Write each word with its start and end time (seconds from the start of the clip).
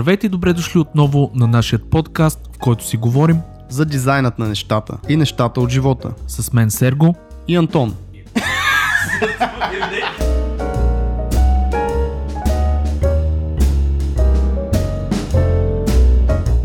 Здравейте 0.00 0.26
и 0.26 0.30
добре 0.30 0.52
дошли 0.52 0.78
отново 0.78 1.30
на 1.34 1.46
нашия 1.46 1.78
подкаст, 1.78 2.50
в 2.56 2.58
който 2.58 2.86
си 2.86 2.96
говорим 2.96 3.36
за 3.68 3.84
дизайнът 3.84 4.38
на 4.38 4.48
нещата 4.48 4.98
и 5.08 5.16
нещата 5.16 5.60
от 5.60 5.70
живота. 5.70 6.10
с 6.26 6.52
мен 6.52 6.70
Серго. 6.70 7.14
И 7.48 7.56
Антон. 7.56 7.94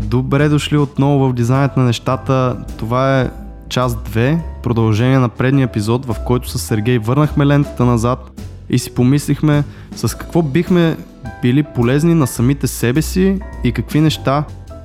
Добре 0.00 0.48
дошли 0.48 0.76
отново 0.76 1.28
в 1.28 1.32
дизайнът 1.32 1.76
на 1.76 1.84
нещата. 1.84 2.56
Това 2.78 3.20
е 3.20 3.30
част 3.68 4.08
2, 4.08 4.40
продължение 4.62 5.18
на 5.18 5.28
предния 5.28 5.64
епизод, 5.64 6.06
в 6.06 6.16
който 6.26 6.48
с 6.48 6.58
Сергей 6.58 6.98
върнахме 6.98 7.46
лентата 7.46 7.84
назад 7.84 8.40
и 8.70 8.78
си 8.78 8.94
помислихме 8.94 9.64
с 9.96 10.16
какво 10.16 10.42
бихме 10.42 10.96
били 11.42 11.62
полезни 11.62 12.14
на 12.14 12.26
самите 12.26 12.66
себе 12.66 13.02
си 13.02 13.38
и 13.64 13.72
какви 13.72 14.00
неща 14.00 14.44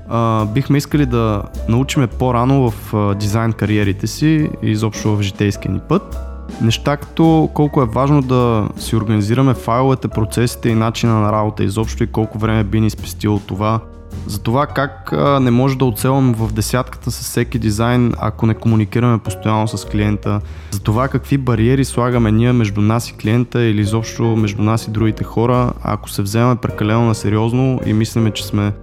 а, 0.10 0.46
бихме 0.46 0.78
искали 0.78 1.06
да 1.06 1.44
научиме 1.70 2.08
по-рано 2.08 2.72
в 2.72 2.94
а, 2.94 3.16
дизайн 3.16 3.54
кариерите 3.54 4.08
си 4.08 4.50
и 4.64 4.72
изобщо 4.72 5.16
в 5.16 5.22
житейския 5.22 5.72
ни 5.72 5.80
път. 5.90 6.18
Неща 6.62 6.98
като 6.98 7.50
колко 7.54 7.82
е 7.82 7.86
важно 7.86 8.22
да 8.22 8.70
си 8.78 8.96
организираме 8.96 9.54
файловете, 9.54 10.08
процесите 10.08 10.70
и 10.70 10.76
начина 10.76 11.14
на 11.14 11.32
работа 11.32 11.64
изобщо 11.64 12.04
и 12.04 12.08
колко 12.08 12.38
време 12.38 12.64
би 12.64 12.82
ни 12.82 12.90
спестило 12.90 13.40
това. 13.40 13.80
За 14.28 14.40
това 14.40 14.68
как 14.68 15.14
не 15.42 15.52
може 15.52 15.78
да 15.78 15.86
оцелваме 15.86 16.34
в 16.34 16.54
десятката 16.54 17.12
с 17.12 17.20
всеки 17.20 17.60
дизайн, 17.60 18.14
ако 18.20 18.46
не 18.46 18.54
комуникираме 18.54 19.18
постоянно 19.18 19.68
с 19.68 19.86
клиента. 19.86 20.42
За 20.72 20.80
това 20.80 21.08
какви 21.08 21.38
бариери 21.38 21.86
слагаме 21.86 22.32
ние 22.32 22.52
между 22.52 22.82
нас 22.82 23.10
и 23.10 23.14
клиента 23.14 23.62
или 23.64 23.82
изобщо 23.82 24.24
между 24.24 24.62
нас 24.62 24.88
и 24.88 24.92
другите 24.92 25.24
хора, 25.24 25.74
ако 25.84 26.10
се 26.10 26.22
вземаме 26.22 26.56
прекалено 26.56 27.06
на 27.06 27.16
сериозно 27.16 27.80
и 27.86 27.94
мислиме, 27.94 28.32
че 28.32 28.46
сме 28.46 28.74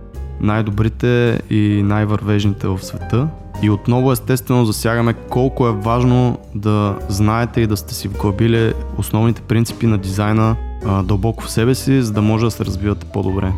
най-добрите 0.40 1.40
и 1.50 1.82
най-вървежните 1.84 2.68
в 2.68 2.78
света. 2.82 3.28
И 3.62 3.70
отново 3.70 4.12
естествено 4.12 4.64
засягаме 4.64 5.12
колко 5.12 5.68
е 5.68 5.72
важно 5.72 6.38
да 6.54 6.98
знаете 7.08 7.60
и 7.60 7.66
да 7.66 7.76
сте 7.76 7.94
си 7.94 8.08
вглъбили 8.08 8.72
основните 8.98 9.42
принципи 9.42 9.86
на 9.86 9.98
дизайна 9.98 10.56
дълбоко 11.04 11.44
в 11.44 11.50
себе 11.50 11.74
си, 11.74 12.02
за 12.02 12.12
да 12.12 12.22
може 12.22 12.44
да 12.44 12.50
се 12.50 12.64
развивате 12.64 13.06
по-добре. 13.12 13.52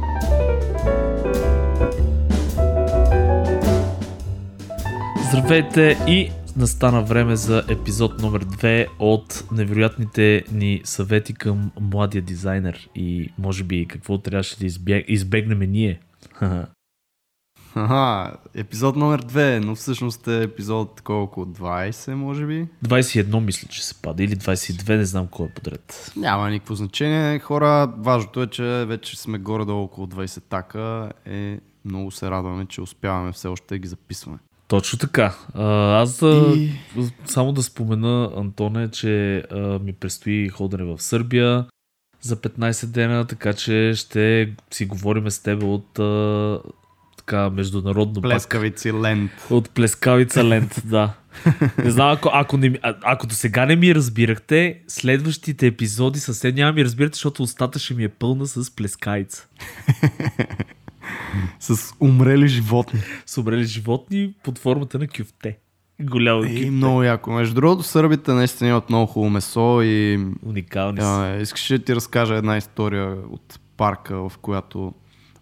Здравейте 5.33 5.99
и 6.09 6.31
настана 6.57 7.03
време 7.03 7.37
за 7.37 7.65
епизод 7.69 8.23
номер 8.23 8.45
2 8.45 8.87
от 8.99 9.45
невероятните 9.53 10.45
ни 10.53 10.81
съвети 10.85 11.35
към 11.35 11.71
младия 11.81 12.23
дизайнер 12.23 12.89
и 12.95 13.33
може 13.39 13.65
би 13.65 13.87
какво 13.87 14.19
трябваше 14.19 14.59
да 14.59 14.67
избег... 14.67 15.05
избегнем 15.09 15.59
ние. 15.59 16.01
Ага, 17.75 18.37
епизод 18.55 18.97
номер 18.97 19.23
2, 19.23 19.59
но 19.59 19.75
всъщност 19.75 20.29
е 20.29 20.43
епизод 20.43 21.01
колко? 21.01 21.47
20 21.47 22.15
може 22.15 22.47
би? 22.47 22.69
21 22.85 23.41
мисля, 23.41 23.69
че 23.69 23.87
се 23.87 23.95
пада 24.03 24.25
или 24.25 24.37
22, 24.37 24.97
не 24.97 25.05
знам 25.05 25.27
кой 25.27 25.47
е 25.47 25.51
подред. 25.51 26.13
Няма 26.17 26.51
никакво 26.51 26.75
значение. 26.75 27.39
Хора, 27.39 27.93
важното 27.99 28.43
е, 28.43 28.47
че 28.47 28.63
вече 28.63 29.21
сме 29.21 29.39
горе-долу 29.39 29.83
около 29.83 30.07
20 30.07 30.43
така. 30.49 31.11
Е, 31.27 31.59
много 31.85 32.11
се 32.11 32.31
радваме, 32.31 32.67
че 32.67 32.81
успяваме 32.81 33.33
все 33.33 33.49
още 33.49 33.75
да 33.75 33.79
ги 33.79 33.89
записваме. 33.89 34.39
Точно 34.71 34.99
така. 34.99 35.35
А, 35.55 35.65
Аз 36.01 36.19
да, 36.19 36.53
И- 36.57 36.71
само 37.27 37.53
да 37.53 37.63
спомена, 37.63 38.31
Антоне, 38.37 38.91
че 38.91 39.37
а, 39.53 39.57
ми 39.79 39.93
предстои 39.93 40.49
ходене 40.49 40.85
в 40.85 41.03
Сърбия 41.03 41.65
за 42.21 42.37
15 42.37 42.87
дена, 42.87 43.27
така 43.27 43.53
че 43.53 43.93
ще 43.97 44.53
си 44.71 44.87
говорим 44.87 45.31
с 45.31 45.39
тебе 45.43 45.65
от 45.65 45.99
а, 45.99 46.59
така 47.17 47.51
международно 47.51 48.23
пак. 48.23 48.31
Плескавици 48.31 48.93
лент. 48.93 49.31
От 49.51 49.71
плескавица 49.71 50.45
лент, 50.45 50.83
да. 50.85 51.13
Не 51.85 51.91
знам, 51.91 52.11
ако, 52.11 52.31
ако, 52.33 52.57
не, 52.57 52.79
ако 52.83 53.27
до 53.27 53.35
сега 53.35 53.67
не 53.67 53.77
ми 53.77 53.95
разбирахте, 53.95 54.81
следващите 54.89 55.67
епизоди 55.67 56.21
съвсем 56.21 56.55
няма 56.55 56.73
ми 56.73 56.85
разбирате, 56.85 57.15
защото 57.17 57.43
устата 57.43 57.79
ще 57.79 57.95
ми 57.95 58.05
е 58.05 58.09
пълна 58.09 58.47
с 58.47 58.77
плескавица. 58.77 59.47
С 61.61 61.95
умрели 62.01 62.49
животни. 62.49 63.01
С 63.27 63.39
умрели 63.39 63.65
животни 63.65 64.35
под 64.45 64.59
формата 64.59 64.99
на 64.99 65.09
кюфте. 65.09 65.59
Голямо 66.03 66.45
И 66.45 66.49
кюфте. 66.49 66.71
много 66.71 67.03
яко. 67.03 67.31
Между 67.31 67.55
другото, 67.55 67.83
сърбите 67.83 68.33
наистина 68.33 68.71
имат 68.71 68.89
много 68.89 69.07
хубаво 69.07 69.31
месо 69.31 69.81
и 69.83 70.27
Уникални 70.43 71.01
са. 71.01 71.23
а, 71.23 71.37
искаш 71.37 71.69
да 71.69 71.79
ти 71.79 71.95
разкажа 71.95 72.35
една 72.35 72.57
история 72.57 73.17
от 73.31 73.61
парка, 73.77 74.29
в 74.29 74.39
която 74.39 74.95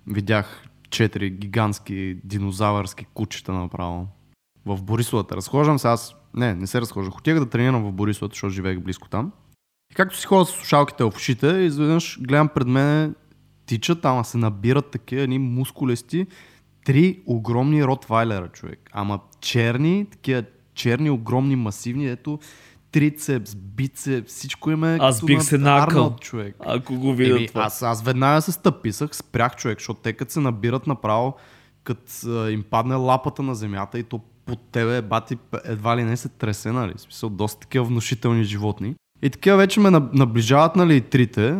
видях 0.06 0.62
четири 0.90 1.30
гигантски 1.30 2.16
динозавърски 2.24 3.06
кучета 3.14 3.52
направо. 3.52 4.06
В 4.66 4.82
Борисовата. 4.82 5.36
Разхождам 5.36 5.78
се 5.78 5.88
аз. 5.88 6.14
Не, 6.34 6.54
не 6.54 6.66
се 6.66 6.80
разхождах. 6.80 7.16
Отивах 7.16 7.40
да 7.40 7.50
тренирам 7.50 7.84
в 7.84 7.92
Борисовата, 7.92 8.34
защото 8.34 8.50
живеех 8.50 8.80
близко 8.80 9.08
там. 9.08 9.32
И 9.92 9.94
както 9.94 10.16
си 10.18 10.26
ходя 10.26 10.44
с 10.44 10.50
слушалките 10.50 11.04
в 11.04 11.12
ушите, 11.16 11.46
изведнъж 11.46 12.18
гледам 12.20 12.48
пред 12.48 12.66
мен 12.66 13.14
тичат, 13.68 14.04
ама 14.04 14.24
се 14.24 14.38
набират 14.38 14.90
такива 14.90 15.22
едни 15.22 15.38
мускулести, 15.38 16.26
три 16.84 17.20
огромни 17.26 17.84
ротвайлера, 17.84 18.48
човек. 18.48 18.90
Ама 18.92 19.20
черни, 19.40 20.06
такива 20.10 20.42
черни, 20.74 21.10
огромни, 21.10 21.56
масивни, 21.56 22.08
ето 22.08 22.38
трицепс, 22.92 23.54
бицепс, 23.54 24.32
всичко 24.32 24.70
им 24.70 24.84
е 24.84 24.98
Аз 25.00 25.16
като 25.16 25.26
бих 25.26 25.36
на 25.36 25.42
се. 25.42 25.56
Арнолд, 25.56 26.20
човек. 26.20 26.56
Ако 26.60 26.94
го 26.94 27.14
видя 27.14 27.36
Еми, 27.36 27.46
това. 27.48 27.62
аз, 27.62 27.82
аз 27.82 28.02
веднага 28.02 28.42
се 28.42 28.52
стъписах, 28.52 29.16
спрях 29.16 29.56
човек, 29.56 29.78
защото 29.78 30.00
те 30.00 30.12
като 30.12 30.32
се 30.32 30.40
набират 30.40 30.86
направо, 30.86 31.34
като 31.84 32.48
им 32.48 32.64
падне 32.70 32.94
лапата 32.94 33.42
на 33.42 33.54
земята 33.54 33.98
и 33.98 34.02
то 34.02 34.20
под 34.46 34.58
тебе 34.72 35.02
бати 35.02 35.38
едва 35.64 35.96
ли 35.96 36.04
не 36.04 36.16
се 36.16 36.28
тресе, 36.28 36.72
нали? 36.72 36.92
В 36.96 37.00
смисъл, 37.00 37.30
доста 37.30 37.60
такива 37.60 37.84
внушителни 37.84 38.44
животни. 38.44 38.94
И 39.22 39.30
такива 39.30 39.56
вече 39.56 39.80
ме 39.80 39.88
наб- 39.88 40.12
наближават, 40.12 40.76
нали, 40.76 41.00
трите 41.00 41.56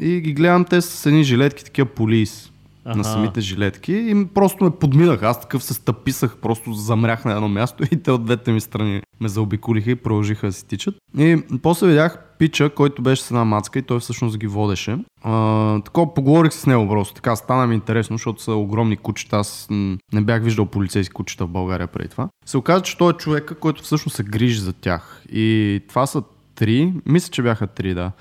и 0.00 0.20
ги 0.20 0.32
гледам 0.32 0.64
те 0.64 0.80
с 0.80 1.06
едни 1.06 1.24
жилетки, 1.24 1.64
такива 1.64 1.88
полис 1.88 2.52
на 2.96 3.04
самите 3.04 3.40
жилетки 3.40 3.92
и 3.92 4.26
просто 4.34 4.64
ме 4.64 4.70
подминах. 4.70 5.22
Аз 5.22 5.40
такъв 5.40 5.64
се 5.64 5.74
стъписах, 5.74 6.36
просто 6.36 6.72
замрях 6.72 7.24
на 7.24 7.32
едно 7.32 7.48
място 7.48 7.84
и 7.90 8.02
те 8.02 8.10
от 8.10 8.24
двете 8.24 8.52
ми 8.52 8.60
страни 8.60 9.02
ме 9.20 9.28
заобиколиха 9.28 9.90
и 9.90 9.94
продължиха 9.94 10.46
да 10.46 10.52
си 10.52 10.66
тичат. 10.66 10.94
И 11.18 11.42
после 11.62 11.86
видях 11.86 12.18
пича, 12.38 12.70
който 12.70 13.02
беше 13.02 13.22
с 13.22 13.30
една 13.30 13.44
мацка 13.44 13.78
и 13.78 13.82
той 13.82 14.00
всъщност 14.00 14.38
ги 14.38 14.46
водеше. 14.46 14.98
А, 15.22 15.80
такова 15.80 16.14
поговорих 16.14 16.52
с 16.52 16.66
него 16.66 16.88
просто, 16.88 17.14
така 17.14 17.36
стана 17.36 17.66
ми 17.66 17.74
интересно, 17.74 18.14
защото 18.14 18.42
са 18.42 18.52
огромни 18.52 18.96
кучета. 18.96 19.36
Аз 19.36 19.66
не 20.12 20.20
бях 20.20 20.42
виждал 20.42 20.66
полицейски 20.66 21.14
кучета 21.14 21.46
в 21.46 21.48
България 21.48 21.86
преди 21.86 22.08
това. 22.08 22.28
Се 22.46 22.56
оказа, 22.56 22.82
че 22.82 22.98
той 22.98 23.10
е 23.10 23.16
човека, 23.16 23.54
който 23.54 23.82
всъщност 23.82 24.16
се 24.16 24.22
грижи 24.22 24.60
за 24.60 24.72
тях. 24.72 25.22
И 25.32 25.80
това 25.88 26.06
са 26.06 26.22
три, 26.54 26.92
мисля, 27.06 27.30
че 27.30 27.42
бяха 27.42 27.66
три, 27.66 27.94
да. 27.94 28.12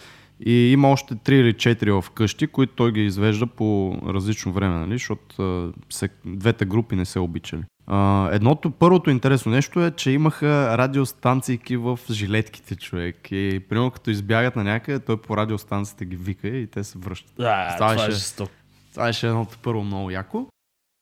И 0.46 0.72
има 0.72 0.90
още 0.90 1.16
3 1.16 1.32
или 1.32 1.54
4 1.54 2.02
в 2.02 2.10
къщи, 2.10 2.48
които 2.48 2.74
той 2.76 2.92
ги 2.92 3.06
извежда 3.06 3.48
по 3.48 3.98
различно 4.08 4.52
време, 4.54 4.76
нали? 4.76 4.94
защото 4.94 5.74
се, 5.90 6.10
двете 6.26 6.66
групи 6.66 6.96
не 6.96 7.06
се 7.06 7.20
обичали. 7.20 7.64
А, 7.88 8.30
едното, 8.32 8.72
първото 8.72 9.10
интересно 9.10 9.52
нещо 9.52 9.86
е, 9.86 9.92
че 9.92 10.12
имаха 10.12 10.78
радиостанции 10.78 11.60
в 11.72 12.00
жилетките, 12.12 12.76
човек. 12.76 13.32
И 13.32 13.60
примерно 13.70 13.92
като 13.92 14.10
избягат 14.10 14.56
на 14.56 14.64
някъде, 14.64 15.00
той 15.00 15.22
по 15.22 15.38
радиостанциите 15.38 16.06
ги 16.06 16.16
вика 16.16 16.48
и 16.48 16.68
те 16.68 16.84
се 16.84 17.00
връщат. 17.00 17.34
Да, 17.38 17.76
Това 17.78 17.94
това 17.94 18.06
е 18.06 18.12
жестоко. 18.12 18.52
Това 18.92 19.06
беше 19.06 19.28
едното 19.28 19.58
първо 19.64 19.84
много 19.84 20.12
яко. 20.12 20.48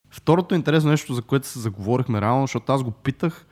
Второто 0.10 0.56
интересно 0.56 0.92
нещо, 0.92 1.14
за 1.14 1.22
което 1.22 1.48
се 1.48 1.60
заговорихме 1.60 2.22
реално, 2.22 2.44
защото 2.44 2.72
аз 2.72 2.84
го 2.84 2.92
питах, 2.92 3.46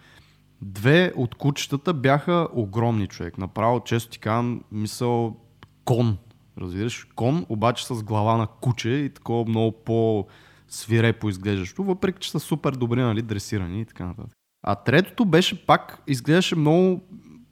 две 0.61 1.13
от 1.15 1.35
кучетата 1.35 1.93
бяха 1.93 2.47
огромни 2.53 3.07
човек. 3.07 3.37
Направо, 3.37 3.83
често 3.83 4.09
ти 4.09 4.19
казвам, 4.19 4.61
мисъл 4.71 5.35
кон. 5.85 6.17
Разбираш? 6.57 7.07
Кон, 7.15 7.45
обаче 7.49 7.85
с 7.85 8.03
глава 8.03 8.37
на 8.37 8.47
куче 8.47 8.89
и 8.89 9.09
такова 9.09 9.45
много 9.49 9.71
по 9.71 10.27
свирепо 10.67 11.29
изглеждащо, 11.29 11.83
въпреки 11.83 12.19
че 12.19 12.31
са 12.31 12.39
супер 12.39 12.71
добри, 12.71 13.01
нали, 13.01 13.21
дресирани 13.21 13.81
и 13.81 13.85
така 13.85 14.05
нататък. 14.05 14.31
А 14.65 14.75
третото 14.75 15.25
беше 15.25 15.65
пак, 15.65 16.03
изглеждаше 16.07 16.55
много, 16.55 17.01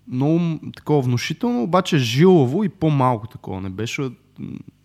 много 0.07 0.59
такова 0.75 1.01
внушително, 1.01 1.63
обаче 1.63 1.97
жилаво 1.97 2.63
и 2.63 2.69
по-малко 2.69 3.27
такова. 3.27 3.61
Не 3.61 3.69
беше 3.69 4.09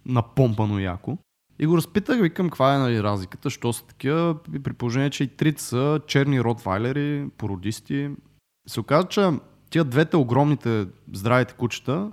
напомпано 0.06 0.78
яко. 0.78 1.18
И 1.58 1.66
го 1.66 1.76
разпитах, 1.76 2.20
викам, 2.20 2.48
каква 2.48 2.74
е 2.74 2.78
нали, 2.78 3.02
разликата, 3.02 3.50
що 3.50 3.72
са 3.72 3.86
такива, 3.86 4.36
при 4.64 4.72
положение, 4.72 5.10
че 5.10 5.24
и 5.24 5.28
трите 5.28 5.62
са 5.62 6.00
черни 6.06 6.40
ротвайлери, 6.40 7.28
породисти. 7.38 8.10
Се 8.68 8.80
оказа, 8.80 9.08
че 9.08 9.30
тия 9.70 9.84
двете 9.84 10.16
огромните 10.16 10.86
здравите 11.12 11.54
кучета 11.54 12.12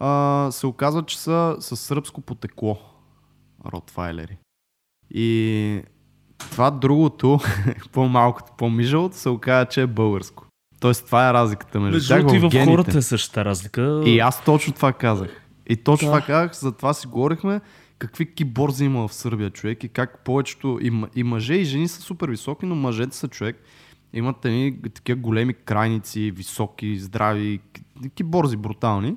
а, 0.00 0.48
се 0.50 0.66
оказва, 0.66 1.02
че 1.02 1.18
са 1.18 1.56
с 1.60 1.76
сръбско 1.76 2.20
потекло 2.20 2.78
ротвайлери. 3.72 4.38
И 5.10 5.82
това 6.38 6.70
другото, 6.70 7.38
по-малкото, 7.92 8.52
по-мижалото, 8.58 9.16
се 9.16 9.28
оказа, 9.28 9.66
че 9.66 9.82
е 9.82 9.86
българско. 9.86 10.46
Тоест 10.80 11.06
това 11.06 11.28
е 11.28 11.32
разликата 11.32 11.80
между, 11.80 12.08
тях 12.08 12.18
другото 12.18 12.36
и 12.36 12.38
в 12.38 12.48
гените. 12.48 12.70
хората 12.70 12.98
е 12.98 13.02
същата 13.02 13.44
разлика. 13.44 14.02
И 14.06 14.18
аз 14.18 14.44
точно 14.44 14.72
това 14.72 14.92
казах. 14.92 15.42
И 15.68 15.76
точно 15.76 16.06
Да. 16.06 16.12
това 16.12 16.26
казах, 16.26 16.54
за 16.54 16.72
това 16.72 16.94
си 16.94 17.06
говорихме. 17.06 17.60
какви 17.98 18.34
киборзи 18.34 18.84
има 18.84 19.08
в 19.08 19.14
Сърбия 19.14 19.50
човек 19.50 19.84
и 19.84 19.88
как 19.88 20.24
повечето 20.24 20.78
и, 20.82 20.92
и 21.16 21.22
мъже 21.22 21.54
и 21.54 21.64
жени 21.64 21.88
са 21.88 22.00
супер 22.00 22.28
високи, 22.28 22.66
но 22.66 22.74
мъжете 22.74 23.16
са 23.16 23.28
човек. 23.28 23.62
Имат 24.12 24.44
едни 24.44 24.82
такива 24.94 25.20
големи 25.20 25.54
крайници, 25.54 26.30
високи, 26.30 26.98
здрави, 26.98 27.60
киборзи 28.14 28.56
брутални. 28.56 29.16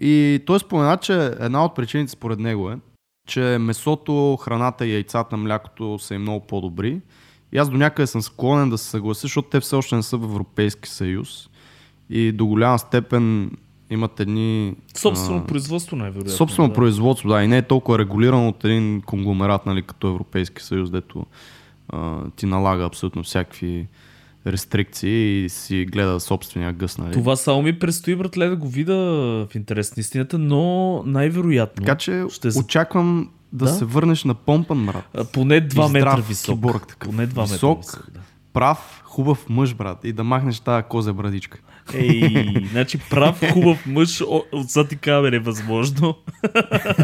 И 0.00 0.40
той 0.46 0.60
спомена, 0.60 0.96
че 0.96 1.14
една 1.40 1.64
от 1.64 1.74
причините 1.74 2.12
според 2.12 2.38
него 2.38 2.70
е, 2.70 2.78
че 3.28 3.40
месото, 3.60 4.38
храната 4.42 4.86
и 4.86 4.92
яйцата, 4.92 5.36
млякото 5.36 5.98
са 5.98 6.14
и 6.14 6.18
много 6.18 6.46
по-добри. 6.46 7.00
И 7.52 7.58
аз 7.58 7.70
до 7.70 7.76
някъде 7.76 8.06
съм 8.06 8.22
склонен 8.22 8.70
да 8.70 8.78
се 8.78 8.90
съглася, 8.90 9.20
защото 9.20 9.48
те 9.48 9.60
все 9.60 9.76
още 9.76 9.96
не 9.96 10.02
са 10.02 10.16
в 10.16 10.24
Европейски 10.24 10.88
съюз. 10.88 11.48
И 12.10 12.32
до 12.32 12.46
голяма 12.46 12.78
степен 12.78 13.50
имат 13.90 14.20
едни... 14.20 14.74
Собствено 14.94 15.38
а, 15.38 15.46
производство, 15.46 15.96
най-вероятно. 15.96 16.32
Собствено 16.32 16.68
да. 16.68 16.74
производство, 16.74 17.28
да. 17.28 17.42
И 17.42 17.48
не 17.48 17.58
е 17.58 17.62
толкова 17.62 17.98
регулирано 17.98 18.48
от 18.48 18.64
един 18.64 19.02
конгломерат, 19.02 19.66
нали, 19.66 19.82
като 19.82 20.08
Европейски 20.08 20.62
съюз, 20.62 20.90
дето 20.90 21.26
а, 21.88 22.20
ти 22.36 22.46
налага 22.46 22.84
абсолютно 22.84 23.22
всякакви 23.22 23.88
рестрикции 24.46 25.44
и 25.44 25.48
си 25.48 25.84
гледа 25.84 26.20
собствения 26.20 26.72
гъс. 26.72 26.98
Нали? 26.98 27.12
Това 27.12 27.36
само 27.36 27.62
ми 27.62 27.78
предстои, 27.78 28.16
братле, 28.16 28.48
да 28.48 28.56
го 28.56 28.68
вида 28.68 28.94
в 29.50 29.54
интерес 29.54 29.96
на 29.96 30.00
истината, 30.00 30.38
но 30.38 31.02
най-вероятно. 31.06 31.84
Така 31.84 31.96
че 31.96 32.24
ще... 32.30 32.48
очаквам 32.58 33.30
да, 33.52 33.64
да, 33.64 33.70
се 33.70 33.84
върнеш 33.84 34.24
на 34.24 34.34
помпан, 34.34 34.86
брат. 34.86 35.28
Поне 35.32 35.68
2 35.68 35.92
метра 35.92 36.16
висок. 36.16 36.54
Киборг, 36.54 36.86
такъв. 36.86 37.10
Поне 37.10 37.22
2 37.22 37.28
метра 37.28 37.42
висок, 37.42 37.78
висок 37.78 38.10
да. 38.14 38.20
прав, 38.52 39.02
хубав 39.04 39.48
мъж, 39.48 39.74
брат. 39.74 39.98
И 40.04 40.12
да 40.12 40.24
махнеш 40.24 40.60
тази 40.60 40.82
коза 40.88 41.12
брадичка. 41.12 41.58
Ей, 41.94 42.66
значи 42.70 42.98
прав, 43.10 43.40
хубав 43.52 43.86
мъж 43.86 44.20
от 44.52 44.88
ти 44.88 44.96
камер 44.96 45.32
е 45.32 45.38
възможно. 45.38 46.16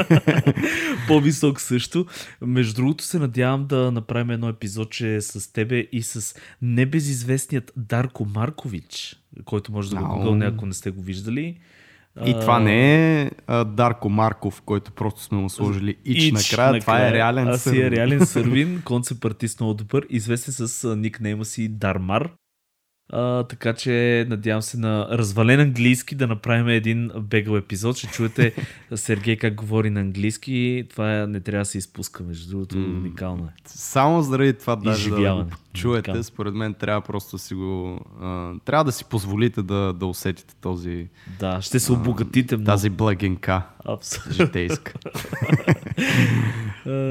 По-висок 1.08 1.60
също. 1.60 2.06
Между 2.40 2.74
другото 2.74 3.04
се 3.04 3.18
надявам 3.18 3.66
да 3.66 3.92
направим 3.92 4.30
едно 4.30 4.48
епизодче 4.48 5.20
с 5.20 5.52
тебе 5.52 5.86
и 5.92 6.02
с 6.02 6.34
небезизвестният 6.62 7.72
Дарко 7.76 8.24
Маркович, 8.24 9.16
който 9.44 9.72
може 9.72 9.90
да 9.90 9.96
го 9.96 10.08
гугълне, 10.08 10.46
ако 10.46 10.66
не 10.66 10.72
сте 10.74 10.90
го 10.90 11.02
виждали. 11.02 11.58
И 12.26 12.32
това 12.32 12.60
не 12.60 13.22
е 13.22 13.30
а, 13.46 13.64
Дарко 13.64 14.08
Марков, 14.08 14.62
който 14.62 14.92
просто 14.92 15.22
сме 15.22 15.38
му 15.38 15.50
сложили 15.50 15.96
ич, 16.04 16.22
ич 16.24 16.32
накрая. 16.32 16.72
накрая. 16.72 16.80
Това 16.80 17.08
е 17.08 17.12
реален 17.12 17.58
сървин. 17.58 17.82
Аз 17.82 17.86
е 17.86 17.90
реален 17.90 18.26
сървин, 18.26 18.82
концепт 18.84 19.24
артист 19.24 19.60
много 19.60 19.74
добър, 19.74 20.06
известен 20.10 20.54
с 20.54 20.96
никнейма 20.96 21.44
си 21.44 21.68
Дармар. 21.68 22.30
А, 23.10 23.42
така 23.44 23.74
че 23.74 24.26
надявам 24.28 24.62
се 24.62 24.78
на 24.78 25.08
развален 25.10 25.60
английски 25.60 26.14
да 26.14 26.26
направим 26.26 26.68
един 26.68 27.10
бегал 27.20 27.56
епизод. 27.56 27.96
Ще 27.96 28.06
чуете 28.06 28.54
Сергей 28.94 29.36
как 29.36 29.54
говори 29.54 29.90
на 29.90 30.00
английски. 30.00 30.86
Това 30.90 31.26
не 31.26 31.40
трябва 31.40 31.60
да 31.60 31.64
се 31.64 31.78
изпуска, 31.78 32.22
между 32.22 32.50
другото. 32.50 32.76
Mm. 32.76 32.96
Уникално 32.96 33.44
е. 33.44 33.52
Само 33.64 34.22
заради 34.22 34.52
това 34.52 34.76
даже 34.76 35.10
да 35.10 35.34
го 35.34 35.44
чуете, 35.74 36.10
Уникално. 36.10 36.24
според 36.24 36.54
мен 36.54 36.74
трябва 36.74 37.00
просто 37.00 37.36
да 37.36 37.42
си 37.42 37.54
го... 37.54 38.00
А, 38.20 38.52
трябва 38.64 38.84
да 38.84 38.92
си 38.92 39.04
позволите 39.04 39.62
да, 39.62 39.92
да 39.92 40.06
усетите 40.06 40.54
този... 40.60 41.08
Да, 41.38 41.62
ще 41.62 41.80
се 41.80 41.92
обогатите 41.92 42.56
много. 42.56 42.66
Тази 42.66 42.90
благенка. 42.90 43.62
Абсолютно. 43.84 44.32
Житейска. 44.32 44.92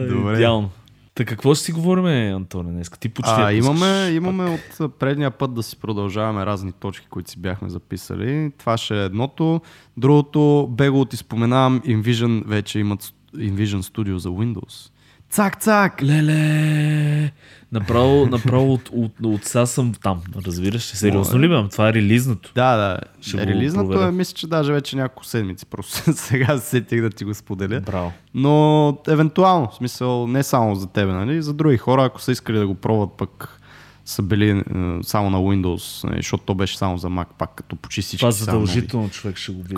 Добре. 0.09 0.33
Идеално. 0.33 0.71
Та 1.15 1.25
какво 1.25 1.55
ще 1.55 1.65
си 1.65 1.71
говорим, 1.71 2.05
Антоне, 2.35 2.71
днес? 2.71 2.89
Ти 2.89 3.09
почти 3.09 3.33
а, 3.37 3.53
имаме, 3.53 4.09
имаме 4.11 4.59
от 4.79 4.99
предния 4.99 5.31
път 5.31 5.53
да 5.53 5.63
си 5.63 5.77
продължаваме 5.77 6.45
разни 6.45 6.71
точки, 6.71 7.07
които 7.09 7.31
си 7.31 7.39
бяхме 7.39 7.69
записали. 7.69 8.51
Това 8.57 8.77
ще 8.77 9.01
е 9.01 9.05
едното. 9.05 9.61
Другото, 9.97 10.67
бего 10.71 11.05
ти 11.05 11.17
споменавам, 11.17 11.81
InVision 11.81 12.47
вече 12.47 12.79
имат 12.79 13.13
InVision 13.35 13.81
Studio 13.81 14.15
за 14.15 14.29
Windows. 14.29 14.91
Цак, 15.31 15.61
цак! 15.61 16.01
Леле! 16.03 17.31
Направо, 17.71 18.25
направо 18.25 18.73
от, 18.73 18.89
от, 18.93 19.11
от, 19.23 19.45
сега 19.45 19.65
съм 19.65 19.93
там, 20.03 20.21
разбираш? 20.45 20.83
Сериозно 20.83 21.39
ли 21.39 21.49
бе? 21.49 21.69
Това 21.71 21.89
е 21.89 21.93
релизното. 21.93 22.51
Да, 22.55 22.77
да. 22.77 22.97
Ще 23.21 23.47
релизното 23.47 24.01
е, 24.01 24.11
мисля, 24.11 24.33
че 24.33 24.47
даже 24.47 24.73
вече 24.73 24.95
няколко 24.95 25.25
седмици. 25.25 25.65
Просто 25.65 26.13
сега 26.15 26.57
сетих 26.57 27.01
да 27.01 27.09
ти 27.09 27.23
го 27.23 27.33
споделя. 27.33 27.79
Браво. 27.79 28.11
Но 28.33 28.97
евентуално, 29.07 29.67
в 29.71 29.75
смисъл 29.75 30.27
не 30.27 30.43
само 30.43 30.75
за 30.75 30.87
тебе, 30.87 31.11
нали? 31.11 31.41
За 31.41 31.53
други 31.53 31.77
хора, 31.77 32.05
ако 32.05 32.21
са 32.21 32.31
искали 32.31 32.57
да 32.57 32.67
го 32.67 32.75
пробват 32.75 33.09
пък 33.17 33.61
са 34.05 34.21
били 34.21 34.49
е, 34.49 34.63
само 35.03 35.29
на 35.29 35.37
Windows, 35.37 36.03
нали? 36.03 36.17
защото 36.17 36.43
то 36.43 36.55
беше 36.55 36.77
само 36.77 36.97
за 36.97 37.07
Mac, 37.07 37.27
пак 37.37 37.55
като 37.55 37.75
почти 37.75 38.01
всички. 38.01 38.19
Това 38.19 38.31
задължително 38.31 39.09
човек 39.09 39.37
ще 39.37 39.51
го 39.51 39.61
види. 39.61 39.75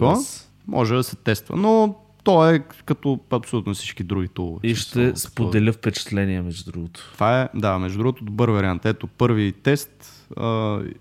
Може 0.68 0.96
да 0.96 1.04
се 1.04 1.16
тества, 1.16 1.56
но 1.58 1.96
то 2.24 2.50
е 2.50 2.60
като 2.60 3.20
абсолютно 3.30 3.74
всички 3.74 4.04
други 4.04 4.28
тулове. 4.28 4.60
И 4.64 4.76
ще 4.76 5.16
споделя 5.16 5.72
това. 5.72 5.78
впечатление, 5.78 6.42
между 6.42 6.72
другото. 6.72 7.12
Това 7.14 7.42
е, 7.42 7.50
да, 7.56 7.80
между 7.80 7.98
другото, 7.98 8.24
добър 8.24 8.50
вариант. 8.50 8.86
Ето, 8.86 9.08
първи 9.08 9.52
тест, 9.52 10.26
uh, 10.36 10.94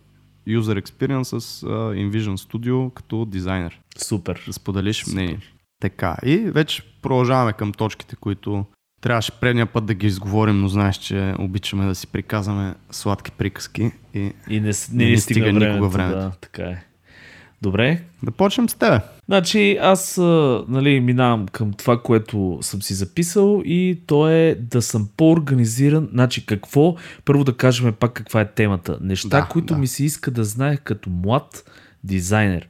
user 0.48 0.82
experience 0.82 1.38
с 1.38 1.60
uh, 1.60 2.10
InVision 2.10 2.36
Studio 2.36 2.90
като 2.94 3.24
дизайнер. 3.24 3.80
Супер. 3.96 4.44
Да 4.46 4.52
споделиш 4.52 5.04
Супер. 5.04 5.12
мнение. 5.12 5.38
Така, 5.80 6.16
и 6.24 6.36
вече 6.36 6.82
продължаваме 7.02 7.52
към 7.52 7.72
точките, 7.72 8.16
които 8.16 8.64
трябваше 9.00 9.32
предния 9.32 9.66
път 9.66 9.86
да 9.86 9.94
ги 9.94 10.06
изговорим, 10.06 10.60
но 10.60 10.68
знаеш, 10.68 10.96
че 10.96 11.34
обичаме 11.38 11.86
да 11.86 11.94
си 11.94 12.06
приказваме 12.06 12.74
сладки 12.90 13.30
приказки 13.30 13.90
и, 14.14 14.32
и 14.48 14.60
не, 14.60 14.72
не, 14.92 15.10
не 15.10 15.16
стига 15.16 15.52
никога 15.52 15.88
времето. 15.88 16.18
Да, 16.18 16.32
така 16.40 16.62
е. 16.62 16.84
Добре. 17.62 18.02
Да 18.22 18.30
почнем 18.30 18.68
с 18.68 18.74
тебе. 18.74 19.00
Значи 19.26 19.78
аз 19.80 20.16
нали, 20.68 21.00
минавам 21.00 21.46
към 21.48 21.72
това, 21.72 22.02
което 22.02 22.58
съм 22.60 22.82
си 22.82 22.94
записал 22.94 23.62
и 23.64 24.00
то 24.06 24.28
е 24.28 24.54
да 24.60 24.82
съм 24.82 25.08
по-организиран. 25.16 26.08
Значи 26.12 26.46
какво? 26.46 26.96
Първо 27.24 27.44
да 27.44 27.56
кажем 27.56 27.92
пак 27.92 28.12
каква 28.12 28.40
е 28.40 28.50
темата. 28.50 28.98
Неща, 29.00 29.40
да, 29.40 29.46
които 29.46 29.74
да. 29.74 29.80
ми 29.80 29.86
се 29.86 30.04
иска 30.04 30.30
да 30.30 30.44
знаех 30.44 30.80
като 30.80 31.10
млад 31.10 31.70
дизайнер. 32.04 32.68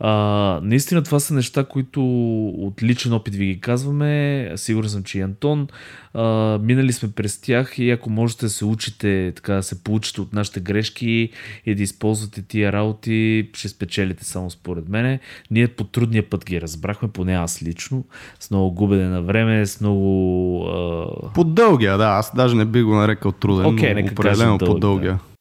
А, 0.00 0.60
наистина 0.62 1.02
това 1.02 1.20
са 1.20 1.34
неща, 1.34 1.64
които 1.64 2.02
от 2.48 2.82
личен 2.82 3.12
опит 3.12 3.34
ви 3.34 3.46
ги 3.46 3.60
казваме. 3.60 4.52
Сигурен 4.56 4.90
съм, 4.90 5.02
че 5.02 5.18
и 5.18 5.20
Антон. 5.20 5.68
А, 6.14 6.58
минали 6.58 6.92
сме 6.92 7.10
през 7.10 7.40
тях 7.40 7.78
и 7.78 7.90
ако 7.90 8.10
можете 8.10 8.46
да 8.46 8.50
се 8.50 8.64
учите, 8.64 9.32
така 9.36 9.54
да 9.54 9.62
се 9.62 9.84
получите 9.84 10.20
от 10.20 10.32
нашите 10.32 10.60
грешки 10.60 11.30
и 11.66 11.74
да 11.74 11.82
използвате 11.82 12.42
тия 12.42 12.72
работи, 12.72 13.50
ще 13.54 13.68
спечелите 13.68 14.24
само 14.24 14.50
според 14.50 14.88
мене. 14.88 15.20
Ние 15.50 15.68
по 15.68 15.84
трудния 15.84 16.30
път 16.30 16.44
ги 16.44 16.60
разбрахме, 16.60 17.08
поне 17.08 17.34
аз 17.34 17.62
лично, 17.62 18.04
с 18.40 18.50
много 18.50 18.74
губене 18.74 19.08
на 19.08 19.22
време, 19.22 19.66
с 19.66 19.80
много... 19.80 20.66
А... 20.66 21.32
По 21.32 21.44
дългия, 21.44 21.98
да. 21.98 22.04
Аз 22.04 22.36
даже 22.36 22.56
не 22.56 22.64
би 22.64 22.82
го 22.82 22.94
нарекал 22.94 23.32
труден, 23.32 23.66
okay, 23.66 24.02
но 24.02 24.12
определено 24.12 24.58
по 24.58 24.78
дългия. 24.78 25.12
Да. 25.12 25.31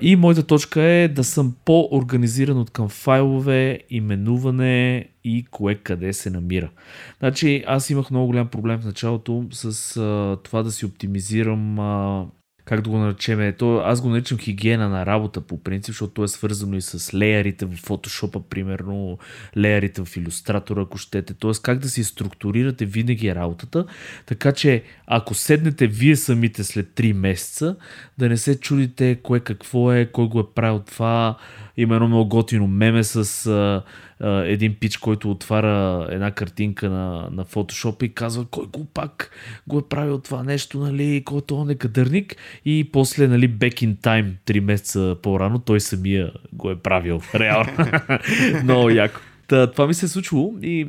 И 0.00 0.16
моята 0.18 0.46
точка 0.46 0.82
е 0.82 1.08
да 1.08 1.24
съм 1.24 1.54
по-организиран 1.64 2.58
от 2.58 2.70
към 2.70 2.88
файлове, 2.88 3.80
именуване 3.90 5.08
и 5.24 5.44
кое 5.50 5.74
къде 5.74 6.12
се 6.12 6.30
намира. 6.30 6.70
Значи 7.18 7.64
аз 7.66 7.90
имах 7.90 8.10
много 8.10 8.26
голям 8.26 8.48
проблем 8.48 8.80
в 8.80 8.84
началото 8.84 9.46
с 9.50 9.72
uh, 9.72 10.44
това 10.44 10.62
да 10.62 10.72
си 10.72 10.86
оптимизирам 10.86 11.76
uh, 11.76 12.26
как 12.64 12.80
да 12.80 12.90
го 12.90 12.98
наречем, 12.98 13.54
то, 13.58 13.78
аз 13.78 14.00
го 14.00 14.08
наричам 14.08 14.38
хигиена 14.38 14.88
на 14.88 15.06
работа 15.06 15.40
по 15.40 15.62
принцип, 15.62 15.92
защото 15.92 16.12
то 16.12 16.24
е 16.24 16.28
свързано 16.28 16.76
и 16.76 16.80
с 16.80 17.14
леярите 17.14 17.66
в 17.66 17.76
фотошопа, 17.76 18.40
примерно, 18.40 19.18
леярите 19.56 20.04
в 20.04 20.16
иллюстратора, 20.16 20.82
ако 20.82 20.98
щете. 20.98 21.34
Тоест 21.34 21.62
как 21.62 21.78
да 21.78 21.88
си 21.88 22.04
структурирате 22.04 22.84
винаги 22.84 23.34
работата, 23.34 23.86
така 24.26 24.52
че 24.52 24.82
ако 25.06 25.34
седнете 25.34 25.86
вие 25.86 26.16
самите 26.16 26.64
след 26.64 26.86
3 26.86 27.12
месеца, 27.12 27.76
да 28.18 28.28
не 28.28 28.36
се 28.36 28.60
чудите 28.60 29.18
кое 29.22 29.40
какво 29.40 29.92
е, 29.92 30.06
кой 30.06 30.28
го 30.28 30.40
е 30.40 30.54
правил 30.54 30.82
това. 30.86 31.38
Има 31.76 31.94
едно 31.94 32.08
много 32.08 32.28
готино 32.28 32.66
меме 32.66 33.04
с 33.04 33.46
а, 33.46 33.82
а, 34.20 34.44
един 34.44 34.74
пич, 34.74 34.96
който 34.96 35.30
отваря 35.30 36.06
една 36.10 36.30
картинка 36.30 36.90
на, 36.90 37.28
на 37.32 37.44
Photoshop 37.44 38.04
и 38.04 38.14
казва 38.14 38.44
кой 38.50 38.66
го 38.66 38.84
пак 38.84 39.30
го 39.66 39.78
е 39.78 39.88
правил 39.88 40.18
това 40.18 40.42
нещо, 40.42 40.78
нали, 40.78 41.22
който 41.24 41.56
он 41.56 41.70
е 41.70 41.74
кадърник 41.74 42.36
и 42.64 42.88
после, 42.92 43.28
нали, 43.28 43.50
back 43.50 43.74
in 43.74 43.96
time, 43.96 44.32
3 44.46 44.60
месеца 44.60 45.16
по-рано, 45.22 45.58
той 45.58 45.80
самия 45.80 46.32
го 46.52 46.70
е 46.70 46.76
правил. 46.76 47.20
Реално. 47.34 47.72
Много 48.62 48.90
яко. 48.90 49.20
Та, 49.48 49.70
това 49.70 49.86
ми 49.86 49.94
се 49.94 50.06
е 50.06 50.08
случило 50.08 50.54
и 50.62 50.88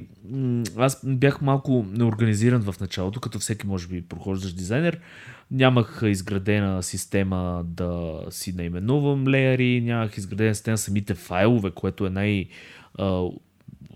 аз 0.77 1.01
бях 1.05 1.41
малко 1.41 1.85
неорганизиран 1.91 2.61
в 2.61 2.79
началото, 2.79 3.19
като 3.19 3.39
всеки 3.39 3.67
може 3.67 3.87
би 3.87 4.01
прохождаш 4.01 4.53
дизайнер. 4.53 4.99
Нямах 5.51 6.01
изградена 6.05 6.83
система 6.83 7.63
да 7.65 8.21
си 8.29 8.53
наименувам 8.53 9.27
леяри, 9.27 9.81
нямах 9.81 10.17
изградена 10.17 10.55
система 10.55 10.77
самите 10.77 11.15
файлове, 11.15 11.71
което 11.71 12.05
е 12.05 12.09
най- 12.09 12.45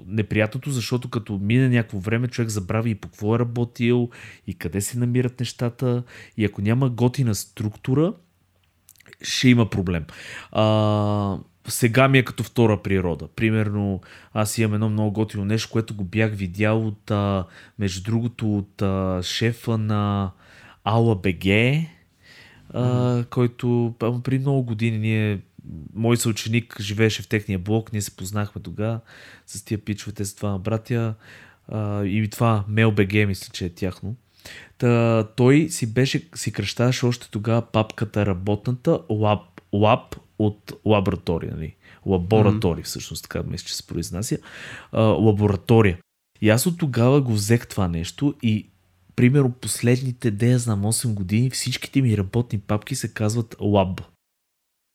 неприятното, 0.06 0.72
защото 0.72 1.10
като 1.10 1.40
мине 1.42 1.70
някакво 1.70 2.00
време, 2.00 2.28
човек 2.28 2.50
забрави 2.50 2.90
и 2.90 2.96
по 2.96 3.08
какво 3.08 3.36
е 3.36 3.40
работил, 3.40 4.10
и 4.48 4.54
къде 4.54 4.82
се 4.82 5.00
намират 5.00 5.40
нещата, 5.40 6.04
и 6.38 6.46
ако 6.46 6.62
няма 6.62 6.90
готина 6.90 7.36
структура, 7.36 8.14
ще 9.22 9.50
има 9.50 9.70
проблем. 9.70 10.06
А, 10.52 11.38
сега 11.70 12.08
ми 12.08 12.18
е 12.18 12.26
като 12.26 12.44
втора 12.44 12.82
природа. 12.82 13.28
Примерно, 13.28 14.02
аз 14.34 14.58
имам 14.58 14.74
едно 14.74 14.90
много 14.90 15.12
готино 15.12 15.46
нещо, 15.46 15.70
което 15.72 15.96
го 15.96 16.04
бях 16.04 16.34
видял 16.34 16.88
от, 16.88 17.12
а, 17.12 17.46
между 17.80 18.04
другото, 18.04 18.58
от 18.58 18.82
а, 18.82 19.20
шефа 19.24 19.78
на 19.78 20.32
Ала 20.84 21.16
БГ, 21.16 21.46
а, 22.74 23.24
който 23.30 23.94
при 24.00 24.40
много 24.40 24.64
години 24.64 24.98
ние 24.98 25.40
мой 25.94 26.18
съученик 26.18 26.82
живееше 26.82 27.22
в 27.22 27.28
техния 27.28 27.60
блок, 27.60 27.94
ние 27.94 28.02
се 28.02 28.16
познахме 28.16 28.62
тогава 28.62 29.00
с 29.48 29.66
тия 29.66 29.78
пичовете 29.78 30.26
с 30.26 30.36
това 30.36 30.58
братя 30.58 31.14
а, 31.68 32.04
и 32.06 32.30
това 32.30 32.64
БГ, 32.68 33.14
мисля, 33.14 33.52
че 33.54 33.66
е 33.66 33.70
тяхно. 33.70 34.16
Та, 34.78 35.24
той 35.36 35.68
си 35.70 35.94
беше, 35.94 36.30
си 36.36 36.52
кръщаваше 36.52 37.06
още 37.06 37.32
тогава 37.32 37.62
папката 37.62 38.26
работната 38.26 39.00
лаб, 39.10 39.42
лаб 39.74 40.16
от 40.40 40.74
лаборатория, 40.86 41.54
нали? 41.56 41.76
Лаборатория, 42.06 42.84
mm-hmm. 42.84 42.88
всъщност 42.88 43.24
така 43.24 43.44
мисля, 43.44 43.68
че 43.68 43.76
се 43.76 43.88
произнася. 43.88 44.38
А, 44.92 45.02
лаборатория. 45.02 45.98
И 46.42 46.50
аз 46.50 46.66
от 46.66 46.78
тогава 46.78 47.22
го 47.22 47.34
взех 47.34 47.68
това 47.68 47.88
нещо 47.88 48.36
и 48.44 48.70
примерно 49.16 49.52
последните, 49.52 50.32
де 50.32 50.52
я 50.52 50.60
знам, 50.60 50.82
8 50.82 51.14
години, 51.14 51.50
всичките 51.50 52.02
ми 52.02 52.18
работни 52.18 52.60
папки 52.60 52.96
се 52.96 53.14
казват 53.14 53.56
Lab. 53.56 54.02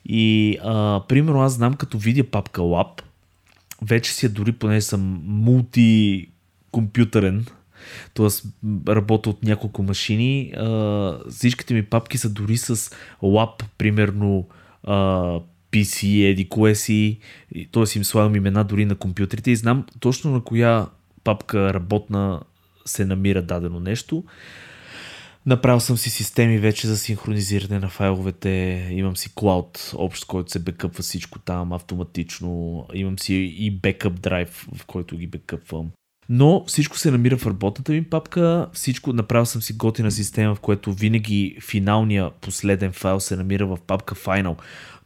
И 0.05 0.59
а, 0.63 1.03
примерно 1.09 1.41
аз 1.41 1.53
знам, 1.53 1.75
като 1.75 1.99
видя 1.99 2.25
папка 2.25 2.61
Lab, 2.61 3.03
вече 3.83 4.13
си 4.13 4.27
е 4.27 4.29
дори 4.29 4.53
поне 4.53 4.81
съм 4.81 5.23
мултикомпютърен, 5.25 7.47
т.е. 8.15 8.29
работя 8.89 9.31
от 9.31 9.43
няколко 9.43 9.83
машини. 9.83 10.53
А, 10.57 11.19
всичките 11.31 11.75
ми 11.75 11.83
папки 11.83 12.19
са 12.19 12.31
дори 12.31 12.57
с 12.57 12.77
Lab, 13.23 13.65
примерно 13.79 14.49
а, 14.85 15.41
PC, 15.73 16.25
еди 16.25 16.49
кое 16.49 16.75
си, 16.75 17.19
т.е. 17.73 17.99
им 17.99 18.05
слагам 18.05 18.37
имена 18.37 18.65
дори 18.65 18.85
на 18.85 18.95
компютрите 18.95 19.51
и 19.51 19.57
знам 19.57 19.87
точно 20.01 20.31
на 20.31 20.41
коя 20.41 20.87
папка 21.25 21.75
работна 21.75 22.41
се 22.85 23.05
намира 23.05 23.43
дадено 23.43 23.81
нещо. 23.81 24.25
Направил 25.47 25.81
съм 25.81 25.97
си 25.97 26.11
системи 26.11 26.59
вече 26.59 26.87
за 26.87 26.97
синхронизиране 26.97 27.79
на 27.79 27.89
файловете. 27.89 28.87
Имам 28.91 29.17
си 29.17 29.35
клауд, 29.35 29.93
общ, 29.95 30.25
който 30.25 30.51
се 30.51 30.59
бекъпва 30.59 31.03
всичко 31.03 31.39
там 31.39 31.73
автоматично. 31.73 32.87
Имам 32.95 33.19
си 33.19 33.35
и 33.35 33.71
бекъп 33.71 34.21
драйв, 34.21 34.69
в 34.75 34.87
който 34.87 35.17
ги 35.17 35.27
бекъпвам. 35.27 35.91
Но 36.29 36.65
всичко 36.67 36.99
се 36.99 37.11
намира 37.11 37.37
в 37.37 37.47
работната 37.47 37.93
ми 37.93 38.05
папка, 38.05 38.67
всичко, 38.73 39.13
направил 39.13 39.47
съм 39.47 39.63
си 39.63 39.73
готина 39.73 40.11
система, 40.11 40.55
в 40.55 40.61
което 40.61 40.93
винаги 40.93 41.59
финалния 41.61 42.31
последен 42.31 42.93
файл 42.93 43.21
се 43.21 43.37
намира 43.37 43.67
в 43.67 43.79
папка 43.87 44.15
Final. 44.15 44.57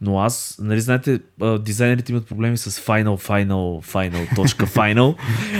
Но 0.01 0.19
аз, 0.19 0.59
нали 0.61 0.81
знаете, 0.81 1.19
дизайнерите 1.59 2.11
имат 2.11 2.27
проблеми 2.27 2.57
с 2.57 2.71
Final, 2.71 3.27
Final, 3.27 3.85
Final, 3.93 4.35
точка 4.35 4.67
Final. 4.67 5.15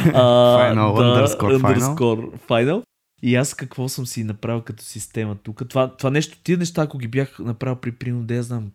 final, 0.05 0.95
да, 0.97 1.27
underscore, 1.27 1.61
underscore 1.61 2.29
final. 2.47 2.83
И 3.23 3.35
аз 3.35 3.53
какво 3.53 3.89
съм 3.89 4.05
си 4.05 4.23
направил 4.23 4.61
като 4.61 4.83
система 4.83 5.35
тук? 5.43 5.69
Това, 5.69 5.95
това 5.97 6.09
нещо, 6.09 6.37
тия 6.43 6.57
неща, 6.57 6.81
ако 6.81 6.97
ги 6.97 7.07
бях 7.07 7.39
направил 7.39 7.75
при 7.75 7.91
прино, 7.91 8.23
да 8.23 8.35
я 8.35 8.43
знам, 8.43 8.71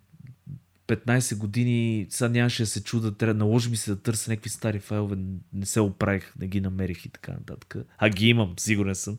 15 0.86 1.38
години, 1.38 2.06
сега 2.10 2.28
нямаше 2.28 2.62
да 2.62 2.66
се 2.66 2.84
чуда, 2.84 3.16
трябва, 3.16 3.34
наложи 3.34 3.70
ми 3.70 3.76
се 3.76 3.90
да 3.90 4.02
търся 4.02 4.30
някакви 4.30 4.50
стари 4.50 4.80
файлове, 4.80 5.16
не 5.52 5.66
се 5.66 5.80
оправих, 5.80 6.34
не 6.38 6.46
ги 6.46 6.60
намерих 6.60 7.04
и 7.04 7.08
така 7.08 7.32
нататък. 7.32 7.76
А 7.98 8.08
ги 8.08 8.28
имам, 8.28 8.54
сигурен 8.58 8.94
съм. 8.94 9.18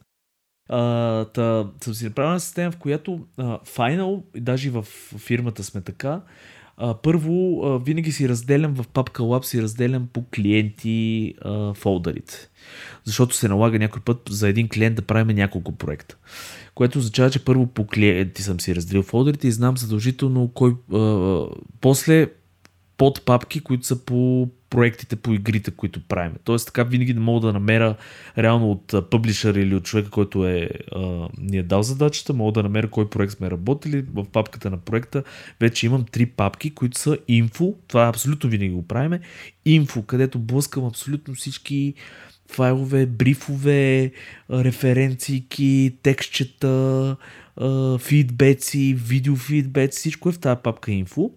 А, 0.69 1.25
та, 1.25 1.72
съм 1.84 1.93
си 1.93 2.05
направил 2.05 2.39
система, 2.39 2.72
в 2.72 2.77
която 2.77 3.27
а, 3.38 3.60
Final, 3.60 4.24
даже 4.39 4.69
в 4.69 4.84
фирмата 5.17 5.63
сме 5.63 5.81
така, 5.81 6.22
първо, 7.03 7.62
винаги 7.86 8.12
си 8.12 8.29
разделям 8.29 8.74
в 8.74 8.88
папка 8.88 9.24
Lab, 9.24 9.44
си 9.46 9.62
разделям 9.62 10.08
по 10.13 10.24
клиенти 10.36 11.34
фолдерите. 11.74 12.50
Защото 13.03 13.36
се 13.36 13.48
налага 13.48 13.79
някой 13.79 14.01
път 14.01 14.22
за 14.29 14.50
един 14.50 14.70
клиент 14.70 14.96
да 14.96 15.01
правим 15.01 15.36
няколко 15.36 15.72
проекта 15.72 16.17
което 16.75 17.00
означава, 17.00 17.29
че 17.29 17.46
първо 17.46 17.67
по 17.67 17.88
клиенти 17.88 18.44
съм 18.44 18.60
си 18.60 18.75
разделил 18.75 19.03
фолдерите 19.03 19.48
и 19.48 19.51
знам 19.51 19.77
задължително 19.77 20.51
кой. 20.53 20.75
После 21.82 22.27
под 22.98 23.25
папки, 23.25 23.60
които 23.60 23.86
са 23.86 24.06
по 24.06 24.50
проектите, 24.70 25.16
по 25.16 25.34
игрите, 25.34 25.72
които 25.72 26.08
правим. 26.08 26.34
Тоест 26.44 26.66
така 26.66 26.84
винаги 26.84 27.14
не 27.14 27.20
мога 27.20 27.48
да 27.48 27.54
намеря 27.54 27.96
реално 28.38 28.72
от 28.72 29.10
публишър 29.10 29.56
или 29.56 29.75
от 29.75 29.84
човека, 29.84 30.10
който 30.10 30.48
е, 30.48 30.70
а, 30.92 31.28
ни 31.38 31.58
е 31.58 31.64
дал 31.64 31.84
задачата, 31.84 32.34
мога 32.34 32.52
да 32.52 32.64
намеря 32.64 32.90
кой 32.90 33.10
проект 33.10 33.34
сме 33.34 33.52
работили. 33.52 34.06
В 34.14 34.25
папката 34.25 34.70
на 34.70 34.78
проекта 34.78 35.24
вече 35.60 35.86
имам 35.86 36.06
три 36.12 36.25
папки, 36.25 36.75
които 36.75 37.00
са 37.00 37.18
инфо, 37.28 37.75
това 37.88 38.08
абсолютно 38.08 38.50
винаги 38.50 38.72
го 38.72 38.88
правиме, 38.88 39.20
инфо, 39.66 40.02
където 40.02 40.40
блъскам 40.40 40.86
абсолютно 40.86 41.34
всички 41.34 41.94
файлове, 42.52 43.06
брифове, 43.06 44.12
референции, 44.52 45.48
текстчета, 46.04 47.16
фидбеци, 48.00 48.96
видеофидбеци, 48.98 49.98
всичко 50.00 50.30
е 50.30 50.32
в 50.32 50.40
тази 50.40 50.60
папка 50.64 50.92
инфо 50.92 51.32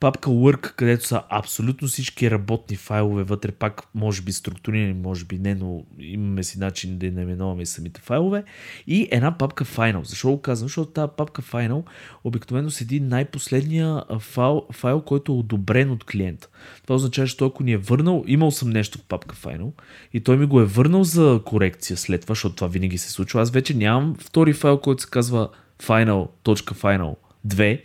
папка 0.00 0.30
Work, 0.30 0.74
където 0.74 1.06
са 1.06 1.22
абсолютно 1.28 1.88
всички 1.88 2.30
работни 2.30 2.76
файлове 2.76 3.22
вътре, 3.22 3.52
пак 3.52 3.82
може 3.94 4.22
би 4.22 4.32
структурирани, 4.32 4.94
може 4.94 5.24
би 5.24 5.38
не, 5.38 5.54
но 5.54 5.84
имаме 5.98 6.42
си 6.42 6.58
начин 6.58 6.98
да 6.98 7.10
наименуваме 7.10 7.66
самите 7.66 8.00
файлове. 8.00 8.44
И 8.86 9.08
една 9.10 9.38
папка 9.38 9.64
Final. 9.64 10.02
Защо 10.02 10.28
го 10.28 10.42
казвам? 10.42 10.68
Защото 10.68 10.90
тази 10.90 11.12
папка 11.16 11.42
Final 11.42 11.82
обикновено 12.24 12.70
седи 12.70 13.00
най-последния 13.00 14.02
файл, 14.18 14.62
файл, 14.72 15.00
който 15.00 15.32
е 15.32 15.34
одобрен 15.34 15.90
от 15.90 16.04
клиента. 16.04 16.48
Това 16.82 16.94
означава, 16.94 17.28
че 17.28 17.36
той 17.36 17.48
ако 17.48 17.62
ни 17.62 17.72
е 17.72 17.76
върнал, 17.76 18.24
имал 18.26 18.50
съм 18.50 18.70
нещо 18.70 18.98
в 18.98 19.02
папка 19.02 19.36
Final 19.36 19.70
и 20.12 20.20
той 20.20 20.36
ми 20.36 20.46
го 20.46 20.60
е 20.60 20.64
върнал 20.64 21.04
за 21.04 21.40
корекция 21.44 21.96
след 21.96 22.20
това, 22.20 22.32
защото 22.32 22.54
това 22.54 22.68
винаги 22.68 22.98
се 22.98 23.10
случва. 23.10 23.40
Аз 23.40 23.50
вече 23.50 23.74
нямам 23.74 24.16
втори 24.18 24.52
файл, 24.52 24.78
който 24.78 25.02
се 25.02 25.10
казва 25.10 25.48
final.final 25.82 27.16
2, 27.46 27.82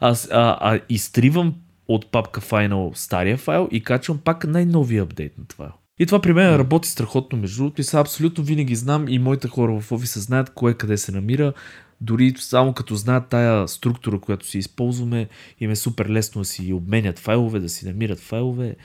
аз 0.00 0.28
а, 0.32 0.58
а, 0.60 0.80
изтривам 0.88 1.54
от 1.88 2.10
папка 2.10 2.40
Final 2.40 2.94
стария 2.94 3.36
файл 3.36 3.68
и 3.70 3.82
качвам 3.82 4.18
пак 4.18 4.44
най-новия 4.44 5.02
апдейт 5.02 5.38
на 5.38 5.44
това. 5.46 5.72
И 5.98 6.06
това 6.06 6.20
при 6.20 6.32
мен 6.32 6.56
работи 6.56 6.88
страхотно 6.88 7.38
между 7.38 7.56
другото 7.62 7.80
и 7.80 7.84
сега 7.84 8.00
абсолютно 8.00 8.44
винаги 8.44 8.74
знам 8.74 9.08
и 9.08 9.18
моите 9.18 9.48
хора 9.48 9.80
в 9.80 9.92
офиса 9.92 10.20
знаят 10.20 10.50
кое 10.50 10.74
къде 10.74 10.96
се 10.96 11.12
намира. 11.12 11.52
Дори 12.00 12.34
само 12.36 12.72
като 12.72 12.94
знаят 12.94 13.28
тая 13.28 13.68
структура, 13.68 14.20
която 14.20 14.46
си 14.46 14.58
използваме, 14.58 15.28
им 15.60 15.70
е 15.70 15.76
супер 15.76 16.08
лесно 16.08 16.40
да 16.40 16.44
си 16.44 16.72
обменят 16.72 17.18
файлове, 17.18 17.60
да 17.60 17.68
си 17.68 17.86
намират 17.86 18.20
файлове 18.20 18.76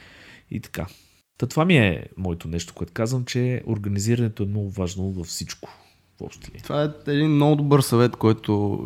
и 0.51 0.59
така. 0.59 0.85
Та 1.37 1.47
това 1.47 1.65
ми 1.65 1.77
е 1.77 2.05
моето 2.17 2.47
нещо, 2.47 2.73
което 2.73 2.93
казвам, 2.93 3.25
че 3.25 3.61
организирането 3.67 4.43
е 4.43 4.47
много 4.47 4.69
важно 4.69 5.11
във 5.11 5.27
всичко 5.27 5.69
общи 6.25 6.51
Това 6.63 6.83
е 6.83 7.11
един 7.11 7.31
много 7.31 7.55
добър 7.55 7.81
съвет, 7.81 8.15
който 8.15 8.83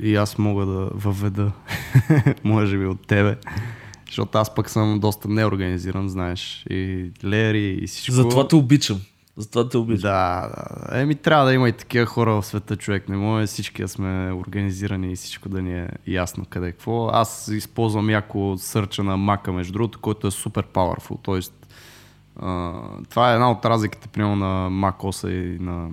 и 0.00 0.16
аз 0.16 0.38
мога 0.38 0.66
да 0.66 0.90
въведа, 0.94 1.52
може 2.44 2.78
би 2.78 2.86
от 2.86 3.06
тебе. 3.06 3.36
Защото 4.06 4.38
аз 4.38 4.54
пък 4.54 4.70
съм 4.70 5.00
доста 5.00 5.28
неорганизиран, 5.28 6.08
знаеш. 6.08 6.66
И 6.70 7.10
леери 7.24 7.78
и 7.82 7.86
всичко. 7.86 8.14
Затова 8.14 8.48
те 8.48 8.56
обичам. 8.56 9.00
Затова 9.36 9.68
те 9.68 9.78
обичам. 9.78 10.10
Да, 10.10 10.48
да. 10.48 11.00
Еми 11.00 11.14
трябва 11.14 11.46
да 11.46 11.54
има 11.54 11.68
и 11.68 11.72
такива 11.72 12.06
хора 12.06 12.32
в 12.32 12.46
света, 12.46 12.76
човек. 12.76 13.08
Не 13.08 13.16
може 13.16 13.46
всички 13.46 13.82
да 13.82 13.88
сме 13.88 14.32
организирани 14.32 15.12
и 15.12 15.16
всичко 15.16 15.48
да 15.48 15.62
ни 15.62 15.78
е 15.78 15.88
ясно 16.06 16.44
къде 16.50 16.68
е 16.68 16.72
какво. 16.72 17.08
Аз 17.08 17.48
използвам 17.48 18.10
яко 18.10 18.54
сърча 18.58 19.02
на 19.02 19.16
мака, 19.16 19.52
между 19.52 19.72
другото, 19.72 19.98
който 19.98 20.26
е 20.26 20.30
супер 20.30 20.66
powerful. 20.66 21.18
Тоест, 21.22 21.66
а, 22.40 22.80
това 23.10 23.30
е 23.30 23.34
една 23.34 23.50
от 23.50 23.64
разликите, 23.64 24.08
примерно 24.08 24.36
на 24.36 24.70
macOS 24.70 25.28
и 25.28 25.58
на 25.58 25.88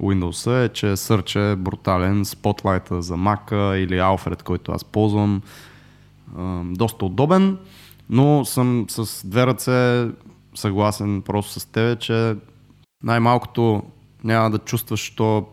Windows 0.00 0.64
е, 0.64 0.68
че 0.68 0.86
Search 0.86 1.52
е 1.52 1.56
брутален, 1.56 2.24
Spotlight 2.24 2.98
за 2.98 3.14
Mac 3.14 3.74
или 3.76 3.94
Alfred, 3.94 4.42
който 4.42 4.72
аз 4.72 4.84
ползвам. 4.84 5.42
Доста 6.64 7.04
удобен, 7.04 7.58
но 8.10 8.44
съм 8.44 8.86
с 8.88 9.26
две 9.26 9.46
ръце 9.46 10.08
съгласен 10.54 11.22
просто 11.22 11.60
с 11.60 11.66
тебе, 11.66 11.96
че 11.96 12.36
най-малкото 13.02 13.82
няма 14.24 14.50
да 14.50 14.58
чувстваш 14.58 15.10
то 15.10 15.46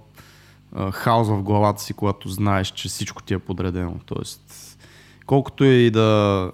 хаос 0.92 1.28
в 1.28 1.42
главата 1.42 1.82
си, 1.82 1.94
когато 1.94 2.30
знаеш, 2.30 2.68
че 2.68 2.90
всичко 2.90 3.24
ти 3.24 3.34
е 3.34 3.40
подредено. 3.40 3.96
Тоест, 4.06 4.42
колкото 5.26 5.64
и 5.64 5.92
да, 5.92 6.52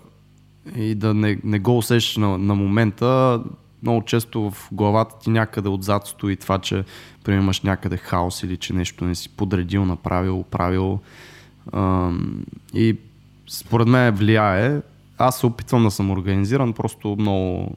и 0.76 0.96
да 0.96 1.14
не, 1.14 1.40
не 1.44 1.60
го 1.60 1.78
усещаш 1.78 2.18
на, 2.18 2.38
на 2.38 2.56
момента, 2.56 3.42
много 3.82 4.02
често 4.02 4.52
в 4.52 4.68
главата 4.72 5.16
ти 5.20 5.30
някъде 5.30 5.70
отзад 5.70 6.08
стои 6.08 6.36
това, 6.36 6.60
че 6.60 6.84
примерно 7.24 7.44
имаш 7.44 7.62
някъде 7.62 7.98
хаос 7.98 8.44
или 8.44 8.58
че 8.58 8.74
нещо 8.74 9.06
не 9.06 9.16
си 9.16 9.30
подредил, 9.30 9.86
направил, 9.86 10.44
правил. 10.44 11.00
И 12.74 12.98
според 13.50 13.88
мен 13.88 14.16
влияе. 14.16 14.82
Аз 15.18 15.40
се 15.40 15.46
опитвам 15.46 15.84
да 15.84 15.92
съм 15.92 16.12
организиран, 16.12 16.74
просто 16.74 17.16
много 17.20 17.76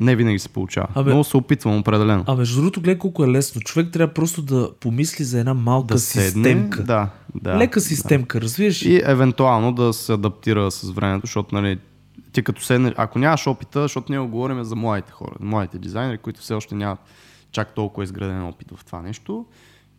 не 0.00 0.16
винаги 0.16 0.38
се 0.38 0.48
получава. 0.48 0.88
Абе- 0.94 1.14
Но 1.14 1.24
се 1.24 1.36
опитвам 1.36 1.78
определено. 1.78 2.24
А 2.26 2.34
между 2.34 2.56
другото, 2.56 2.80
гледай 2.80 2.98
колко 2.98 3.24
е 3.24 3.28
лесно. 3.28 3.60
Човек 3.60 3.92
трябва 3.92 4.14
просто 4.14 4.42
да 4.42 4.70
помисли 4.80 5.24
за 5.24 5.40
една 5.40 5.54
малка 5.54 5.94
да 5.94 5.98
седне, 6.00 6.24
системка. 6.24 6.82
да, 6.84 7.08
да. 7.34 7.58
Лека 7.58 7.80
системка, 7.80 8.40
развиеш? 8.40 8.82
И 8.82 9.02
евентуално 9.04 9.72
да 9.72 9.92
се 9.92 10.12
адаптира 10.12 10.70
с 10.70 10.90
времето, 10.90 11.26
защото 11.26 11.54
нали, 11.54 11.78
ти 12.32 12.42
като 12.42 12.62
седнеш, 12.62 12.94
ако 12.96 13.18
нямаш 13.18 13.46
опита, 13.46 13.82
защото 13.82 14.12
ние 14.12 14.18
го 14.20 14.28
говорим 14.28 14.64
за 14.64 14.76
младите 14.76 15.12
хора, 15.12 15.34
младите 15.40 15.78
дизайнери, 15.78 16.18
които 16.18 16.40
все 16.40 16.54
още 16.54 16.74
нямат 16.74 16.98
чак 17.52 17.74
толкова 17.74 18.04
изграден 18.04 18.46
опит 18.46 18.72
в 18.76 18.84
това 18.84 19.02
нещо. 19.02 19.46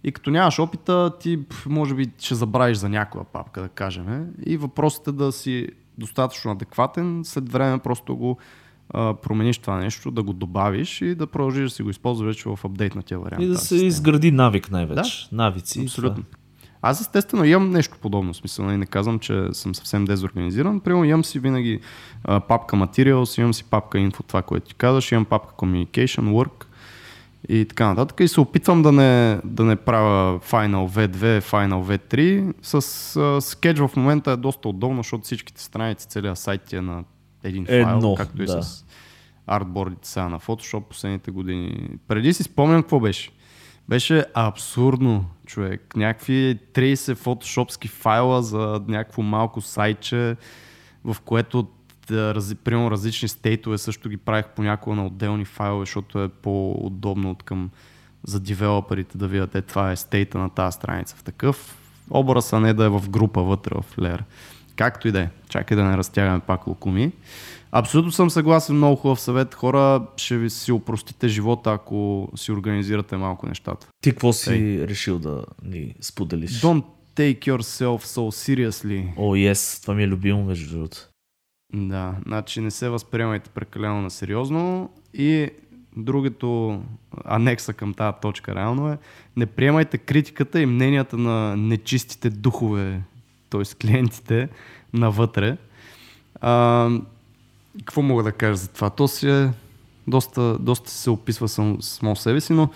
И 0.03 0.12
като 0.12 0.29
нямаш 0.29 0.59
опита, 0.59 1.12
ти 1.19 1.39
може 1.65 1.95
би 1.95 2.12
ще 2.17 2.36
забравиш 2.36 2.77
за 2.77 2.89
някоя 2.89 3.24
папка, 3.24 3.62
да 3.62 3.69
кажем. 3.69 4.27
И 4.45 4.57
въпросът 4.57 5.07
е 5.07 5.12
да 5.12 5.31
си 5.31 5.67
достатъчно 5.97 6.51
адекватен, 6.51 7.21
след 7.25 7.51
време 7.51 7.79
просто 7.79 8.15
го 8.15 8.38
а, 8.89 9.13
промениш 9.13 9.57
това 9.57 9.77
нещо, 9.77 10.12
да 10.12 10.24
го 10.24 10.33
добавиш 10.33 11.01
и 11.01 11.15
да 11.15 11.27
продължиш 11.27 11.63
да 11.63 11.69
си 11.69 11.83
го 11.83 11.89
използваш 11.89 12.27
вече 12.27 12.50
в 12.50 12.59
апдейтнатия 12.65 13.19
вариант. 13.19 13.43
И 13.43 13.47
да 13.47 13.57
се 13.57 13.67
система. 13.67 13.88
изгради 13.88 14.31
навик 14.31 14.71
най-вече. 14.71 15.27
Навици. 15.31 15.79
и 15.79 15.83
Абсолютно. 15.83 16.24
това. 16.24 16.38
Аз 16.81 17.01
естествено 17.01 17.43
имам 17.43 17.69
нещо 17.69 17.98
подобно, 18.01 18.34
смисъл, 18.34 18.65
нали, 18.65 18.77
не 18.77 18.86
казвам, 18.86 19.19
че 19.19 19.48
съм 19.51 19.75
съвсем 19.75 20.05
дезорганизиран. 20.05 20.79
Примерно 20.79 21.05
имам 21.05 21.25
си 21.25 21.39
винаги 21.39 21.79
а, 22.24 22.39
папка 22.39 22.75
Materials, 22.75 23.39
имам 23.39 23.53
си 23.53 23.63
папка 23.63 23.98
Info, 23.98 24.27
това, 24.27 24.41
което 24.41 24.67
ти 24.67 24.75
казваш, 24.75 25.12
имам 25.12 25.25
папка 25.25 25.53
Communication, 25.53 26.22
Work 26.22 26.65
и 27.50 27.65
така 27.65 27.88
нататък. 27.88 28.19
И 28.19 28.27
се 28.27 28.41
опитвам 28.41 28.81
да 28.81 28.91
не, 28.91 29.39
да 29.43 29.63
не 29.63 29.75
правя 29.75 30.39
Final 30.39 30.89
V2, 30.89 31.41
Final 31.41 31.98
V3. 31.98 32.53
С 32.62 32.75
а, 32.75 32.79
Sketch 33.41 33.88
в 33.88 33.96
момента 33.96 34.31
е 34.31 34.38
доста 34.38 34.69
удобно, 34.69 35.00
защото 35.00 35.24
всичките 35.24 35.63
страници, 35.63 36.07
целият 36.07 36.38
сайт 36.38 36.74
е 36.74 36.81
на 36.81 37.03
един 37.43 37.65
файл, 37.65 37.88
Едно, 37.88 38.15
както 38.15 38.43
и 38.43 38.46
да. 38.46 38.63
с 38.63 38.86
артбордите 39.48 40.07
сега 40.10 40.29
на 40.29 40.39
Photoshop 40.39 40.81
последните 40.81 41.31
години. 41.31 41.89
Преди 42.07 42.34
си 42.34 42.43
спомням 42.43 42.81
какво 42.81 43.00
беше. 43.00 43.31
Беше 43.89 44.25
абсурдно, 44.34 45.25
човек. 45.48 45.96
Някакви 45.96 46.60
30 46.74 47.16
фотошопски 47.16 47.88
файла 47.88 48.44
за 48.44 48.82
някакво 48.88 49.22
малко 49.22 49.62
сайтче, 49.62 50.36
в 51.04 51.18
което 51.25 51.68
примерно 52.63 52.92
различни 52.92 53.27
стейтове 53.27 53.77
също 53.77 54.10
ги 54.10 54.18
правих 54.18 54.46
понякога 54.56 54.96
на 54.96 55.06
отделни 55.06 55.46
файлове, 55.46 55.82
защото 55.82 56.24
е 56.24 56.30
по-удобно 56.30 57.32
от 57.32 57.44
към 57.44 57.70
за 58.24 58.39
девелоперите 58.39 59.18
да 59.18 59.27
видят 59.27 59.56
е 59.56 59.62
това 59.62 59.92
е 59.92 59.96
стейта 59.96 60.38
на 60.38 60.50
тази 60.50 60.75
страница 60.75 61.16
в 61.16 61.24
такъв 61.24 61.77
образ, 62.10 62.54
а 62.54 62.60
не 62.60 62.74
да 62.74 62.86
е 62.86 62.89
в 62.89 63.10
група 63.10 63.42
вътре 63.42 63.75
в 63.75 63.96
Layer. 63.96 64.22
Както 64.75 65.08
и 65.08 65.12
да 65.12 65.20
е. 65.20 65.30
Чакай 65.50 65.77
да 65.77 65.84
не 65.84 65.98
разтягаме 65.98 66.39
пак 66.39 66.68
лукуми. 66.68 67.12
Абсолютно 67.79 68.12
съм 68.12 68.29
съгласен, 68.29 68.75
много 68.75 68.96
хубав 68.96 69.19
съвет. 69.19 69.55
Хора, 69.55 70.07
ще 70.17 70.38
ви 70.38 70.50
си 70.50 70.72
упростите 70.72 71.27
живота, 71.27 71.72
ако 71.72 72.29
си 72.36 72.51
организирате 72.51 73.17
малко 73.17 73.48
нещата. 73.48 73.88
Ти 74.01 74.10
какво 74.10 74.34
си 74.34 74.88
решил 74.88 75.19
да 75.19 75.43
ни 75.63 75.96
споделиш? 76.01 76.62
Don't 76.62 76.84
take 77.15 77.39
yourself 77.39 77.98
so 77.98 78.19
seriously. 78.19 79.13
О, 79.17 79.36
oh, 79.36 79.51
yes, 79.51 79.81
това 79.81 79.93
ми 79.93 80.03
е 80.03 80.07
любимо 80.07 80.43
между 80.43 80.75
другото. 80.75 80.98
Да, 81.74 82.15
значи 82.25 82.62
не 82.62 82.72
се 82.72 82.89
възприемайте 82.89 83.50
прекалено 83.50 84.01
на 84.01 84.12
сериозно 84.12 84.89
и 85.13 85.50
другото 85.98 86.81
анекса 87.25 87.74
към 87.74 87.93
тази 87.93 88.17
точка 88.22 88.55
реално 88.55 88.91
е 88.91 88.98
не 89.38 89.46
приемайте 89.46 89.98
критиката 89.98 90.62
и 90.62 90.65
мненията 90.65 91.17
на 91.17 91.57
нечистите 91.57 92.29
духове, 92.29 93.01
т.е. 93.50 93.63
клиентите 93.81 94.50
навътре. 94.93 95.57
А, 96.41 96.89
какво 97.86 98.01
мога 98.01 98.24
да 98.24 98.31
кажа 98.31 98.55
за 98.55 98.67
това? 98.67 98.89
То 98.89 99.07
си 99.07 99.29
е 99.29 99.50
доста, 100.07 100.57
доста 100.60 100.91
се 100.91 101.10
описва 101.10 101.48
сам, 101.48 101.77
само 101.81 102.15
себе 102.15 102.41
си, 102.41 102.53
но 102.53 102.69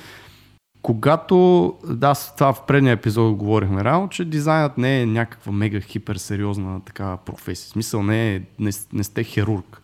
когато, 0.82 1.74
да, 1.88 2.16
с 2.16 2.36
това 2.36 2.54
в 2.54 2.66
предния 2.66 2.92
епизод 2.92 3.36
говорихме 3.36 3.84
реално, 3.84 4.10
че 4.10 4.26
дизайнът 4.26 4.78
не 4.78 5.02
е 5.02 5.06
някаква 5.06 5.52
мега 5.52 5.82
хипер 5.82 6.16
сериозна 6.16 6.82
такава 6.82 7.18
професия. 7.18 7.70
Смисъл 7.70 8.04
не, 8.04 8.36
е, 8.36 8.42
не, 8.60 8.72
не 8.94 9.04
сте 9.04 9.24
хирург. 9.24 9.82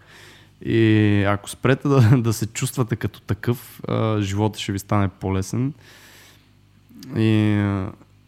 И 0.66 1.24
ако 1.28 1.50
спрете 1.50 1.88
да, 1.88 2.18
да 2.18 2.34
се 2.34 2.48
чувствате 2.48 2.96
като 2.96 3.22
такъв, 3.22 3.82
живота 4.20 4.60
ще 4.60 4.72
ви 4.72 4.80
стане 4.80 5.08
по-лесен. 5.08 5.74
И 7.18 7.64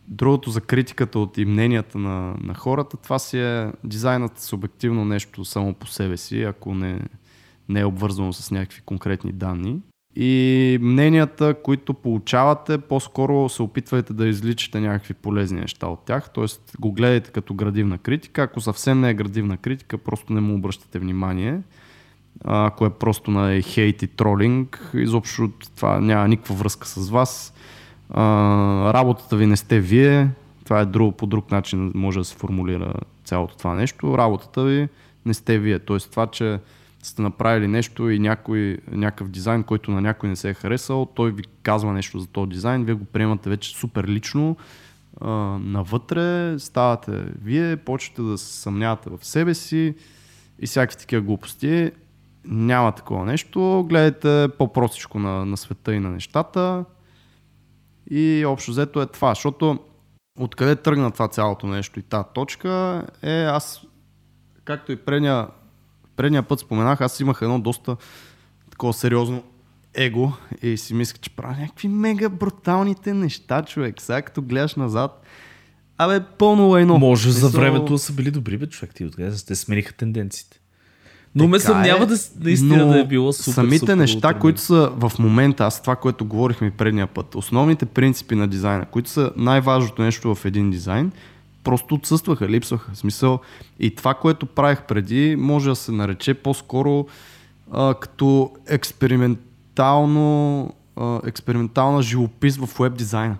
другото 0.09 0.49
за 0.49 0.61
критиката 0.61 1.19
от 1.19 1.37
и 1.37 1.45
мненията 1.45 1.97
на, 1.97 2.35
на 2.41 2.53
хората, 2.53 2.97
това 2.97 3.19
си 3.19 3.39
е 3.39 3.71
дизайнът 3.83 4.39
субективно 4.39 5.05
нещо 5.05 5.45
само 5.45 5.73
по 5.73 5.87
себе 5.87 6.17
си, 6.17 6.43
ако 6.43 6.73
не, 6.73 6.99
не 7.69 7.79
е 7.79 7.85
обвързано 7.85 8.33
с 8.33 8.51
някакви 8.51 8.81
конкретни 8.85 9.31
данни. 9.31 9.79
И 10.15 10.77
мненията, 10.81 11.55
които 11.63 11.93
получавате, 11.93 12.77
по-скоро 12.77 13.49
се 13.49 13.61
опитвайте 13.61 14.13
да 14.13 14.27
изличате 14.27 14.79
някакви 14.79 15.13
полезни 15.13 15.59
неща 15.59 15.87
от 15.87 16.05
тях, 16.05 16.29
т.е. 16.29 16.45
го 16.79 16.91
гледайте 16.91 17.31
като 17.31 17.53
градивна 17.53 17.97
критика. 17.97 18.41
Ако 18.41 18.61
съвсем 18.61 18.99
не 18.99 19.09
е 19.09 19.13
градивна 19.13 19.57
критика, 19.57 19.97
просто 19.97 20.33
не 20.33 20.41
му 20.41 20.55
обръщате 20.55 20.99
внимание. 20.99 21.61
Ако 22.43 22.85
е 22.85 22.89
просто 22.89 23.31
на 23.31 23.61
хейт 23.61 24.01
и 24.01 24.07
тролинг, 24.07 24.91
изобщо 24.93 25.51
това 25.75 25.99
няма 25.99 26.27
никаква 26.27 26.55
връзка 26.55 26.87
с 26.87 27.09
вас. 27.09 27.53
А, 28.09 28.93
работата 28.93 29.35
ви 29.35 29.45
не 29.45 29.57
сте 29.57 29.79
вие, 29.79 30.29
това 30.63 30.79
е 30.79 30.85
друг, 30.85 31.15
по 31.15 31.27
друг 31.27 31.51
начин 31.51 31.91
може 31.95 32.19
да 32.19 32.25
се 32.25 32.35
формулира 32.35 32.93
цялото 33.23 33.57
това 33.57 33.75
нещо. 33.75 34.17
Работата 34.17 34.63
ви 34.63 34.87
не 35.25 35.33
сте 35.33 35.59
вие. 35.59 35.79
Тоест 35.79 36.11
това, 36.11 36.27
че 36.27 36.59
сте 37.03 37.21
направили 37.21 37.67
нещо 37.67 38.09
и 38.09 38.19
някой, 38.19 38.77
някакъв 38.91 39.29
дизайн, 39.29 39.63
който 39.63 39.91
на 39.91 40.01
някой 40.01 40.29
не 40.29 40.35
се 40.35 40.49
е 40.49 40.53
харесал, 40.53 41.05
той 41.05 41.31
ви 41.31 41.43
казва 41.63 41.93
нещо 41.93 42.19
за 42.19 42.27
този 42.27 42.49
дизайн, 42.49 42.85
вие 42.85 42.95
го 42.95 43.05
приемате 43.05 43.49
вече 43.49 43.75
супер 43.75 44.07
лично, 44.07 44.57
навътре 45.59 46.59
ставате 46.59 47.11
вие, 47.41 47.77
почвате 47.77 48.21
да 48.21 48.37
се 48.37 48.61
съмнявате 48.61 49.09
в 49.09 49.25
себе 49.25 49.53
си 49.53 49.95
и 50.59 50.67
всякакви 50.67 50.97
такива 50.97 51.21
глупости. 51.21 51.91
Няма 52.45 52.91
такова 52.91 53.25
нещо. 53.25 53.85
Гледайте 53.89 54.47
по-простичко 54.57 55.19
на, 55.19 55.45
на 55.45 55.57
света 55.57 55.93
и 55.93 55.99
на 55.99 56.09
нещата. 56.09 56.85
И 58.09 58.45
общо 58.45 58.71
взето 58.71 59.01
е 59.01 59.05
това, 59.05 59.31
защото 59.31 59.79
откъде 60.39 60.75
тръгна 60.75 61.11
това 61.11 61.27
цялото 61.27 61.67
нещо 61.67 61.99
и 61.99 62.03
тази 62.03 62.25
точка 62.33 63.03
е 63.21 63.43
аз, 63.43 63.81
както 64.65 64.91
и 64.91 64.95
предния, 64.95 65.47
предния 66.15 66.43
път 66.43 66.59
споменах, 66.59 67.01
аз 67.01 67.19
имах 67.19 67.39
едно 67.41 67.59
доста 67.59 67.97
такова 68.71 68.93
сериозно 68.93 69.43
его 69.93 70.31
и 70.61 70.77
си 70.77 70.93
мислех, 70.93 71.19
че 71.19 71.29
правя 71.29 71.55
някакви 71.61 71.87
мега 71.87 72.29
бруталните 72.29 73.13
неща, 73.13 73.63
човек. 73.63 74.01
Сега 74.01 74.21
като 74.21 74.41
гледаш 74.41 74.75
назад, 74.75 75.25
абе 75.97 76.19
пълно 76.37 76.67
лайно. 76.67 76.97
Може 76.97 77.31
за 77.31 77.39
Смисъл, 77.39 77.61
времето 77.61 77.97
са 77.97 78.13
били 78.13 78.31
добри, 78.31 78.57
бе, 78.57 78.67
човек. 78.67 78.95
Ти 78.95 79.05
откъде 79.05 79.31
те 79.47 79.55
смениха 79.55 79.93
тенденциите. 79.93 80.59
Но 81.35 81.47
ме 81.47 81.59
съмнява 81.59 82.03
е, 82.03 82.07
да, 82.07 82.17
наистина 82.39 82.87
да 82.87 82.99
е 82.99 83.05
било 83.05 83.33
супер, 83.33 83.51
Самите 83.51 83.77
супер 83.77 83.95
неща, 83.95 84.27
ултра 84.27 84.39
които 84.39 84.61
са 84.61 84.91
в 84.95 85.11
момента, 85.19 85.65
аз 85.65 85.81
това, 85.81 85.95
което 85.95 86.25
говорихме 86.25 86.71
предния 86.71 87.07
път, 87.07 87.35
основните 87.35 87.85
принципи 87.85 88.35
на 88.35 88.47
дизайна, 88.47 88.85
които 88.85 89.09
са 89.09 89.31
най-важното 89.35 90.01
нещо 90.01 90.35
в 90.35 90.45
един 90.45 90.69
дизайн, 90.69 91.11
просто 91.63 91.95
отсъстваха, 91.95 92.49
липсваха. 92.49 92.91
В 92.93 92.97
смисъл, 92.97 93.39
и 93.79 93.95
това, 93.95 94.13
което 94.13 94.45
правих 94.45 94.81
преди, 94.81 95.35
може 95.35 95.69
да 95.69 95.75
се 95.75 95.91
нарече 95.91 96.33
по-скоро 96.33 97.05
а, 97.71 97.93
като 97.93 98.51
експериментално, 98.67 100.61
а, 100.95 101.19
експериментална 101.25 102.01
живопис 102.01 102.57
в 102.57 102.79
веб 102.79 102.93
дизайна. 102.95 103.37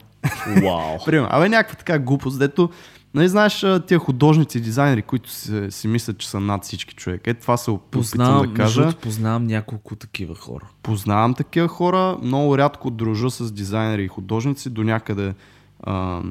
Вау. 0.64 0.98
Примерно, 1.06 1.28
абе 1.32 1.50
някаква 1.50 1.76
така 1.76 2.00
глупост, 2.00 2.40
дето, 2.40 2.70
нали 3.14 3.30
знаеш 3.30 3.66
тия 3.88 4.00
художници 4.00 4.58
и 4.58 4.62
дизайнери, 4.62 5.02
които 5.02 5.30
си, 5.30 5.68
си 5.70 5.88
мислят, 5.88 6.18
че 6.18 6.30
са 6.30 6.40
над 6.40 6.64
всички 6.64 6.96
човек. 6.96 7.28
Е, 7.28 7.34
това 7.34 7.58
се 7.58 7.72
опитвам 7.72 8.28
да 8.28 8.40
между 8.40 8.54
кажа. 8.54 8.82
другото, 8.82 9.02
познавам 9.02 9.48
няколко 9.48 9.96
такива 9.96 10.36
хора. 10.36 10.66
Познавам 10.84 11.34
такива 11.34 11.68
хора, 11.68 12.18
много 12.22 12.58
рядко 12.58 12.90
дружа 12.90 13.30
с 13.30 13.52
дизайнери 13.52 14.04
и 14.04 14.08
художници 14.08 14.70
до 14.70 14.84
някъде 14.84 15.34
а, 15.84 16.22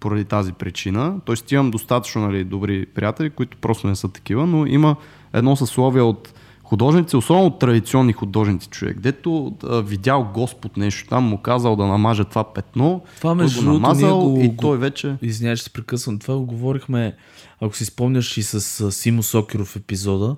поради 0.00 0.24
тази 0.24 0.52
причина. 0.52 1.20
Тоест 1.24 1.52
имам 1.52 1.70
достатъчно 1.70 2.22
нали, 2.22 2.44
добри 2.44 2.86
приятели, 2.86 3.30
които 3.30 3.56
просто 3.56 3.86
не 3.86 3.96
са 3.96 4.08
такива, 4.08 4.46
но 4.46 4.66
има 4.66 4.96
едно 5.32 5.56
съсловие 5.56 6.02
от 6.02 6.34
художници, 6.70 7.16
особено 7.16 7.50
традиционни 7.50 8.12
художници 8.12 8.68
човек, 8.68 9.00
дето 9.00 9.56
а, 9.64 9.80
видял 9.80 10.30
Господ 10.34 10.76
нещо 10.76 11.08
там, 11.08 11.24
му 11.24 11.38
казал 11.38 11.76
да 11.76 11.86
намаже 11.86 12.24
това 12.24 12.52
петно, 12.52 13.02
Това, 13.16 13.34
между 13.34 13.64
го 13.64 13.72
намазал 13.72 14.20
го- 14.20 14.40
и 14.40 14.56
той 14.56 14.78
вече... 14.78 15.16
Извинявай, 15.22 15.56
че 15.56 15.62
се 15.62 15.70
прекъсвам. 15.70 16.18
Това 16.18 16.36
го 16.36 16.44
говорихме, 16.46 17.16
ако 17.60 17.76
си 17.76 17.84
спомняш 17.84 18.36
и 18.36 18.42
с 18.42 18.80
а, 18.80 18.92
Симо 18.92 19.22
Сокеров 19.22 19.76
епизода, 19.76 20.36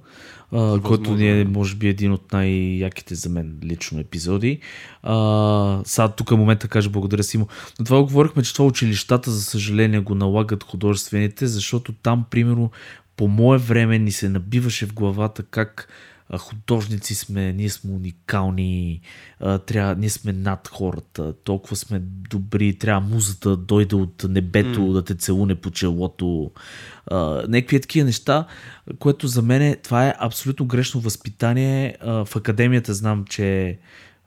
а, 0.52 0.80
който 0.80 1.14
ни 1.14 1.40
е, 1.40 1.44
може 1.44 1.76
би, 1.76 1.88
един 1.88 2.12
от 2.12 2.32
най-яките 2.32 3.14
за 3.14 3.28
мен 3.28 3.58
лично 3.64 4.00
епизоди. 4.00 4.60
А, 5.02 5.80
сега 5.84 6.08
тук 6.08 6.30
е 6.30 6.34
момента 6.34 6.68
кажа 6.68 6.90
благодаря 6.90 7.22
Симо. 7.22 7.46
Но 7.78 7.84
това 7.84 7.98
го 7.98 8.06
говорихме, 8.06 8.42
че 8.42 8.52
това 8.52 8.66
училищата, 8.66 9.30
за 9.30 9.42
съжаление, 9.42 10.00
го 10.00 10.14
налагат 10.14 10.64
художествените, 10.64 11.46
защото 11.46 11.92
там, 11.92 12.24
примерно, 12.30 12.70
по 13.16 13.28
мое 13.28 13.58
време 13.58 13.98
ни 13.98 14.12
се 14.12 14.28
набиваше 14.28 14.86
в 14.86 14.94
главата 14.94 15.42
как 15.42 15.88
художници 16.38 17.14
сме, 17.14 17.52
ние 17.52 17.70
сме 17.70 17.92
уникални, 17.92 19.00
трябва, 19.66 19.94
ние 19.94 20.10
сме 20.10 20.32
над 20.32 20.68
хората, 20.68 21.34
толкова 21.44 21.76
сме 21.76 22.02
добри, 22.30 22.78
трябва 22.78 23.08
музата 23.08 23.48
да 23.48 23.56
дойде 23.56 23.96
от 23.96 24.24
небето, 24.28 24.80
mm. 24.80 24.92
да 24.92 25.04
те 25.04 25.14
целуне 25.14 25.54
по 25.54 25.70
челото. 25.70 26.50
А, 27.06 27.16
някакви 27.48 27.80
такива 27.80 28.06
неща, 28.06 28.46
което 28.98 29.26
за 29.26 29.42
мен 29.42 29.76
това 29.82 30.08
е 30.08 30.14
абсолютно 30.18 30.66
грешно 30.66 31.00
възпитание. 31.00 31.96
В 32.02 32.28
академията 32.36 32.94
знам, 32.94 33.24
че 33.24 33.78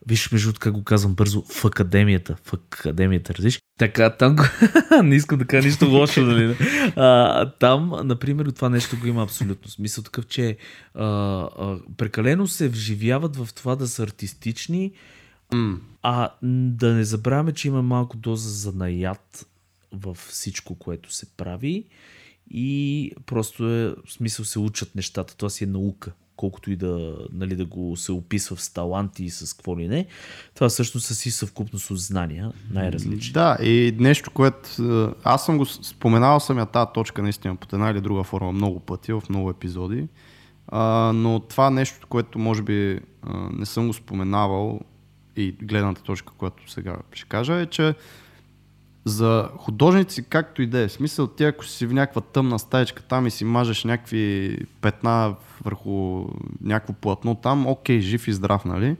Виж, 0.08 0.32
между 0.32 0.54
как 0.60 0.74
го 0.74 0.84
казвам 0.84 1.15
бързо, 1.15 1.41
в 1.41 1.65
академията. 1.65 2.36
В 2.44 2.54
академията, 2.54 3.34
разбираш? 3.34 3.60
Така, 3.78 4.10
там 4.10 4.36
не 5.04 5.15
искам 5.15 5.38
да 5.38 5.46
кажа 5.46 5.68
нищо 5.68 5.86
лошо, 5.86 6.22
нали? 6.22 6.56
А, 6.96 7.50
там, 7.50 7.94
например, 8.04 8.46
това 8.46 8.70
нещо 8.70 9.00
го 9.00 9.08
има 9.08 9.24
абсолютно. 9.24 9.72
Смисъл 9.72 10.04
такъв, 10.04 10.28
че 10.28 10.58
а, 10.94 11.06
а, 11.06 11.80
прекалено 11.98 12.48
се 12.48 12.70
вживяват 12.70 13.36
в 13.36 13.54
това 13.54 13.76
да 13.76 13.88
са 13.88 14.04
артистични, 14.04 14.91
mm. 15.52 15.78
а 16.02 16.30
да 16.41 16.94
не 16.94 17.04
забравяме, 17.04 17.52
че 17.52 17.68
има 17.68 17.82
малко 17.82 18.18
доза 18.18 18.50
за 18.50 18.72
наят 18.72 19.48
в 19.91 20.18
всичко, 20.30 20.76
което 20.76 21.13
се 21.13 21.26
прави 21.38 21.86
и 22.52 23.12
просто 23.26 23.70
е, 23.70 23.96
в 24.06 24.13
смисъл 24.13 24.46
се 24.46 24.60
учат 24.60 24.96
нещата. 24.96 25.38
Това 25.38 25.50
си 25.50 25.63
е 25.63 25.68
наука 25.68 26.12
колкото 26.36 26.71
и 26.71 26.76
да, 26.76 27.15
нали, 27.32 27.56
да 27.56 27.65
го 27.65 27.98
се 27.98 28.12
описва 28.12 28.58
с 28.58 28.69
таланти 28.69 29.24
и 29.24 29.30
с 29.30 29.54
какво 29.54 29.80
ли 29.80 29.88
не, 29.88 30.06
това 30.56 30.69
всъщност 30.69 31.06
са 31.06 31.15
си 31.15 31.32
съвкупност 31.32 31.91
от 31.91 32.00
знания, 32.00 32.52
най-различни. 32.71 33.34
Да, 33.34 33.58
и 33.62 33.95
нещо, 34.00 34.32
което 34.32 34.69
аз 35.24 35.45
съм 35.45 35.58
го 35.58 35.65
споменавал 35.65 36.39
съм 36.39 36.58
я 36.58 36.65
тази 36.65 36.89
точка 36.93 37.21
наистина 37.21 37.56
под 37.56 37.74
една 37.74 37.89
или 37.89 38.02
друга 38.02 38.24
форма 38.24 38.52
много 38.52 38.80
пъти, 38.80 39.13
в 39.13 39.24
много 39.30 39.50
епизоди, 39.50 40.08
а, 40.67 41.12
но 41.15 41.39
това 41.39 41.69
нещо, 41.69 42.08
което 42.08 42.39
може 42.39 42.62
би 42.62 43.00
а, 43.21 43.50
не 43.52 43.65
съм 43.65 43.88
го 43.88 43.93
споменавал 43.93 44.80
и 45.36 45.52
гледната 45.62 46.04
точка, 46.04 46.34
която 46.38 46.71
сега 46.71 46.95
ще 47.13 47.30
кажа 47.30 47.54
е, 47.62 47.65
че 47.65 47.95
за 49.06 49.50
художници, 49.58 50.24
както 50.24 50.62
и 50.62 50.68
да 50.68 50.80
е, 50.80 50.89
смисъл 50.89 51.28
ти 51.28 51.44
ако 51.44 51.65
си 51.65 51.86
в 51.86 51.94
някаква 51.94 52.22
тъмна 52.22 52.60
стаечка 52.60 53.04
там 53.04 53.28
и 53.28 53.32
си 53.32 53.46
мажеш 53.46 53.84
някакви 53.84 54.58
петна 54.82 55.36
върху 55.63 56.26
някакво 56.62 56.94
платно 56.94 57.36
там, 57.36 57.68
окей, 57.68 58.00
жив 58.00 58.28
и 58.28 58.34
здрав, 58.34 58.65
нали? 58.65 58.96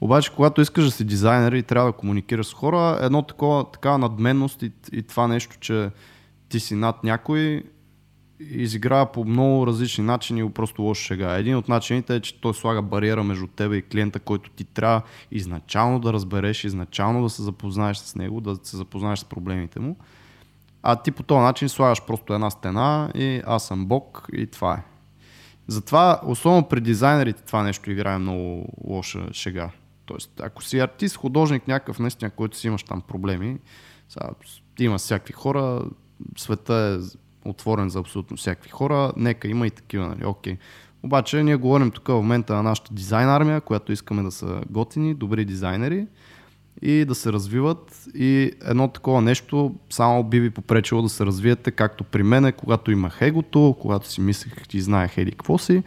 Обаче, 0.00 0.32
когато 0.32 0.60
искаш 0.60 0.84
да 0.84 0.90
си 0.90 1.04
дизайнер 1.04 1.52
и 1.52 1.62
трябва 1.62 1.90
да 1.90 1.96
комуникираш 1.96 2.46
с 2.46 2.52
хора, 2.52 2.98
едно 3.02 3.22
такова, 3.22 3.70
такава 3.70 3.98
надменност 3.98 4.62
и, 4.62 4.72
и 4.92 5.02
това 5.02 5.28
нещо, 5.28 5.56
че 5.60 5.90
ти 6.48 6.60
си 6.60 6.74
над 6.74 7.04
някой, 7.04 7.62
изиграва 8.40 9.12
по 9.12 9.24
много 9.24 9.66
различни 9.66 10.04
начини 10.04 10.50
просто 10.50 10.82
лошо 10.82 11.02
шега. 11.02 11.36
Един 11.36 11.56
от 11.56 11.68
начините 11.68 12.16
е, 12.16 12.20
че 12.20 12.40
той 12.40 12.54
слага 12.54 12.82
бариера 12.82 13.24
между 13.24 13.46
тебе 13.46 13.76
и 13.76 13.82
клиента, 13.82 14.20
който 14.20 14.50
ти 14.50 14.64
трябва 14.64 15.02
изначално 15.30 16.00
да 16.00 16.12
разбереш, 16.12 16.64
изначално 16.64 17.22
да 17.22 17.30
се 17.30 17.42
запознаеш 17.42 17.96
с 17.96 18.14
него, 18.14 18.40
да 18.40 18.56
се 18.62 18.76
запознаеш 18.76 19.18
с 19.18 19.24
проблемите 19.24 19.80
му. 19.80 19.96
А 20.82 20.96
ти 20.96 21.10
по 21.10 21.22
този 21.22 21.40
начин 21.40 21.68
слагаш 21.68 22.02
просто 22.06 22.34
една 22.34 22.50
стена 22.50 23.10
и 23.14 23.42
аз 23.46 23.66
съм 23.66 23.86
бог 23.86 24.28
и 24.32 24.46
това 24.46 24.74
е. 24.74 24.82
Затова, 25.68 26.20
особено 26.24 26.68
при 26.68 26.80
дизайнерите, 26.80 27.42
това 27.42 27.62
нещо 27.62 27.90
играе 27.90 28.18
много 28.18 28.68
лоша 28.84 29.26
шега. 29.32 29.70
Тоест, 30.04 30.40
ако 30.40 30.64
си 30.64 30.78
артист, 30.78 31.16
художник, 31.16 31.68
някакъв 31.68 31.98
наистина, 31.98 32.30
който 32.30 32.56
си 32.56 32.66
имаш 32.66 32.82
там 32.82 33.00
проблеми, 33.00 33.58
сега, 34.08 34.28
има 34.78 34.98
всякакви 34.98 35.32
хора, 35.32 35.82
света 36.36 36.74
е 36.74 37.25
отворен 37.50 37.88
за 37.88 37.98
абсолютно 37.98 38.36
всякакви 38.36 38.70
хора, 38.70 39.12
нека 39.16 39.48
има 39.48 39.66
и 39.66 39.70
такива, 39.70 40.06
нали, 40.08 40.24
окей. 40.24 40.56
Обаче 41.02 41.42
ние 41.42 41.56
говорим 41.56 41.90
тук 41.90 42.08
в 42.08 42.12
момента 42.12 42.54
на 42.54 42.62
нашата 42.62 42.94
дизайн 42.94 43.28
армия, 43.28 43.60
която 43.60 43.92
искаме 43.92 44.22
да 44.22 44.30
са 44.30 44.60
готини, 44.70 45.14
добри 45.14 45.44
дизайнери 45.44 46.06
и 46.82 47.04
да 47.04 47.14
се 47.14 47.32
развиват 47.32 48.06
и 48.14 48.52
едно 48.64 48.88
такова 48.88 49.22
нещо 49.22 49.74
само 49.90 50.24
би 50.24 50.40
ви 50.40 50.50
попречило 50.50 51.02
да 51.02 51.08
се 51.08 51.26
развиете, 51.26 51.70
както 51.70 52.04
при 52.04 52.22
мене, 52.22 52.52
когато 52.52 52.90
имах 52.90 53.18
егото, 53.20 53.76
когато 53.80 54.08
си 54.08 54.20
мислех, 54.20 54.66
че 54.68 54.80
знаех 54.80 55.18
еди 55.18 55.30
какво 55.30 55.58
си, 55.58 55.82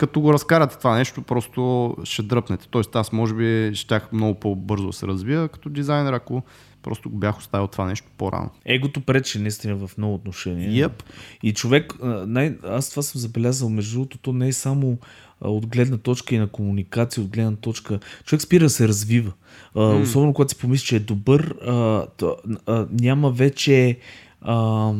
като 0.00 0.20
го 0.20 0.32
разкарате 0.32 0.78
това 0.78 0.96
нещо, 0.96 1.22
просто 1.22 1.96
ще 2.04 2.22
дръпнете. 2.22 2.68
Тоест 2.70 2.96
аз 2.96 3.12
може 3.12 3.34
би 3.34 3.70
щях 3.74 4.12
много 4.12 4.40
по-бързо 4.40 4.86
да 4.86 4.92
се 4.92 5.06
развия 5.06 5.48
като 5.48 5.68
дизайнер, 5.68 6.12
ако 6.12 6.42
Просто 6.82 7.10
го 7.10 7.18
бях 7.18 7.38
оставил 7.38 7.66
това 7.66 7.86
нещо 7.86 8.06
по-рано. 8.18 8.50
Егото 8.64 9.00
пречи 9.00 9.38
наистина 9.38 9.76
в 9.76 9.98
много 9.98 10.14
отношения. 10.14 10.88
Yep. 10.88 11.02
И 11.42 11.52
човек, 11.52 11.94
най- 12.26 12.56
аз 12.64 12.90
това 12.90 13.02
съм 13.02 13.20
забелязал, 13.20 13.68
между 13.68 13.92
другото, 13.92 14.18
то 14.18 14.32
не 14.32 14.48
е 14.48 14.52
само 14.52 14.98
от 15.40 15.66
гледна 15.66 15.98
точка 15.98 16.34
и 16.34 16.38
на 16.38 16.46
комуникация, 16.48 17.24
от 17.24 17.30
гледна 17.30 17.56
точка. 17.56 17.98
Човек 18.24 18.42
спира 18.42 18.64
да 18.64 18.70
се 18.70 18.88
развива. 18.88 19.32
Mm. 19.76 20.02
Особено 20.02 20.34
когато 20.34 20.52
си 20.52 20.58
помисли, 20.58 20.86
че 20.86 20.96
е 20.96 21.00
добър, 21.00 21.54
а, 21.66 22.06
то, 22.06 22.36
а, 22.66 22.86
няма 23.00 23.30
вече. 23.30 23.98
А, 24.40 24.92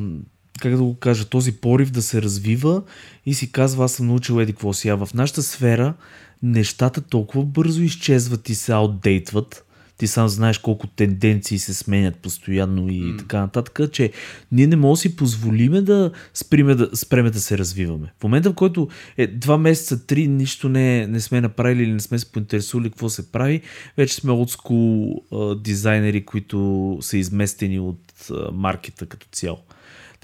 как 0.61 0.77
да 0.77 0.83
го 0.83 0.94
кажа, 0.94 1.25
този 1.25 1.53
порив 1.53 1.90
да 1.90 2.03
се 2.03 2.23
развива 2.23 2.83
и 3.27 3.35
си 3.35 3.53
казва, 3.53 3.85
аз 3.85 3.92
съм 3.92 4.07
научил 4.07 4.40
еди 4.40 4.53
какво 4.53 4.73
си. 4.73 4.88
А 4.88 4.94
в 4.94 5.09
нашата 5.14 5.42
сфера 5.42 5.94
нещата 6.42 7.01
толкова 7.01 7.44
бързо 7.44 7.83
изчезват 7.83 8.49
и 8.49 8.55
се 8.55 8.73
аутдейтват, 8.73 9.64
ти 10.01 10.07
сам 10.07 10.29
знаеш 10.29 10.59
колко 10.59 10.87
тенденции 10.87 11.59
се 11.59 11.75
сменят 11.75 12.16
постоянно 12.16 12.88
и 12.88 13.03
mm. 13.03 13.18
така 13.18 13.40
нататък, 13.40 13.92
че 13.92 14.12
ние 14.53 14.66
не 14.66 14.77
можем 14.77 14.92
да 14.92 14.96
си 14.96 15.16
позволиме 15.16 15.81
да 15.81 16.11
спреме 16.35 16.75
да, 16.75 16.90
спреме 16.94 17.31
да 17.31 17.40
се 17.40 17.59
развиваме. 17.59 18.12
В 18.20 18.23
момента, 18.23 18.51
в 18.51 18.55
който 18.55 18.88
е 19.16 19.27
два 19.27 19.59
месеца, 19.59 20.07
три, 20.07 20.29
нищо 20.29 20.68
не, 20.68 21.07
не 21.07 21.20
сме 21.20 21.40
направили 21.40 21.83
или 21.83 21.92
не 21.92 22.01
сме 22.01 22.18
се 22.18 22.33
поинтересували 22.33 22.90
какво 22.90 23.09
се 23.09 23.33
прави, 23.33 23.61
вече 23.96 24.14
сме 24.14 24.33
от 24.33 24.53
school 24.53 25.62
дизайнери, 25.62 26.25
които 26.25 26.99
са 27.01 27.16
изместени 27.16 27.81
от 27.81 28.31
а, 28.31 28.53
маркета 28.53 29.07
като 29.07 29.27
цяло. 29.33 29.59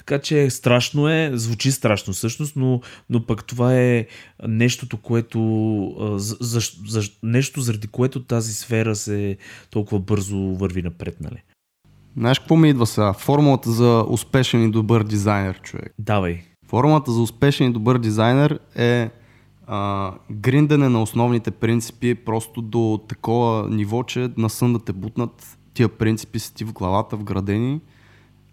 Така 0.07 0.23
че 0.23 0.51
страшно 0.51 1.09
е, 1.09 1.31
звучи 1.35 1.73
страшно 1.73 2.13
всъщност, 2.13 2.57
но, 2.57 2.81
но 3.11 3.27
пък 3.27 3.45
това 3.45 3.75
е 3.75 4.07
нещото, 4.49 4.97
което, 4.97 5.39
за, 6.17 6.37
за, 6.41 6.61
за, 6.87 7.03
нещо 7.23 7.61
заради 7.61 7.87
което 7.87 8.23
тази 8.23 8.55
сфера 8.55 8.97
се 8.97 9.37
толкова 9.71 9.99
бързо 10.01 10.39
върви 10.39 10.83
напред, 10.83 11.17
нали? 11.21 11.43
Знаеш 12.17 12.39
какво 12.39 12.57
ми 12.57 12.71
идва 12.71 12.87
сега? 12.87 13.13
Формулата 13.13 13.71
за 13.71 14.05
успешен 14.09 14.65
и 14.65 14.71
добър 14.71 15.05
дизайнер, 15.05 15.61
човек. 15.61 15.95
Давай. 15.99 16.43
Формулата 16.67 17.13
за 17.13 17.21
успешен 17.21 17.71
и 17.71 17.73
добър 17.73 17.99
дизайнер 17.99 18.59
е 18.77 19.11
а, 19.67 20.13
гриндане 20.31 20.89
на 20.89 21.03
основните 21.03 21.51
принципи 21.51 22.15
просто 22.15 22.63
до 22.63 23.01
такова 23.09 23.69
ниво, 23.71 24.03
че 24.03 24.31
на 24.37 24.51
сън 24.51 24.73
да 24.73 24.79
те 24.79 24.93
бутнат 24.93 25.59
тия 25.75 25.89
принципи 25.89 26.39
са 26.39 26.55
ти 26.55 26.65
в 26.65 26.73
главата 26.73 27.17
вградени 27.17 27.81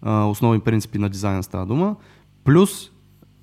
а, 0.03 0.25
основни 0.25 0.59
принципи 0.59 0.97
на 0.97 1.09
дизайна 1.09 1.43
става 1.43 1.65
дума, 1.65 1.95
плюс 2.43 2.89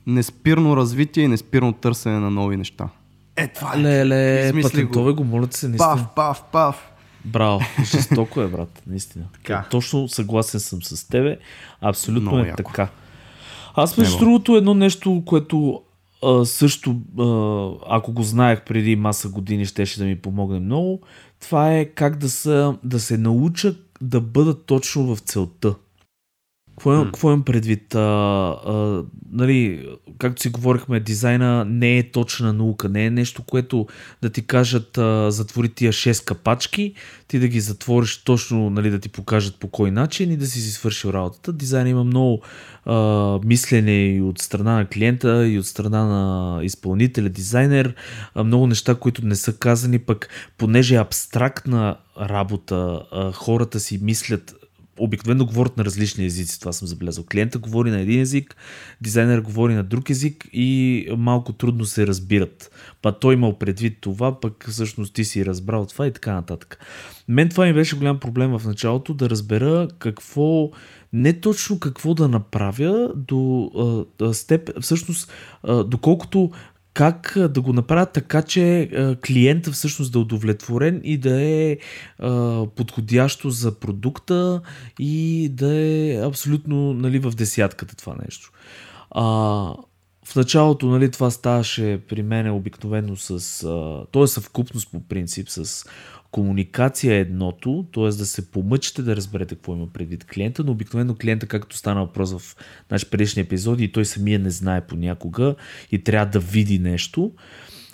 неспирно 0.07 0.77
развитие 0.77 1.25
и 1.25 1.29
неспирно 1.29 1.73
търсене 1.73 2.19
на 2.19 2.31
нови 2.31 2.57
неща. 2.57 2.89
Е, 3.37 3.49
това 3.49 3.73
е. 3.75 3.79
Леле, 3.79 4.53
патентове 4.63 5.13
го, 5.13 5.25
моля 5.25 5.49
се, 5.51 5.69
наистина. 5.69 5.97
Пав, 5.97 6.07
пав, 6.17 6.45
пав. 6.53 6.87
Браво, 7.25 7.61
жестоко 7.85 8.41
е, 8.41 8.49
брат, 8.49 8.83
наистина. 8.87 9.25
Така. 9.33 9.65
Точно 9.71 10.09
съгласен 10.09 10.61
съм 10.61 10.83
с 10.83 11.09
тебе. 11.09 11.39
Абсолютно 11.81 12.31
Много 12.31 12.45
е 12.45 12.49
яко. 12.49 12.63
така. 12.63 12.89
Аз 13.75 13.97
между 13.97 14.19
другото 14.19 14.57
едно 14.57 14.75
нещо, 14.75 15.23
което 15.27 15.83
а, 16.25 16.45
също, 16.45 16.97
а, 17.19 17.97
ако 17.97 18.13
го 18.13 18.23
знаех 18.23 18.65
преди 18.65 18.97
маса 18.97 19.29
години, 19.29 19.67
щеше 19.67 19.99
да 19.99 20.05
ми 20.05 20.17
помогне 20.17 20.61
много, 20.61 21.01
това 21.41 21.75
е 21.75 21.85
как 21.85 22.17
да, 22.17 22.31
са, 22.31 22.77
да 22.85 23.01
се 23.01 23.19
науча 23.19 23.75
да 24.01 24.21
бъдат 24.21 24.67
точно 24.67 25.15
в 25.15 25.21
целта. 25.21 25.75
Какво, 26.81 27.05
какво 27.05 27.29
имам 27.29 27.43
предвид? 27.43 27.95
А, 27.95 27.99
а, 27.99 29.05
нали, 29.33 29.89
както 30.19 30.43
си 30.43 30.49
говорихме, 30.49 31.01
дизайна 31.01 31.65
не 31.65 31.99
е 31.99 32.11
точна 32.11 32.53
наука, 32.53 32.89
не 32.89 33.07
е 33.07 33.11
нещо, 33.11 33.43
което 33.43 33.87
да 34.23 34.31
ти 34.31 34.47
кажат 34.47 34.99
а, 34.99 35.31
затвори 35.31 35.69
тия 35.69 35.93
6 35.93 36.25
капачки, 36.25 36.95
ти 37.29 37.39
да 37.39 37.49
ги 37.49 37.61
затвориш 37.61 38.25
точно, 38.25 38.71
нали, 38.71 38.91
да 38.91 38.99
ти 38.99 39.09
покажат 39.09 39.57
по 39.61 39.69
кой 39.69 39.91
начин 39.91 40.33
и 40.33 40.37
да 40.37 40.47
си 40.47 40.61
си 40.61 40.71
свършил 40.71 41.09
работата. 41.09 41.53
Дизайн 41.53 41.87
има 41.87 42.05
много 42.05 42.43
а, 42.85 43.39
мислене 43.45 44.07
и 44.07 44.23
от 44.23 44.39
страна 44.39 44.75
на 44.75 44.87
клиента, 44.87 45.49
и 45.49 45.59
от 45.59 45.67
страна 45.67 46.05
на 46.05 46.65
изпълнителя, 46.65 47.29
дизайнер, 47.29 47.95
а, 48.35 48.45
много 48.45 48.67
неща, 48.67 48.95
които 48.95 49.27
не 49.27 49.37
са 49.37 49.53
казани, 49.53 49.99
пък 49.99 50.29
понеже 50.59 50.95
е 50.95 50.99
абстрактна 50.99 51.97
работа, 52.21 53.03
а, 53.13 53.33
хората 53.33 53.81
си 53.81 53.99
мислят 54.03 54.55
обикновено 55.01 55.47
говорят 55.47 55.77
на 55.77 55.85
различни 55.85 56.25
езици, 56.25 56.61
това 56.61 56.73
съм 56.73 56.89
забелязал. 56.89 57.25
Клиента 57.25 57.59
говори 57.59 57.91
на 57.91 58.01
един 58.01 58.21
език, 58.21 58.57
дизайнер 59.01 59.41
говори 59.41 59.75
на 59.75 59.83
друг 59.83 60.11
език 60.11 60.49
и 60.53 61.09
малко 61.17 61.53
трудно 61.53 61.85
се 61.85 62.07
разбират. 62.07 62.71
Па 63.03 63.19
той 63.19 63.35
имал 63.35 63.59
предвид 63.59 63.99
това, 64.01 64.41
пък 64.41 64.67
всъщност 64.71 65.15
ти 65.15 65.25
си 65.25 65.47
разбрал 65.47 65.87
това 65.87 66.07
и 66.07 66.13
така 66.13 66.33
нататък. 66.33 66.79
Мен 67.29 67.49
това 67.49 67.67
ми 67.67 67.73
беше 67.73 67.97
голям 67.97 68.21
проблем 68.21 68.59
в 68.59 68.67
началото 68.67 69.15
да 69.15 69.31
разбера 69.31 69.89
какво, 69.99 70.71
не 71.13 71.41
точно 71.41 71.81
какво 71.81 72.15
да 72.15 72.29
направя 72.29 73.13
до 73.15 73.71
а, 74.21 74.35
степ, 74.35 74.71
всъщност 74.81 75.33
а, 75.63 75.85
доколкото 75.85 76.51
как 76.95 77.37
да 77.51 77.61
го 77.61 77.73
направят 77.73 78.13
така, 78.13 78.43
че 78.43 78.91
клиента 79.27 79.73
всъщност 79.73 80.13
да 80.13 80.19
е 80.19 80.23
удовлетворен 80.23 81.01
и 81.05 81.19
да 81.19 81.43
е 81.43 81.79
подходящо 82.77 83.51
за 83.51 83.79
продукта 83.79 84.61
и 84.99 85.49
да 85.53 85.77
е 85.77 86.21
абсолютно 86.27 86.95
нали, 86.95 87.19
в 87.19 87.31
десятката 87.31 87.97
това 87.97 88.15
нещо. 88.25 88.53
А, 89.11 89.25
в 90.25 90.37
началото 90.37 90.87
нали, 90.87 91.11
това 91.11 91.31
ставаше 91.31 92.01
при 92.09 92.23
мен 92.23 92.51
обикновено 92.51 93.17
с... 93.17 93.63
А, 93.63 94.07
то 94.11 94.25
е 94.25 94.29
съвкупност 94.29 94.91
по 94.91 95.01
принцип 95.01 95.49
с 95.49 95.87
комуникация 96.31 97.15
е 97.15 97.21
едното, 97.21 97.87
т.е. 97.95 98.05
да 98.05 98.27
се 98.27 98.51
помъчите 98.51 99.03
да 99.03 99.17
разберете 99.17 99.55
какво 99.55 99.75
има 99.75 99.87
предвид 99.87 100.25
клиента, 100.25 100.65
но 100.65 100.73
обикновено 100.73 101.15
клиента, 101.15 101.47
както 101.47 101.77
стана 101.77 102.01
въпрос 102.01 102.33
в 102.33 102.57
наш 102.91 103.11
предишни 103.11 103.43
епизоди, 103.43 103.85
и 103.85 103.93
той 103.93 104.05
самия 104.05 104.39
не 104.39 104.51
знае 104.51 104.87
понякога 104.87 105.55
и 105.93 106.05
трябва 106.05 106.27
да 106.27 106.41
види 106.41 106.79
нещо. 106.79 107.33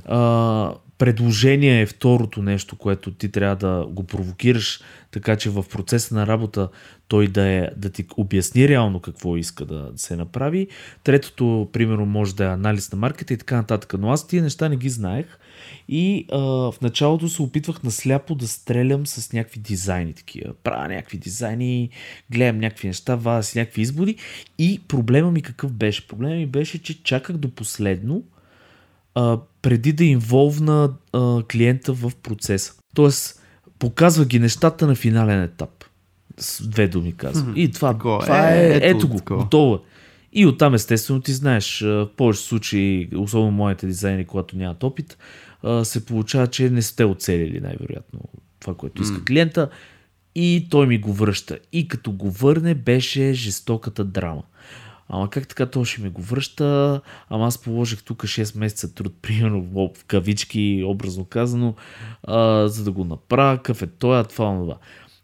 А, 0.04 0.72
предложение 0.98 1.80
е 1.80 1.86
второто 1.86 2.42
нещо, 2.42 2.76
което 2.76 3.10
ти 3.10 3.28
трябва 3.28 3.56
да 3.56 3.86
го 3.86 4.04
провокираш, 4.04 4.80
така 5.10 5.36
че 5.36 5.50
в 5.50 5.64
процеса 5.70 6.14
на 6.14 6.26
работа 6.26 6.68
той 7.08 7.28
да, 7.28 7.46
е, 7.48 7.70
да 7.76 7.90
ти 7.90 8.06
обясни 8.16 8.68
реално 8.68 9.00
какво 9.00 9.36
иска 9.36 9.64
да 9.64 9.90
се 9.96 10.16
направи. 10.16 10.68
Третото, 11.04 11.68
примерно, 11.72 12.06
може 12.06 12.34
да 12.34 12.44
е 12.44 12.48
анализ 12.48 12.92
на 12.92 12.98
маркета 12.98 13.34
и 13.34 13.36
така 13.36 13.56
нататък. 13.56 13.94
Но 13.98 14.10
аз 14.10 14.26
тия 14.26 14.42
неща 14.42 14.68
не 14.68 14.76
ги 14.76 14.88
знаех 14.88 15.38
и 15.88 16.26
а, 16.32 16.38
в 16.38 16.74
началото 16.82 17.28
се 17.28 17.42
опитвах 17.42 17.82
насляпо 17.82 18.34
да 18.34 18.48
стрелям 18.48 19.06
с 19.06 19.32
някакви 19.32 19.60
дизайни 19.60 20.12
такива. 20.12 20.54
Правя 20.54 20.88
някакви 20.88 21.18
дизайни, 21.18 21.90
гледам 22.30 22.58
някакви 22.58 22.88
неща, 22.88 23.14
вада 23.14 23.46
някакви 23.56 23.82
избори 23.82 24.16
и 24.58 24.80
проблема 24.88 25.30
ми 25.30 25.42
какъв 25.42 25.72
беше? 25.72 26.08
Проблема 26.08 26.34
ми 26.34 26.46
беше, 26.46 26.82
че 26.82 27.02
чаках 27.02 27.36
до 27.36 27.50
последно 27.50 28.22
а, 29.16 29.38
преди 29.62 29.92
да 29.92 30.04
инволвна 30.04 30.92
а, 31.12 31.42
клиента 31.42 31.92
в 31.92 32.12
процеса. 32.22 32.72
Тоест, 32.94 33.42
показва 33.78 34.24
ги 34.24 34.38
нещата 34.38 34.86
на 34.86 34.94
финален 34.94 35.42
етап. 35.42 35.84
С 36.38 36.68
две 36.68 36.88
думи 36.88 37.16
казвам. 37.16 37.52
И 37.56 37.70
това, 37.70 37.92
Такова 37.92 38.22
това 38.22 38.52
е, 38.52 38.68
е, 38.68 38.76
ето 38.76 38.86
ето 38.86 39.08
го, 39.08 39.16
такова. 39.16 39.42
готово 39.42 39.74
е. 39.74 39.78
И 40.32 40.46
оттам 40.46 40.74
естествено 40.74 41.20
ти 41.20 41.32
знаеш, 41.32 41.80
в 41.80 42.08
повече 42.16 42.40
случаи, 42.40 43.08
особено 43.16 43.50
моите 43.50 43.86
дизайни, 43.86 44.24
когато 44.24 44.56
нямат 44.56 44.82
опит, 44.82 45.18
се 45.82 46.06
получава, 46.06 46.46
че 46.46 46.70
не 46.70 46.82
сте 46.82 47.04
оцелили 47.04 47.60
най-вероятно 47.60 48.20
това, 48.60 48.74
което 48.74 49.02
иска 49.02 49.24
клиента 49.24 49.68
и 50.34 50.66
той 50.70 50.86
ми 50.86 50.98
го 50.98 51.12
връща. 51.12 51.58
И 51.72 51.88
като 51.88 52.12
го 52.12 52.30
върне, 52.30 52.74
беше 52.74 53.32
жестоката 53.32 54.04
драма. 54.04 54.42
Ама 55.08 55.30
как 55.30 55.48
така 55.48 55.66
той 55.66 55.84
ще 55.84 56.02
ми 56.02 56.08
го 56.08 56.22
връща? 56.22 57.00
Ама 57.30 57.46
аз 57.46 57.58
положих 57.58 58.02
тук 58.02 58.22
6 58.22 58.58
месеца 58.58 58.94
труд, 58.94 59.14
примерно 59.22 59.62
в 59.62 60.04
кавички, 60.04 60.82
образно 60.86 61.24
казано, 61.24 61.74
а, 62.22 62.68
за 62.68 62.84
да 62.84 62.92
го 62.92 63.04
направя, 63.04 63.56
какъв 63.56 63.82
е 63.82 63.86
той, 63.86 64.24
това, 64.24 64.58
това. 64.58 64.78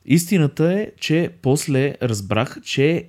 Истината 0.05 0.73
е, 0.73 0.91
че 1.01 1.31
после 1.43 1.95
разбрах, 2.03 2.59
че 2.63 3.09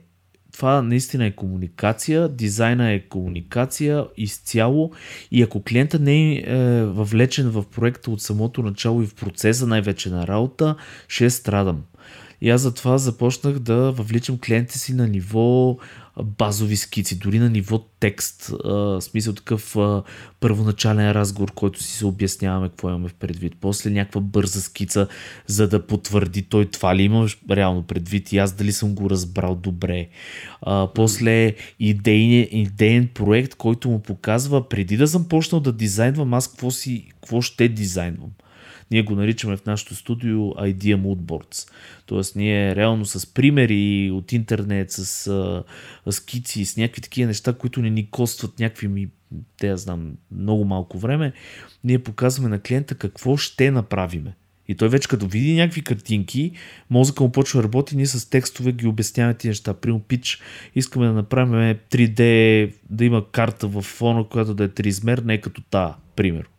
това 0.54 0.82
наистина 0.82 1.26
е 1.26 1.32
комуникация, 1.32 2.30
дизайна 2.30 2.92
е 2.92 3.00
комуникация 3.00 4.06
изцяло 4.18 4.92
и 5.32 5.42
ако 5.42 5.64
клиента 5.64 6.00
не 6.00 6.34
е 6.34 6.44
е 6.46 6.84
въвлечен 6.84 7.50
в 7.50 7.64
проекта 7.64 8.12
от 8.12 8.22
самото 8.22 8.64
начало 8.64 9.02
и 9.02 9.06
в 9.06 9.16
процеса 9.16 9.68
най-вече 9.68 10.10
на 10.10 10.28
работа, 10.28 10.76
ще 11.08 11.30
страдам. 11.30 11.84
И 12.42 12.50
аз 12.50 12.62
затова 12.62 12.98
започнах 12.98 13.60
да 13.60 13.92
въвличам 13.92 14.38
клиентите 14.38 14.80
си 14.80 14.94
на 14.94 15.08
ниво 15.08 15.78
базови 16.24 16.78
скици, 16.78 17.20
дори 17.20 17.40
на 17.40 17.50
ниво 17.50 17.80
текст. 18.00 18.52
Смисъл 19.00 19.34
такъв 19.34 19.76
първоначален 20.40 21.12
разговор, 21.12 21.52
който 21.52 21.84
си 21.84 21.98
се 21.98 22.06
обясняваме 22.06 22.70
какво 22.70 22.90
имаме 22.90 23.10
в 23.10 23.14
предвид. 23.14 23.54
После 23.62 23.90
някаква 23.90 24.22
бърза 24.22 24.62
скица, 24.62 25.08
за 25.48 25.68
да 25.68 25.88
потвърди 25.88 26.42
той 26.42 26.66
това 26.66 26.96
ли 26.96 27.04
имаш 27.04 27.38
реално 27.52 27.84
предвид 27.84 28.32
и 28.32 28.38
аз 28.38 28.52
дали 28.52 28.72
съм 28.72 28.96
го 28.96 29.10
разбрал 29.10 29.56
добре. 29.56 30.08
После 30.96 31.56
идейен, 31.80 32.48
идеен 32.52 33.10
проект, 33.14 33.56
който 33.56 33.90
му 33.90 34.00
показва 34.00 34.70
преди 34.70 34.98
да 34.98 35.08
съм 35.08 35.28
почнал 35.28 35.62
да 35.62 35.74
дизайнвам 35.74 36.34
аз 36.34 36.48
какво, 36.48 36.72
си, 36.72 37.08
какво 37.10 37.42
ще 37.42 37.68
дизайнвам. 37.68 38.30
Ние 38.92 39.04
го 39.04 39.16
наричаме 39.16 39.58
в 39.58 39.66
нашото 39.66 39.96
студио 39.96 40.40
Idea 40.40 40.98
Moodboards. 40.98 41.72
Тоест 42.06 42.36
ние 42.36 42.76
реално 42.76 43.06
с 43.06 43.34
примери 43.34 44.12
от 44.12 44.32
интернет, 44.32 44.92
с 44.92 45.28
а, 45.28 46.12
скици, 46.12 46.66
с 46.66 46.78
някакви 46.78 47.02
такива 47.02 47.28
неща, 47.28 47.54
които 47.54 47.82
не 47.82 47.90
ни 47.90 48.10
костват 48.10 48.60
някакви 48.60 48.88
ми, 48.88 49.08
те 49.58 49.68
я 49.68 49.78
знам, 49.78 50.12
много 50.32 50.66
малко 50.66 50.98
време, 50.98 51.34
ние 51.84 52.00
показваме 52.00 52.50
на 52.50 52.60
клиента 52.60 52.96
какво 52.96 53.38
ще 53.38 53.72
направиме. 53.72 54.36
И 54.68 54.76
той 54.76 54.90
вече 54.90 55.08
като 55.08 55.28
види 55.28 55.56
някакви 55.56 55.82
картинки, 55.82 56.52
мозъка 56.90 57.24
му 57.24 57.32
почва 57.32 57.62
да 57.62 57.64
работи, 57.64 57.96
ние 57.96 58.06
с 58.06 58.30
текстове 58.30 58.72
ги 58.72 58.88
обясняваме 58.88 59.34
тези 59.34 59.48
неща. 59.48 59.74
Примерно 59.74 60.02
пич, 60.02 60.42
искаме 60.76 61.06
да 61.06 61.14
направим 61.14 61.78
3D, 61.92 62.74
да 62.90 63.06
има 63.06 63.32
карта 63.32 63.68
в 63.68 63.82
фона, 63.82 64.28
която 64.28 64.54
да 64.54 64.64
е 64.64 64.68
триизмерна, 64.68 65.26
не 65.26 65.42
като 65.42 65.62
та, 65.62 65.96
примерно. 66.16 66.50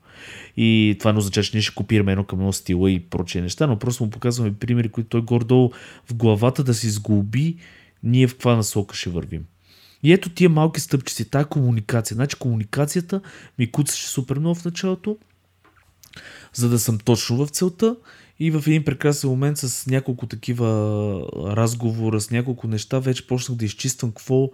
И 0.57 0.97
това 0.99 1.13
не 1.13 1.19
означава, 1.19 1.45
че 1.45 1.51
ние 1.55 1.63
ще 1.63 1.75
копираме 1.75 2.13
едно 2.13 2.25
към 2.25 2.39
едно 2.39 2.53
стила 2.53 2.91
и 2.91 3.01
прочие 3.01 3.43
неща, 3.43 3.67
но 3.67 3.79
просто 3.79 4.05
му 4.05 4.11
показваме 4.11 4.55
примери, 4.55 4.89
които 4.89 5.09
той 5.09 5.23
гордо 5.23 5.71
в 6.07 6.15
главата 6.15 6.65
да 6.65 6.75
си 6.75 6.91
сглоби 6.91 7.57
ние 8.03 8.27
в 8.27 8.35
каква 8.35 8.57
насока 8.57 8.97
ще 8.97 9.11
вървим. 9.11 9.45
И 10.03 10.13
ето 10.13 10.31
тия 10.31 10.51
малки 10.51 10.81
стъпчици, 10.81 11.31
тая 11.31 11.45
комуникация. 11.45 12.15
Значи 12.15 12.37
комуникацията 12.37 13.21
ми 13.59 13.71
куцаше 13.71 14.09
супер 14.09 14.39
много 14.39 14.55
в 14.55 14.65
началото, 14.65 15.19
за 16.55 16.69
да 16.69 16.79
съм 16.79 16.99
точно 16.99 17.47
в 17.47 17.49
целта 17.49 17.97
и 18.41 18.51
в 18.51 18.65
един 18.67 18.85
прекрасен 18.85 19.31
момент 19.31 19.59
с 19.59 19.87
няколко 19.87 20.27
такива 20.27 20.67
разговора, 21.37 22.21
с 22.21 22.31
няколко 22.31 22.69
неща, 22.69 22.99
вече 22.99 23.27
почнах 23.27 23.59
да 23.59 23.65
изчиствам 23.65 24.11
какво 24.11 24.51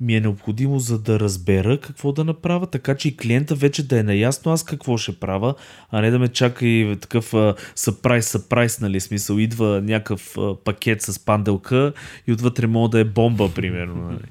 ми 0.00 0.16
е 0.16 0.20
необходимо, 0.20 0.78
за 0.78 0.98
да 0.98 1.20
разбера 1.20 1.78
какво 1.80 2.12
да 2.12 2.24
направя, 2.24 2.66
така 2.66 2.94
че 2.94 3.08
и 3.08 3.16
клиента 3.16 3.54
вече 3.54 3.88
да 3.88 3.98
е 3.98 4.02
наясно 4.02 4.52
аз 4.52 4.64
какво 4.64 4.96
ще 4.96 5.20
правя, 5.20 5.54
а 5.90 6.00
не 6.00 6.10
да 6.10 6.18
ме 6.18 6.28
чака 6.28 6.66
и 6.66 6.96
такъв 7.00 7.34
съпрайс, 7.74 8.26
съпрайс, 8.26 8.80
нали, 8.80 9.00
смисъл, 9.00 9.38
идва 9.38 9.80
някакъв 9.82 10.38
а, 10.38 10.54
пакет 10.64 11.02
с 11.02 11.18
панделка 11.18 11.92
и 12.26 12.32
отвътре 12.32 12.66
мога 12.66 12.88
да 12.88 13.00
е 13.00 13.04
бомба, 13.04 13.48
примерно. 13.54 14.10
Нали. 14.10 14.28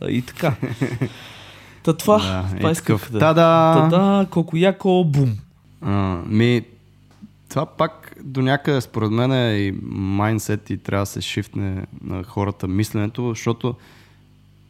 А, 0.00 0.10
и 0.10 0.22
така. 0.22 0.54
Та 1.82 1.92
това, 1.92 2.18
Да, 2.18 2.56
това 2.56 2.70
е 2.70 2.74
такъв. 2.74 3.12
да... 3.12 3.18
Та-да! 3.18 3.88
Та-да, 3.90 4.26
колко 4.30 4.56
яко, 4.56 5.04
бум. 5.04 5.36
А, 5.80 6.18
ми, 6.26 6.62
това 7.48 7.66
пак 7.66 8.16
до 8.24 8.42
някъде 8.42 8.80
според 8.80 9.10
мен 9.10 9.32
е 9.32 9.56
и 9.58 9.74
майндсет 9.82 10.70
и 10.70 10.76
трябва 10.76 11.02
да 11.02 11.06
се 11.06 11.20
шифне 11.20 11.86
на 12.04 12.24
хората 12.24 12.68
мисленето, 12.68 13.28
защото 13.28 13.74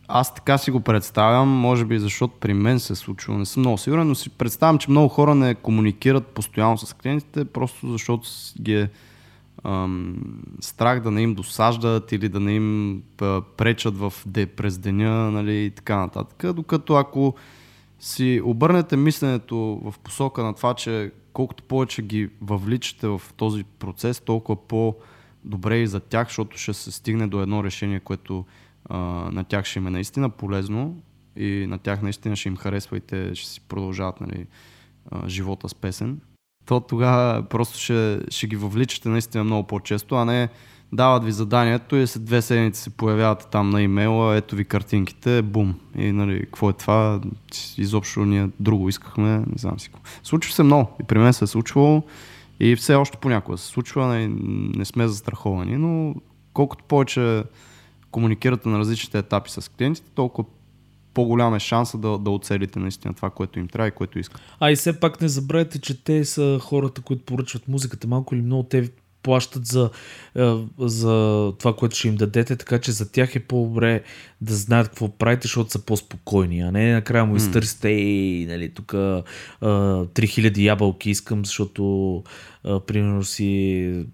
аз 0.09 0.35
така 0.35 0.59
си 0.59 0.71
го 0.71 0.81
представям, 0.81 1.49
може 1.49 1.85
би 1.85 1.99
защото 1.99 2.35
при 2.41 2.55
мен 2.55 2.81
се 2.81 2.93
е 2.93 2.97
случило, 2.97 3.39
не 3.39 3.47
съм 3.47 3.61
много 3.61 3.79
сигурен, 3.79 4.09
но 4.09 4.15
си 4.15 4.31
представям, 4.31 4.79
че 4.79 4.91
много 4.91 5.09
хора 5.09 5.35
не 5.35 5.55
комуникират 5.55 6.27
постоянно 6.27 6.79
с 6.79 6.95
клиентите, 6.95 7.45
просто 7.45 7.89
защото 7.89 8.29
ги 8.63 8.75
е 8.75 8.91
ам, 9.65 10.17
страх 10.61 11.01
да 11.01 11.11
не 11.11 11.23
им 11.23 11.35
досаждат 11.35 12.13
или 12.13 12.29
да 12.29 12.41
не 12.41 12.55
им 12.55 13.03
пречат 13.57 13.99
в 13.99 14.13
де, 14.27 14.47
през 14.47 14.79
деня 14.79 15.31
нали, 15.31 15.65
и 15.65 15.71
така 15.71 15.97
нататък. 15.97 16.55
Докато 16.55 16.95
ако 16.95 17.35
си 18.01 18.41
обърнете 18.45 18.97
мисленето 18.97 19.57
в 19.57 19.95
посока 19.99 20.43
на 20.43 20.55
това, 20.55 20.75
че 20.75 21.13
колкото 21.33 21.63
повече 21.63 22.03
ги 22.03 22.29
въвличате 22.43 23.09
в 23.09 23.23
този 23.37 23.65
процес, 23.65 24.21
толкова 24.21 24.67
по-добре 24.69 25.79
и 25.79 25.87
за 25.87 26.01
тях, 26.01 26.29
защото 26.29 26.59
ще 26.59 26.75
се 26.75 26.93
стигне 26.93 27.27
до 27.27 27.41
едно 27.41 27.65
решение, 27.65 28.01
което 28.01 28.45
на 29.33 29.45
тях 29.49 29.65
ще 29.65 29.79
им 29.79 29.87
е 29.87 29.91
наистина 29.91 30.31
полезно 30.31 30.97
и 31.37 31.67
на 31.69 31.79
тях 31.79 32.03
наистина 32.03 32.37
ще 32.37 32.49
им 32.49 32.57
харесва 32.57 32.97
и 32.97 33.01
те 33.01 33.35
ще 33.35 33.49
си 33.49 33.61
продължават 33.61 34.21
нали, 34.21 34.47
живота 35.27 35.69
с 35.69 35.75
песен. 35.75 36.21
То 36.67 36.81
тогава 36.81 37.43
просто 37.43 37.79
ще, 37.79 38.21
ще 38.29 38.47
ги 38.47 38.57
въвличате 38.57 39.09
наистина 39.09 39.45
много 39.45 39.67
по-често, 39.67 40.15
а 40.15 40.25
не 40.25 40.49
дават 40.93 41.25
ви 41.25 41.33
заданието 41.33 41.97
и 41.97 42.07
след 42.07 42.25
две 42.25 42.43
седмици 42.43 42.83
се 42.83 42.91
появявате 42.91 43.47
там 43.51 43.71
на 43.71 43.83
имейла, 43.83 44.37
ето 44.37 44.57
ви 44.57 44.65
картинките, 44.65 45.43
бум. 45.43 45.75
И 45.99 46.13
нали, 46.13 46.41
какво 46.41 46.71
е 46.71 46.73
това? 46.73 47.21
Изобщо 47.79 48.25
ние 48.25 48.49
друго 48.61 48.89
искахме, 48.89 49.39
не 49.39 49.59
знам 49.59 49.81
си 49.81 49.89
какво. 49.89 50.03
Случва 50.23 50.53
се 50.53 50.63
много. 50.63 50.91
И 51.01 51.05
при 51.05 51.19
мен 51.19 51.33
се 51.33 51.45
е 51.45 51.47
случвало 51.47 52.03
и 52.61 52.77
все 52.77 52.95
още 52.95 53.19
понякога 53.19 53.59
се 53.59 53.67
случва, 53.67 54.07
не, 54.07 54.29
не 54.77 54.85
сме 54.85 55.09
застраховани, 55.09 55.77
но 55.77 56.15
колкото 56.53 56.85
повече 56.85 57.45
комуникирате 58.17 58.69
на 58.69 58.79
различните 58.79 59.19
етапи 59.19 59.51
с 59.51 59.71
клиентите, 59.73 60.11
толкова 60.15 60.49
по-голям 61.15 61.55
е 61.55 61.59
шанса 61.59 61.99
да, 61.99 62.19
да 62.19 62.31
оцелите 62.31 62.79
наистина 62.79 63.15
това, 63.15 63.31
което 63.31 63.59
им 63.59 63.69
трябва 63.69 63.89
и 63.89 63.91
което 63.91 64.19
искат. 64.19 64.41
А 64.61 64.71
и 64.71 64.77
все 64.77 65.01
пак 65.01 65.21
не 65.21 65.29
забравяйте, 65.29 65.79
че 65.79 66.05
те 66.05 66.25
са 66.25 66.59
хората, 66.63 67.01
които 67.01 67.25
поръчват 67.25 67.69
музиката. 67.69 68.07
Малко 68.07 68.35
или 68.35 68.43
много 68.43 68.63
те 68.63 68.91
плащат 69.23 69.67
за, 69.67 69.91
е, 70.37 70.55
за 70.79 71.53
това, 71.59 71.77
което 71.77 71.97
ще 71.97 72.09
им 72.09 72.17
дадете, 72.17 72.57
така 72.57 72.79
че 72.79 72.93
за 72.93 73.13
тях 73.13 73.37
е 73.37 73.41
по-добре 73.41 74.03
да 74.41 74.55
знаят 74.55 74.89
какво 74.89 75.09
правите, 75.09 75.43
защото 75.43 75.71
са 75.71 75.85
по-спокойни, 75.85 76.61
а 76.61 76.73
не 76.73 76.93
накрая 76.93 77.25
му 77.25 77.37
изтърсите, 77.37 77.91
ей, 77.91 78.47
нали, 78.47 78.75
тук 78.75 78.93
3000 78.93 80.59
ябълки 80.59 81.11
искам, 81.11 81.45
защото 81.45 82.23
а, 82.67 82.81
примерно 82.81 83.25
си 83.25 83.47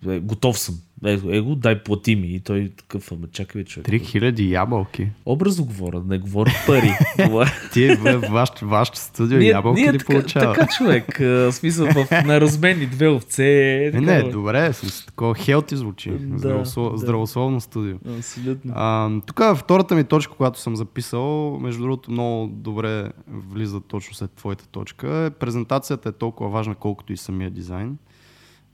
е, 0.09 0.19
готов 0.19 0.59
съм. 0.59 0.75
Его, 1.05 1.31
его, 1.31 1.55
дай 1.55 1.83
плати 1.83 2.17
ми. 2.17 2.27
И 2.27 2.41
той 2.41 2.73
такъв, 2.77 3.13
ама 3.13 3.27
чакай, 3.33 3.65
човек. 3.65 3.89
3000 3.89 4.51
ябълки. 4.51 5.09
Образно 5.27 5.65
говоря, 5.65 6.03
не 6.07 6.19
говоря 6.19 6.53
пари. 6.67 6.93
Ти 7.73 7.95
в 7.95 8.21
вашето 8.31 8.69
ваш 8.69 8.91
студио 8.95 9.39
ние, 9.39 9.49
ябълки 9.49 9.83
ние 9.83 9.93
ли 9.93 9.99
така, 9.99 10.13
получава? 10.13 10.55
Така, 10.55 10.67
човек. 10.67 11.19
В 11.19 11.53
смисъл, 11.53 11.87
в, 11.87 12.07
на 12.27 12.41
размени 12.41 12.87
две 12.87 13.09
овце. 13.09 13.91
Не, 13.95 14.01
не, 14.01 14.23
добре, 14.23 14.73
с 14.73 15.07
такова 15.07 15.35
хелти 15.35 15.77
звучи. 15.77 16.11
Да, 16.11 16.39
Здравослов, 16.39 16.93
да. 16.93 16.99
Здравословно 16.99 17.61
студио. 17.61 17.97
Абсолютно. 18.19 18.73
А, 18.77 19.11
тук 19.27 19.41
втората 19.57 19.95
ми 19.95 20.05
точка, 20.05 20.35
която 20.35 20.61
съм 20.61 20.77
записал, 20.77 21.59
между 21.61 21.83
другото 21.83 22.11
много 22.11 22.47
добре 22.47 23.13
влиза 23.29 23.81
точно 23.81 24.15
след 24.15 24.31
твоята 24.31 24.67
точка, 24.67 25.25
е 25.27 25.31
презентацията 25.31 26.09
е 26.09 26.13
толкова 26.13 26.51
важна, 26.51 26.75
колкото 26.75 27.13
и 27.13 27.17
самия 27.17 27.51
дизайн. 27.51 27.97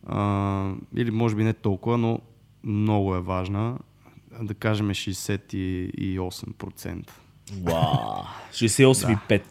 А, 0.07 0.73
или 0.97 1.11
може 1.11 1.37
би 1.37 1.45
не 1.45 1.53
толкова, 1.53 1.99
но 1.99 2.21
много 2.65 3.15
е 3.15 3.21
важна. 3.21 3.79
Да 4.43 4.55
кажем 4.55 4.91
68%. 4.91 7.11
Вау! 7.63 8.25
68,5. 8.53 9.43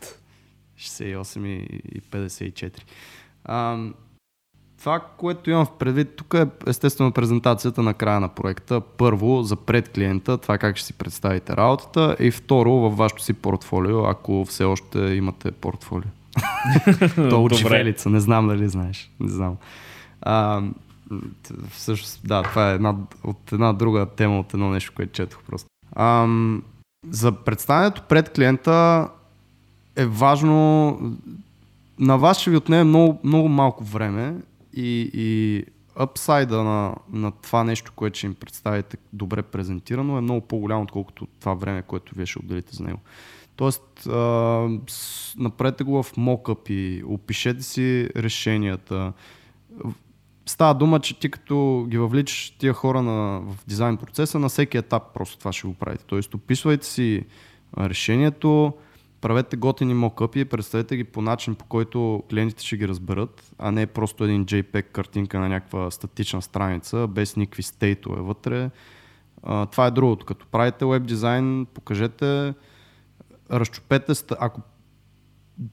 68,54. 0.78 2.82
А, 3.44 3.78
това, 4.80 5.00
което 5.00 5.50
имам 5.50 5.66
в 5.66 5.78
предвид, 5.78 6.16
тук 6.16 6.34
е 6.34 6.46
естествено 6.68 7.12
презентацията 7.12 7.84
на 7.84 7.94
края 7.94 8.20
на 8.20 8.30
проекта. 8.30 8.82
Първо, 8.82 9.44
за 9.44 9.56
пред 9.56 9.90
клиента, 9.90 10.38
това 10.38 10.58
как 10.58 10.78
ще 10.78 10.86
си 10.86 10.94
представите 10.94 11.58
работата 11.58 12.16
и 12.20 12.32
второ, 12.32 12.72
във 12.72 12.98
вашето 12.98 13.24
си 13.24 13.34
портфолио, 13.34 14.06
ако 14.06 14.46
все 14.46 14.64
още 14.64 15.00
имате 15.00 15.52
портфолио. 15.52 16.10
То 17.30 17.44
от 17.44 17.52
не 18.06 18.20
знам 18.20 18.48
дали 18.48 18.68
знаеш. 18.68 19.12
Не 19.20 19.30
знам. 19.30 19.58
А, 20.22 20.62
всъщност, 21.72 22.28
да, 22.28 22.44
това 22.44 22.72
е 22.72 22.76
една, 22.76 22.96
от 23.24 23.52
една 23.52 23.74
друга 23.74 24.06
тема, 24.06 24.40
от 24.40 24.54
едно 24.54 24.70
нещо, 24.70 24.94
което 24.96 25.12
четох 25.12 25.44
просто. 25.44 25.70
А, 25.92 26.28
за 27.10 27.32
представянето 27.32 28.02
пред 28.10 28.34
клиента 28.34 29.10
е 29.96 30.06
важно, 30.06 31.00
на 32.00 32.18
вас 32.18 32.40
ще 32.40 32.50
ви 32.50 32.58
отнеме 32.58 32.84
много, 32.84 33.20
много 33.24 33.50
малко 33.50 33.84
време 33.84 34.36
и, 34.74 35.12
и 35.14 35.64
апсайда 35.96 36.64
на, 36.64 36.96
на 37.14 37.32
това 37.32 37.64
нещо, 37.64 37.92
което 37.96 38.18
ще 38.18 38.28
им 38.28 38.34
представите 38.34 38.98
добре 39.14 39.42
презентирано 39.42 40.18
е 40.18 40.22
много 40.22 40.42
по-голямо, 40.42 40.84
отколкото 40.84 41.28
това 41.40 41.54
време, 41.54 41.82
което 41.82 42.16
вие 42.16 42.26
ще 42.26 42.40
отделите 42.40 42.76
за 42.76 42.84
него. 42.84 43.00
Тоест, 43.56 44.08
а, 44.08 44.70
направете 45.38 45.84
го 45.84 46.04
в 46.04 46.18
мокъп 46.18 46.70
и 46.70 47.04
опишете 47.08 47.64
си 47.64 48.10
решенията, 48.16 49.14
става 50.48 50.74
дума, 50.74 51.00
че 51.00 51.20
ти 51.20 51.32
като 51.32 51.86
ги 51.90 51.98
въвличаш 51.98 52.50
тия 52.50 52.74
хора 52.74 53.02
на, 53.02 53.40
в 53.40 53.66
дизайн 53.68 53.98
процеса, 53.98 54.40
на 54.40 54.50
всеки 54.50 54.78
етап 54.78 55.04
просто 55.14 55.38
това 55.38 55.54
ще 55.54 55.68
го 55.68 55.74
правите. 55.74 56.04
Тоест, 56.08 56.34
описвайте 56.34 56.86
си 56.86 57.26
решението, 57.80 58.74
правете 59.22 59.58
готини 59.58 59.94
мокъпи, 59.94 60.46
представете 60.46 60.98
ги 60.98 61.04
по 61.04 61.22
начин, 61.22 61.56
по 61.56 61.66
който 61.66 62.24
клиентите 62.30 62.66
ще 62.66 62.78
ги 62.78 62.88
разберат, 62.88 63.54
а 63.60 63.72
не 63.72 63.88
просто 63.88 64.24
един 64.24 64.46
JPEG 64.46 64.84
картинка 64.84 65.40
на 65.40 65.50
някаква 65.50 65.92
статична 65.92 66.42
страница, 66.42 67.08
без 67.08 67.36
никакви 67.36 67.64
стейтове 67.64 68.22
вътре. 68.22 68.70
А, 69.44 69.66
това 69.66 69.86
е 69.86 69.92
другото. 69.92 70.26
Като 70.26 70.46
правите 70.48 70.86
веб 70.86 71.04
дизайн, 71.04 71.68
покажете, 71.74 72.54
разчупете, 73.52 74.14
ако 74.40 74.62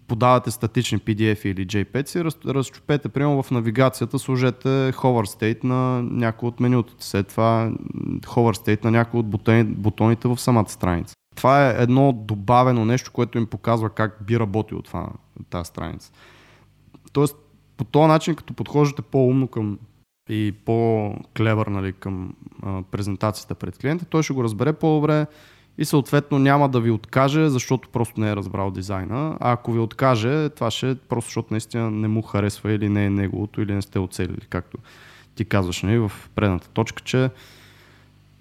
подавате 0.07 0.51
статични 0.51 0.99
PDF 0.99 1.47
или 1.47 1.66
JPEG 1.66 2.07
си, 2.07 2.25
раз, 2.25 2.38
разчупете, 2.47 3.09
примерно 3.09 3.42
в 3.42 3.51
навигацията 3.51 4.18
сложете 4.18 4.68
hover 4.68 5.27
state 5.27 5.64
на 5.64 6.03
някои 6.03 6.49
от 6.49 6.61
менютата, 6.61 7.05
след 7.05 7.29
това 7.29 7.73
hover 8.20 8.55
state 8.55 8.85
на 8.85 8.90
някои 8.90 9.20
от 9.20 9.27
бутони, 9.27 9.64
бутоните 9.64 10.29
в 10.29 10.38
самата 10.38 10.68
страница. 10.68 11.14
Това 11.37 11.70
е 11.70 11.83
едно 11.83 12.12
добавено 12.12 12.85
нещо, 12.85 13.12
което 13.12 13.38
им 13.38 13.47
показва 13.47 13.90
как 13.90 14.18
би 14.27 14.38
работило 14.38 14.83
това, 14.83 15.09
тази 15.51 15.68
страница. 15.68 16.12
Тоест, 17.12 17.37
по 17.77 17.85
този 17.85 18.09
начин, 18.09 18.35
като 18.35 18.55
подхождате 18.55 19.03
по-умно 19.03 19.49
към 19.49 19.79
и 20.31 20.55
по-клевър 20.64 21.66
нали, 21.66 21.92
към 21.92 22.35
а, 22.62 22.83
презентацията 22.90 23.55
пред 23.55 23.79
клиента, 23.79 24.05
той 24.05 24.23
ще 24.23 24.33
го 24.33 24.44
разбере 24.44 24.73
по-добре, 24.73 25.27
и 25.78 25.84
съответно 25.84 26.38
няма 26.38 26.68
да 26.68 26.80
ви 26.80 26.90
откаже, 26.90 27.48
защото 27.48 27.88
просто 27.88 28.20
не 28.20 28.30
е 28.30 28.37
разбрал 28.37 28.70
дизайна. 28.70 29.37
А 29.40 29.52
ако 29.52 29.72
ви 29.72 29.78
откаже, 29.78 30.48
това 30.48 30.70
ще 30.70 30.90
е 30.90 30.94
просто 30.94 31.28
защото 31.28 31.48
наистина 31.50 31.90
не 31.90 32.08
му 32.08 32.22
харесва 32.22 32.72
или 32.72 32.88
не 32.88 33.06
е 33.06 33.10
неговото, 33.10 33.60
или 33.60 33.74
не 33.74 33.82
сте 33.82 33.98
оцелили, 33.98 34.46
както 34.48 34.78
ти 35.34 35.44
казваш 35.44 35.82
нали, 35.82 35.98
в 35.98 36.12
предната 36.34 36.68
точка, 36.68 37.02
че 37.02 37.30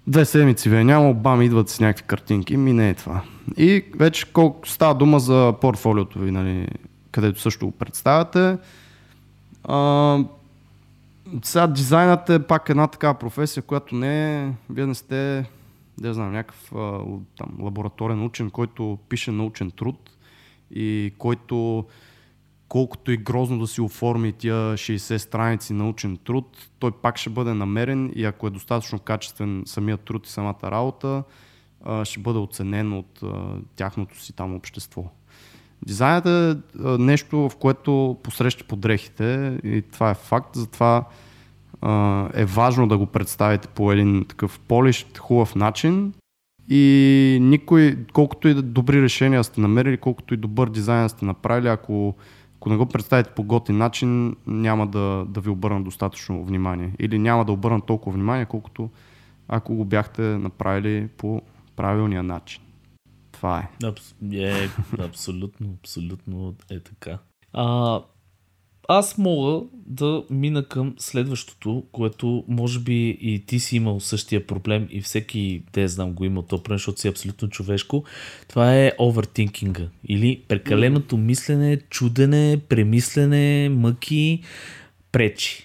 две 0.06 0.24
седмици 0.24 0.68
ви 0.68 0.76
е 0.76 0.84
няма, 0.84 1.14
бам, 1.14 1.42
идват 1.42 1.68
с 1.68 1.80
някакви 1.80 2.04
картинки, 2.06 2.56
ми 2.56 2.72
не 2.72 2.90
е 2.90 2.94
това. 2.94 3.22
И 3.56 3.84
вече 3.96 4.32
колко 4.32 4.68
става 4.68 4.94
дума 4.94 5.20
за 5.20 5.54
портфолиото 5.60 6.18
ви, 6.18 6.30
нали, 6.30 6.68
където 7.10 7.40
също 7.40 7.66
го 7.66 7.72
представяте. 7.72 8.56
А, 9.64 10.18
сега 11.42 11.66
дизайнът 11.66 12.30
е 12.30 12.46
пак 12.46 12.68
една 12.68 12.86
такава 12.86 13.14
професия, 13.14 13.62
която 13.62 13.94
не 13.94 14.44
е, 14.44 14.50
вие 14.70 14.86
не 14.86 14.94
сте 14.94 15.44
да 15.98 16.14
знам, 16.14 16.32
някакъв 16.32 16.70
там, 17.36 17.56
лабораторен 17.60 18.24
учен, 18.24 18.50
който 18.50 18.98
пише 19.08 19.30
научен 19.30 19.70
труд 19.70 20.10
и 20.70 21.12
който 21.18 21.84
колкото 22.68 23.12
и 23.12 23.16
грозно 23.16 23.58
да 23.58 23.66
си 23.66 23.80
оформи 23.80 24.32
тия 24.32 24.54
60 24.54 25.16
страници 25.16 25.72
научен 25.72 26.16
труд, 26.16 26.68
той 26.78 26.92
пак 26.92 27.18
ще 27.18 27.30
бъде 27.30 27.54
намерен 27.54 28.12
и 28.14 28.24
ако 28.24 28.46
е 28.46 28.50
достатъчно 28.50 28.98
качествен 28.98 29.62
самият 29.66 30.00
труд 30.00 30.26
и 30.26 30.30
самата 30.30 30.58
работа, 30.62 31.22
ще 32.04 32.20
бъде 32.20 32.38
оценен 32.38 32.92
от 32.92 33.20
тяхното 33.76 34.20
си 34.20 34.32
там 34.32 34.54
общество. 34.54 35.04
Дизайнът 35.86 36.26
е 36.26 36.56
нещо, 36.98 37.48
в 37.48 37.56
което 37.56 38.16
посреща 38.22 38.64
подрехите 38.64 39.58
и 39.64 39.82
това 39.92 40.10
е 40.10 40.14
факт, 40.14 40.56
затова 40.56 41.04
е 42.34 42.44
важно 42.44 42.88
да 42.88 42.98
го 42.98 43.06
представите 43.06 43.68
по 43.68 43.92
един 43.92 44.24
такъв 44.24 44.60
полищ, 44.60 45.18
хубав 45.18 45.54
начин 45.54 46.12
и 46.68 47.38
никой, 47.40 47.98
колкото 48.12 48.48
и 48.48 48.54
добри 48.54 49.02
решения 49.02 49.44
сте 49.44 49.60
намерили, 49.60 49.96
колкото 49.96 50.34
и 50.34 50.36
добър 50.36 50.70
дизайн 50.70 51.08
сте 51.08 51.24
направили, 51.24 51.68
ако, 51.68 52.14
ако 52.56 52.68
не 52.68 52.76
го 52.76 52.86
представите 52.86 53.30
по 53.30 53.42
готин 53.42 53.78
начин, 53.78 54.36
няма 54.46 54.86
да, 54.86 55.24
да 55.28 55.40
ви 55.40 55.50
обърна 55.50 55.82
достатъчно 55.82 56.44
внимание. 56.44 56.92
Или 56.98 57.18
няма 57.18 57.44
да 57.44 57.52
обърна 57.52 57.80
толкова 57.80 58.14
внимание, 58.14 58.46
колкото 58.46 58.90
ако 59.48 59.74
го 59.74 59.84
бяхте 59.84 60.22
направили 60.22 61.08
по 61.16 61.42
правилния 61.76 62.22
начин. 62.22 62.62
Това 63.32 63.58
е. 63.58 63.86
Абс... 63.86 64.14
е 64.32 64.68
абсолютно, 64.98 65.76
абсолютно 65.80 66.54
е 66.70 66.80
така. 66.80 67.18
А, 67.52 68.00
аз 68.88 69.18
мога 69.18 69.66
да 69.86 70.24
мина 70.30 70.68
към 70.68 70.94
следващото, 70.98 71.84
което 71.92 72.44
може 72.48 72.78
би 72.78 73.08
и 73.20 73.42
ти 73.46 73.58
си 73.58 73.76
имал 73.76 74.00
същия 74.00 74.46
проблем 74.46 74.88
и 74.90 75.00
всеки, 75.00 75.62
те 75.72 75.88
знам, 75.88 76.12
го 76.12 76.24
има 76.24 76.42
то 76.42 76.62
проблем, 76.62 76.78
защото 76.78 77.00
си 77.00 77.08
абсолютно 77.08 77.48
човешко. 77.48 78.04
Това 78.48 78.76
е 78.76 78.92
овертинкинга 79.00 79.88
или 80.08 80.42
прекаленото 80.48 81.16
мислене, 81.16 81.80
чудене, 81.90 82.60
премислене, 82.68 83.68
мъки, 83.68 84.42
пречи. 85.12 85.63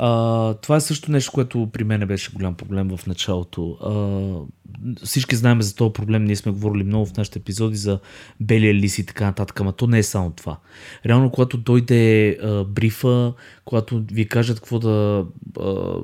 А, 0.00 0.54
това 0.54 0.76
е 0.76 0.80
също 0.80 1.12
нещо, 1.12 1.32
което 1.32 1.68
при 1.72 1.84
мен 1.84 2.06
беше 2.06 2.32
голям 2.32 2.54
проблем 2.54 2.96
в 2.96 3.06
началото. 3.06 3.70
А, 3.70 5.04
всички 5.04 5.36
знаем 5.36 5.62
за 5.62 5.74
този 5.74 5.92
проблем, 5.92 6.24
ние 6.24 6.36
сме 6.36 6.52
говорили 6.52 6.84
много 6.84 7.06
в 7.06 7.16
нашите 7.16 7.38
епизоди 7.38 7.76
за 7.76 7.98
белия 8.40 8.74
лис 8.74 8.98
и 8.98 9.06
така 9.06 9.24
нататък, 9.24 9.60
ама 9.60 9.72
то 9.72 9.86
не 9.86 9.98
е 9.98 10.02
само 10.02 10.30
това. 10.30 10.58
Реално, 11.06 11.30
когато 11.30 11.56
дойде 11.56 12.30
а, 12.30 12.64
брифа, 12.64 13.32
когато 13.64 14.04
ви 14.12 14.28
кажат 14.28 14.60
какво 14.60 14.78
да 14.78 15.26
а, 15.60 15.94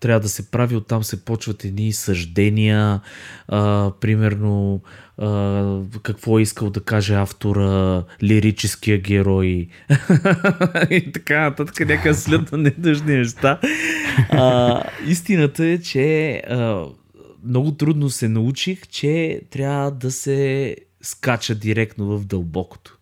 трябва 0.00 0.20
да 0.20 0.28
се 0.28 0.50
прави, 0.50 0.76
оттам 0.76 1.04
се 1.04 1.24
почват 1.24 1.64
едни 1.64 1.92
съждения, 1.92 3.00
а, 3.48 3.92
примерно 4.00 4.80
какво 6.02 6.38
е 6.38 6.42
искал 6.42 6.70
да 6.70 6.80
каже 6.80 7.14
автора, 7.14 8.02
лирическия 8.22 8.98
герой 8.98 9.46
и 10.90 11.12
така 11.12 11.40
нататък, 11.40 11.80
някакъв 11.80 12.18
след 12.20 12.52
на 12.52 12.58
недъжни 12.58 13.16
неща. 13.16 13.60
А, 14.30 14.82
истината 15.06 15.66
е, 15.66 15.78
че 15.78 16.36
а, 16.36 16.84
много 17.44 17.72
трудно 17.72 18.10
се 18.10 18.28
научих, 18.28 18.88
че 18.88 19.40
трябва 19.50 19.90
да 19.90 20.10
се 20.10 20.76
скача 21.02 21.54
директно 21.54 22.18
в 22.18 22.24
дълбокото. 22.24 22.98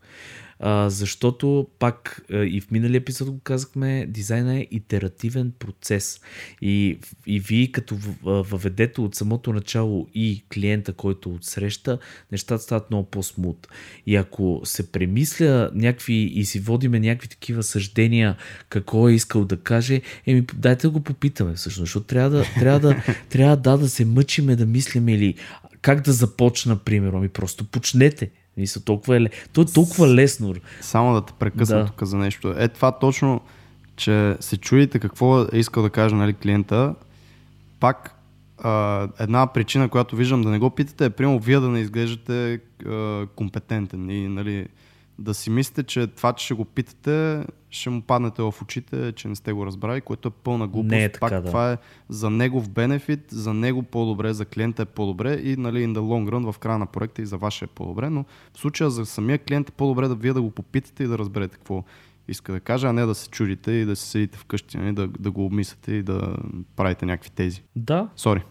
А, 0.64 0.90
защото 0.90 1.66
пак 1.78 2.24
и 2.30 2.60
в 2.60 2.70
миналия 2.70 2.98
епизод 2.98 3.30
го 3.30 3.40
казахме, 3.40 4.06
дизайна 4.08 4.58
е 4.58 4.66
итеративен 4.70 5.52
процес. 5.58 6.20
И, 6.60 6.98
и 7.26 7.40
вие 7.40 7.66
като 7.66 7.96
въведете 8.22 9.00
от 9.00 9.14
самото 9.14 9.52
начало 9.52 10.08
и 10.14 10.44
клиента, 10.54 10.92
който 10.92 11.34
отсреща, 11.34 11.98
нещата 12.32 12.62
стават 12.62 12.90
много 12.90 13.10
по-смут. 13.10 13.68
И 14.06 14.16
ако 14.16 14.60
се 14.64 14.92
премисля 14.92 15.70
някакви 15.74 16.14
и 16.14 16.44
си 16.44 16.60
водиме 16.60 17.00
някакви 17.00 17.28
такива 17.28 17.62
съждения, 17.62 18.36
какво 18.68 19.08
е 19.08 19.12
искал 19.12 19.44
да 19.44 19.56
каже, 19.56 20.02
еми 20.26 20.46
дайте 20.54 20.86
да 20.86 20.90
го 20.90 21.00
попитаме 21.00 21.54
всъщност, 21.54 21.86
защото 21.88 22.06
трябва 22.06 22.30
да, 22.30 22.44
трябва 22.54 22.80
да, 22.80 23.02
трябва 23.28 23.56
да, 23.56 23.78
да 23.78 23.88
се 23.88 24.04
мъчиме 24.04 24.56
да 24.56 24.66
мислим 24.66 25.08
или 25.08 25.34
как 25.80 26.00
да 26.00 26.12
започна, 26.12 26.76
примерно, 26.78 27.18
ами 27.18 27.28
просто 27.28 27.64
почнете. 27.64 28.30
Мисля, 28.57 28.80
толкова 28.80 29.16
е, 29.16 29.20
то 29.53 29.61
е 29.61 29.64
толкова 29.64 30.14
лесно. 30.14 30.55
Само 30.80 31.14
да 31.14 31.24
те 31.26 31.32
прекъсна 31.32 31.78
да. 31.78 31.86
тук 31.86 32.03
за 32.03 32.16
нещо. 32.16 32.55
Е 32.59 32.68
това 32.68 32.98
точно, 32.98 33.40
че 33.96 34.36
се 34.40 34.57
чуете 34.57 34.98
какво 34.98 35.42
е 35.42 35.46
искал 35.53 35.82
да 35.82 35.90
каже 35.90 36.14
нали, 36.14 36.32
клиента. 36.32 36.94
Пак 37.80 38.18
а, 38.59 39.09
една 39.18 39.46
причина, 39.46 39.88
която 39.88 40.16
виждам 40.16 40.42
да 40.42 40.50
не 40.50 40.59
го 40.59 40.70
питате 40.70 41.05
е, 41.05 41.11
примерно, 41.11 41.38
вие 41.38 41.61
да 41.61 41.68
не 41.68 41.80
изглеждате 41.80 42.61
а, 42.86 43.26
компетентен 43.36 44.11
и 44.11 44.28
нали, 44.28 44.66
да 45.18 45.34
си 45.34 45.50
мислите, 45.50 45.82
че 45.82 46.07
това, 46.07 46.32
че 46.32 46.44
ще 46.44 46.55
го 46.55 46.64
питате, 46.64 47.44
ще 47.73 47.91
му 47.91 48.03
паднете 48.03 48.43
в 48.43 48.55
очите, 48.62 49.12
че 49.12 49.29
не 49.29 49.37
сте 49.37 49.53
го 49.53 49.66
разбрали, 49.66 50.01
което 50.01 50.29
е 50.29 50.31
пълна 50.31 50.68
глупост. 50.68 50.91
Не 50.91 51.05
е 51.05 51.12
така, 51.12 51.20
Пак 51.20 51.43
да. 51.43 51.49
това 51.49 51.73
е 51.73 51.79
за 52.09 52.31
негов 52.31 52.68
бенефит, 52.68 53.20
за 53.31 53.55
него 53.55 53.83
по-добре, 53.83 54.33
за 54.33 54.45
клиента 54.45 54.83
е 54.83 54.87
по-добре 54.87 55.35
и 55.35 55.57
нали, 55.57 55.87
in 55.87 55.93
the 55.93 55.99
long 55.99 56.31
run 56.31 56.53
в 56.53 56.59
края 56.59 56.79
на 56.79 56.87
проекта 56.87 57.23
и 57.23 57.27
за 57.27 57.37
ваше 57.37 57.64
е 57.64 57.68
по-добре, 57.68 58.11
но 58.11 58.25
в 58.55 58.59
случая 58.59 58.91
за 58.91 59.07
самия 59.07 59.39
клиент 59.39 59.68
е 59.68 59.73
по-добре 59.73 60.09
да 60.09 60.14
вие 60.14 60.33
да 60.33 60.43
го 60.43 60.51
попитате 60.51 61.05
и 61.05 61.07
да 61.07 61.18
разберете 61.18 61.57
какво 61.57 61.85
иска 62.29 62.53
да 62.53 62.61
каже, 62.61 62.87
а 62.87 62.93
не 62.93 63.07
да 63.07 63.14
се 63.14 63.29
чудите 63.29 63.73
и 63.73 63.85
да 63.85 63.97
се 63.97 64.07
седите 64.07 64.39
вкъщи, 64.39 64.79
нали, 64.79 64.93
да, 64.93 65.09
да 65.09 65.31
го 65.31 65.45
обмисляте 65.47 65.93
и 65.93 66.03
да 66.03 66.37
правите 66.77 67.07
някакви 67.07 67.31
тези. 67.31 67.62
Да. 67.77 68.09
Сори. 68.16 68.43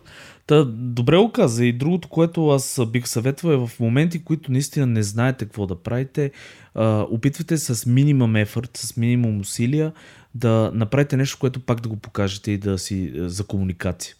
Та, 0.48 0.66
добре 0.66 1.18
го 1.18 1.32
каза. 1.32 1.66
И 1.66 1.74
другото, 1.74 2.08
което 2.08 2.50
аз 2.50 2.80
бих 2.88 3.08
съветвал 3.08 3.52
е 3.52 3.68
в 3.68 3.72
моменти, 3.80 4.24
които 4.24 4.52
наистина 4.52 4.88
не 4.88 5.04
знаете 5.04 5.46
какво 5.46 5.68
да 5.68 5.76
правите, 5.76 6.32
а, 6.76 7.06
опитвайте 7.10 7.58
с 7.58 7.86
минимум 7.86 8.36
ефорт, 8.36 8.78
с 8.78 8.98
минимум 8.98 9.40
усилия 9.40 9.94
да 10.36 10.72
направите 10.74 11.18
нещо, 11.18 11.38
което 11.40 11.60
пак 11.60 11.82
да 11.82 11.90
го 11.90 11.96
покажете 11.96 12.52
и 12.52 12.58
да 12.58 12.78
си 12.78 13.12
за 13.16 13.44
комуникация. 13.44 14.16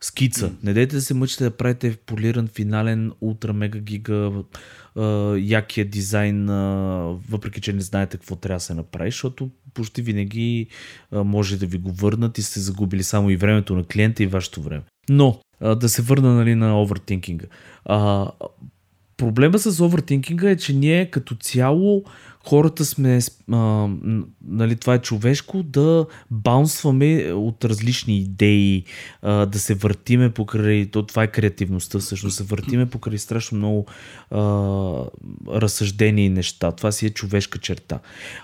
Скица. 0.00 0.52
Не 0.62 0.72
дайте 0.72 0.96
да 0.96 1.02
се 1.02 1.14
мъчите 1.14 1.44
да 1.44 1.50
правите 1.50 1.96
полиран, 2.06 2.48
финален, 2.48 3.12
ултра, 3.20 3.52
мега 3.52 3.78
гига, 3.78 4.32
якия 5.38 5.84
дизайн, 5.84 6.46
въпреки 7.30 7.60
че 7.60 7.72
не 7.72 7.80
знаете 7.80 8.16
какво 8.16 8.36
трябва 8.36 8.56
да 8.56 8.60
се 8.60 8.74
направи, 8.74 9.10
защото 9.10 9.50
почти 9.74 10.02
винаги 10.02 10.66
може 11.12 11.58
да 11.58 11.66
ви 11.66 11.78
го 11.78 11.92
върнат 11.92 12.38
и 12.38 12.42
сте 12.42 12.60
загубили 12.60 13.02
само 13.02 13.30
и 13.30 13.36
времето 13.36 13.74
на 13.74 13.84
клиента 13.84 14.22
и 14.22 14.26
вашето 14.26 14.62
време. 14.62 14.82
Но, 15.08 15.40
да 15.60 15.88
се 15.88 16.02
върна 16.02 16.34
нали, 16.34 16.54
на 16.54 16.82
овертинкинга. 16.82 17.46
А, 17.84 18.30
проблема 19.16 19.58
с 19.58 19.80
овертинкинга 19.80 20.50
е, 20.50 20.56
че 20.56 20.72
ние 20.72 21.10
като 21.10 21.34
цяло 21.34 22.04
хората 22.44 22.84
сме, 22.84 23.18
а, 23.52 23.88
нали, 24.48 24.76
това 24.76 24.94
е 24.94 24.98
човешко, 24.98 25.62
да 25.62 26.06
баунсваме 26.30 27.32
от 27.32 27.64
различни 27.64 28.18
идеи, 28.18 28.84
а, 29.22 29.46
да 29.46 29.58
се 29.58 29.74
въртиме 29.74 30.30
покрай, 30.30 30.86
то, 30.90 31.02
това 31.02 31.22
е 31.22 31.26
креативността 31.26 31.98
всъщност, 31.98 32.36
се 32.36 32.44
въртиме 32.44 32.86
покрай 32.86 33.18
страшно 33.18 33.58
много 33.58 33.86
а, 34.30 34.40
разсъждени 35.48 36.28
неща. 36.28 36.72
Това 36.72 36.92
си 36.92 37.06
е 37.06 37.10
човешка 37.10 37.58
черта. 37.58 37.98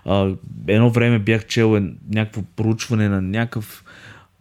А, 0.04 0.34
едно 0.68 0.90
време 0.90 1.18
бях 1.18 1.46
чел 1.46 1.76
е, 1.76 1.92
някакво 2.14 2.42
проучване 2.56 3.08
на 3.08 3.22
някакъв 3.22 3.84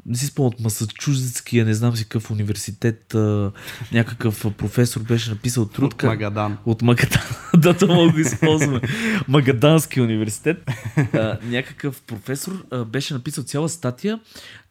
не 0.09 0.15
си 0.15 0.25
спомням 0.25 0.53
Масачузетския, 0.59 1.65
не 1.65 1.73
знам 1.73 1.95
си 1.95 2.03
какъв 2.03 2.31
университет, 2.31 3.15
а, 3.15 3.51
някакъв 3.91 4.45
професор 4.57 5.01
беше 5.01 5.29
написал 5.29 5.65
труд. 5.65 5.93
От 5.93 6.03
Магадан. 6.03 6.57
От 6.65 6.81
Магадан. 6.81 7.21
да, 7.57 7.73
това 7.73 7.95
мога 7.95 8.13
да 8.13 8.21
използваме. 8.21 8.81
Магадански 9.27 10.01
университет. 10.01 10.71
А, 11.13 11.37
някакъв 11.43 12.01
професор 12.01 12.65
а, 12.71 12.85
беше 12.85 13.13
написал 13.13 13.43
цяла 13.43 13.69
статия 13.69 14.19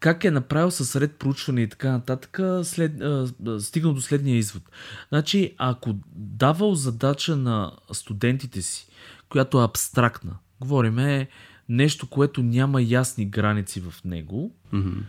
как 0.00 0.24
е 0.24 0.30
направил 0.30 0.70
със 0.70 0.96
ред 0.96 1.12
проучване 1.12 1.60
и 1.60 1.68
така 1.68 1.90
нататък, 1.90 2.40
след, 2.62 3.00
а, 3.00 3.26
стигнал 3.60 3.94
до 3.94 4.00
следния 4.00 4.36
извод. 4.36 4.62
Значи, 5.08 5.54
ако 5.58 5.94
давал 6.16 6.74
задача 6.74 7.36
на 7.36 7.72
студентите 7.92 8.62
си, 8.62 8.88
която 9.28 9.60
е 9.60 9.64
абстрактна, 9.64 10.36
говориме 10.60 11.28
нещо, 11.68 12.06
което 12.06 12.42
няма 12.42 12.82
ясни 12.82 13.26
граници 13.26 13.80
в 13.80 13.94
него, 14.04 14.54
mm-hmm 14.74 15.02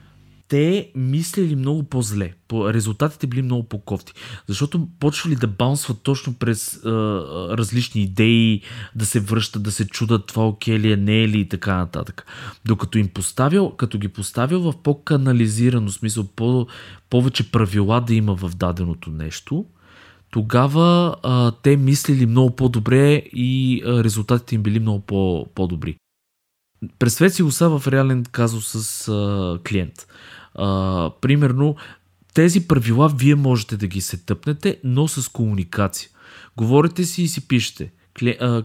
те 0.50 0.92
мислили 0.96 1.56
много 1.56 1.84
по-зле. 1.84 2.34
Резултатите 2.54 3.28
били 3.28 3.42
много 3.42 3.64
по-кофти. 3.64 4.14
Защото 4.48 4.88
почвали 5.00 5.36
да 5.36 5.48
баунсват 5.48 6.02
точно 6.04 6.34
през 6.34 6.86
а, 6.86 6.90
различни 7.58 8.02
идеи, 8.02 8.62
да 8.96 9.06
се 9.06 9.20
връщат, 9.20 9.64
да 9.64 9.72
се 9.72 9.88
чудат 9.88 10.26
това 10.26 10.48
окей 10.48 10.80
ли 10.80 10.92
е, 10.92 10.98
не 10.98 11.24
е 11.24 11.28
ли 11.28 11.40
и 11.40 11.50
така 11.50 11.76
нататък. 11.76 12.26
Докато 12.66 12.98
им 12.98 13.08
поставил, 13.08 13.70
като 13.70 13.98
ги 13.98 14.08
поставил 14.08 14.62
в 14.62 14.74
по-канализирано 14.84 15.90
смисъл, 15.90 16.24
по, 16.36 16.68
повече 17.10 17.52
правила 17.52 18.02
да 18.02 18.14
има 18.14 18.36
в 18.36 18.52
даденото 18.56 19.10
нещо, 19.10 19.66
тогава 20.32 21.16
а, 21.24 21.52
те 21.52 21.78
мислили 21.78 22.26
много 22.26 22.56
по-добре 22.56 23.16
и 23.34 23.82
а, 23.86 24.04
резултатите 24.04 24.56
им 24.56 24.64
били 24.64 24.80
много 24.80 25.00
по- 25.00 25.46
по-добри. 25.56 25.96
Представете 27.00 27.36
си 27.36 27.44
го 27.44 27.52
са 27.52 27.70
в 27.70 27.88
реален 27.88 28.26
казус 28.32 28.68
с 28.68 29.08
а, 29.08 29.60
клиент. 29.70 30.08
А, 30.60 31.12
примерно, 31.22 31.76
тези 32.34 32.68
правила 32.68 33.10
вие 33.16 33.36
можете 33.36 33.78
да 33.78 33.88
ги 33.88 34.02
се 34.02 34.18
тъпнете, 34.18 34.78
но 34.84 35.08
с 35.08 35.30
комуникация. 35.32 36.10
Говорите 36.58 37.04
си 37.06 37.24
и 37.24 37.28
си 37.28 37.48
пишете. 37.48 37.92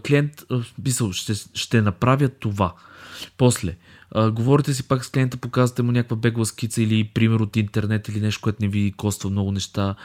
Клиент 0.07 0.43
писал, 0.83 1.11
ще, 1.11 1.33
ще 1.53 1.81
направя 1.81 2.29
това. 2.29 2.73
После, 3.37 3.75
а, 4.11 4.31
говорите 4.31 4.73
си 4.73 4.87
пак 4.87 5.05
с 5.05 5.09
клиента, 5.09 5.37
показвате 5.37 5.81
му 5.81 5.91
някаква 5.91 6.15
бегла 6.15 6.45
скица 6.45 6.81
или 6.81 7.03
пример 7.03 7.39
от 7.39 7.55
интернет 7.55 8.07
или 8.07 8.21
нещо, 8.21 8.41
което 8.41 8.57
не 8.61 8.67
ви 8.67 8.93
коства 8.97 9.29
много 9.29 9.51
неща. 9.51 9.95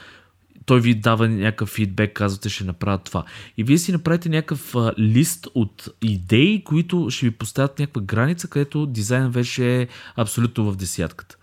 Той 0.67 0.81
ви 0.81 0.95
дава 0.95 1.29
някакъв 1.29 1.69
фидбек, 1.69 2.13
казвате 2.13 2.49
ще 2.49 2.65
направя 2.65 2.99
това. 2.99 3.25
И 3.57 3.65
вие 3.65 3.79
си 3.79 3.93
направите 3.93 4.29
някакъв 4.29 4.75
а, 4.75 4.93
лист 4.99 5.49
от 5.55 5.89
идеи, 6.03 6.65
които 6.65 7.11
ще 7.11 7.27
ви 7.27 7.31
поставят 7.31 7.79
някаква 7.79 8.03
граница, 8.03 8.49
където 8.49 8.87
дизайн 8.87 9.31
вече 9.31 9.81
е 9.81 9.89
абсолютно 10.17 10.73
в 10.73 10.77
десятката. 10.77 11.37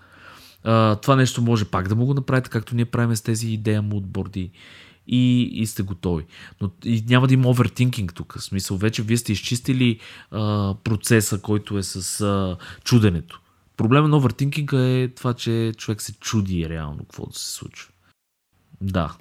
Това 1.02 1.16
нещо 1.16 1.42
може 1.42 1.66
пак 1.66 1.88
да 1.88 1.96
му 1.96 2.06
го 2.06 2.14
направите, 2.14 2.50
както 2.50 2.76
ние 2.76 2.86
правим 2.86 3.16
с 3.16 3.22
тези 3.22 3.48
идея 3.48 3.82
мудборди 3.82 4.52
и, 5.08 5.42
и 5.42 5.66
сте 5.66 5.84
готови. 5.84 6.26
Но 6.62 6.70
и 6.86 7.04
няма 7.10 7.28
да 7.28 7.34
има 7.34 7.50
овертинкинг 7.50 8.14
тук. 8.14 8.38
В 8.38 8.44
смисъл, 8.44 8.78
вече 8.78 9.02
вие 9.02 9.18
сте 9.18 9.32
изчистили 9.32 10.00
а, 10.32 10.76
процеса, 10.84 11.42
който 11.42 11.78
е 11.78 11.84
с 11.84 12.22
а, 12.22 12.58
чуденето. 12.84 13.42
Проблема 13.78 14.08
на 14.08 14.18
овертинкинга 14.18 14.88
е 14.88 15.08
това, 15.08 15.34
че 15.34 15.74
човек 15.78 16.02
се 16.02 16.14
чуди 16.14 16.70
реално 16.70 16.98
какво 16.98 17.26
да 17.26 17.40
се 17.40 17.52
случва. 17.52 17.92
Да. 18.82 19.16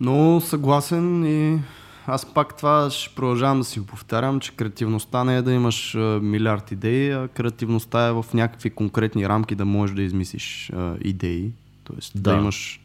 Но 0.00 0.40
съгласен 0.40 1.24
и 1.24 1.60
аз 2.06 2.34
пак 2.34 2.56
това 2.56 2.90
ще 2.90 3.14
продължавам 3.14 3.58
да 3.58 3.64
си 3.64 3.80
го 3.80 3.86
повтарям, 3.86 4.40
че 4.40 4.56
креативността 4.56 5.24
не 5.24 5.36
е 5.36 5.42
да 5.42 5.52
имаш 5.52 5.94
милиард 6.22 6.70
идеи, 6.70 7.10
а 7.10 7.28
креативността 7.28 8.06
е 8.06 8.12
в 8.12 8.24
някакви 8.34 8.70
конкретни 8.70 9.28
рамки 9.28 9.54
да 9.54 9.64
можеш 9.64 9.96
да 9.96 10.02
измислиш 10.02 10.72
идеи. 11.04 11.52
Тоест 11.84 12.12
да. 12.14 12.30
да 12.30 12.36
имаш 12.36 12.80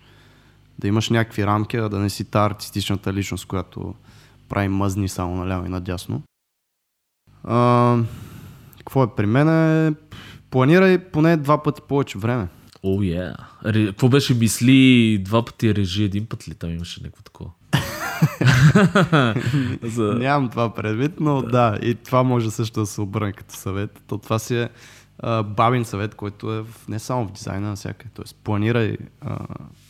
да 0.80 0.88
имаш 0.88 1.10
някакви 1.10 1.46
рамки, 1.46 1.78
а 1.78 1.90
да 1.90 2.00
не 2.00 2.10
си 2.10 2.24
та 2.24 2.46
артистичната 2.46 3.14
личност, 3.14 3.46
която 3.46 3.96
прави 4.50 4.68
мъзни 4.68 5.10
само 5.10 5.36
наляво 5.36 5.66
и 5.66 5.70
надясно. 5.70 6.22
А, 7.44 7.98
какво 8.78 9.04
е 9.04 9.16
при 9.16 9.26
мен? 9.26 9.96
Планирай 10.50 10.98
поне 11.12 11.38
два 11.38 11.64
пъти 11.64 11.82
повече 11.88 12.18
време. 12.18 12.48
О, 12.84 12.88
oh, 12.88 13.36
yeah. 13.64 13.86
Какво 13.88 14.10
беше 14.10 14.34
мисли 14.34 15.18
два 15.26 15.46
пъти 15.46 15.76
режи 15.76 16.04
един 16.04 16.26
път 16.26 16.48
ли? 16.48 16.56
Там 16.56 16.70
имаше 16.70 17.02
някакво 17.04 17.24
такова. 17.24 17.50
За... 19.84 20.04
Нямам 20.04 20.50
това 20.50 20.74
предвид, 20.74 21.12
но 21.20 21.42
да, 21.42 21.78
и 21.82 21.96
това 21.96 22.24
може 22.24 22.52
също 22.52 22.80
да 22.80 22.86
се 22.86 23.02
обърне 23.02 23.34
като 23.34 23.56
съвет. 23.56 24.04
То 24.08 24.18
това 24.18 24.40
си 24.40 24.56
е 24.56 24.70
а, 25.20 25.44
бабин 25.44 25.86
съвет, 25.86 26.16
който 26.16 26.54
е 26.54 26.62
в, 26.62 26.88
не 26.88 27.00
само 27.00 27.28
в 27.28 27.32
дизайна, 27.32 27.70
на 27.70 27.76
всяка. 27.76 28.08
Тоест, 28.14 28.36
планирай 28.44 28.98
а, 29.22 29.38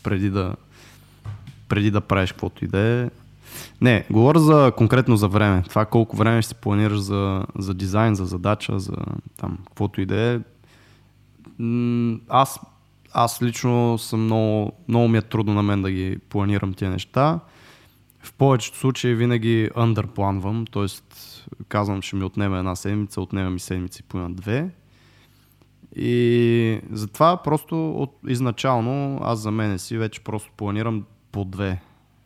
преди 0.04 0.30
да 0.30 0.56
преди 1.68 1.92
да 1.92 2.02
правиш 2.02 2.32
каквото 2.32 2.66
и 2.66 2.68
да 2.68 2.80
е. 2.80 3.10
Не, 3.82 4.06
говоря 4.10 4.40
за, 4.40 4.72
конкретно 4.78 5.18
за 5.18 5.28
време. 5.28 5.64
Това 5.70 5.86
колко 5.86 6.16
време 6.16 6.42
ще 6.42 6.50
си 6.50 6.56
планираш 6.56 7.00
за, 7.00 7.44
за 7.58 7.74
дизайн, 7.74 8.16
за 8.16 8.26
задача, 8.26 8.80
за 8.80 8.94
там, 9.38 9.58
каквото 9.68 10.02
и 10.02 10.06
да 10.06 10.20
е. 10.22 10.40
Аз, 12.30 12.60
аз 13.14 13.42
лично 13.42 13.98
съм 13.98 14.24
много, 14.24 14.72
много 14.88 15.08
ми 15.08 15.18
е 15.18 15.22
трудно 15.22 15.54
на 15.54 15.64
мен 15.64 15.82
да 15.82 15.92
ги 15.92 16.18
планирам 16.30 16.74
тия 16.74 16.92
неща. 16.92 17.40
В 18.24 18.34
повечето 18.34 18.78
случаи 18.78 19.16
винаги 19.16 19.70
underпланвам, 19.76 20.72
т.е. 20.72 20.86
казвам, 21.68 22.02
ще 22.02 22.16
ми 22.16 22.24
отнеме 22.24 22.60
една 22.60 22.76
седмица, 22.76 23.22
отнема 23.22 23.50
ми 23.50 23.60
седмици 23.60 24.04
по 24.04 24.18
на 24.18 24.34
две. 24.34 24.70
И 25.96 26.82
затова 26.92 27.38
просто 27.38 27.92
от 27.92 28.16
изначално 28.28 29.20
аз 29.22 29.40
за 29.40 29.52
мене 29.52 29.80
си 29.80 29.98
вече 29.98 30.24
просто 30.24 30.52
планирам 30.58 31.06
по 31.32 31.46
две. 31.46 31.82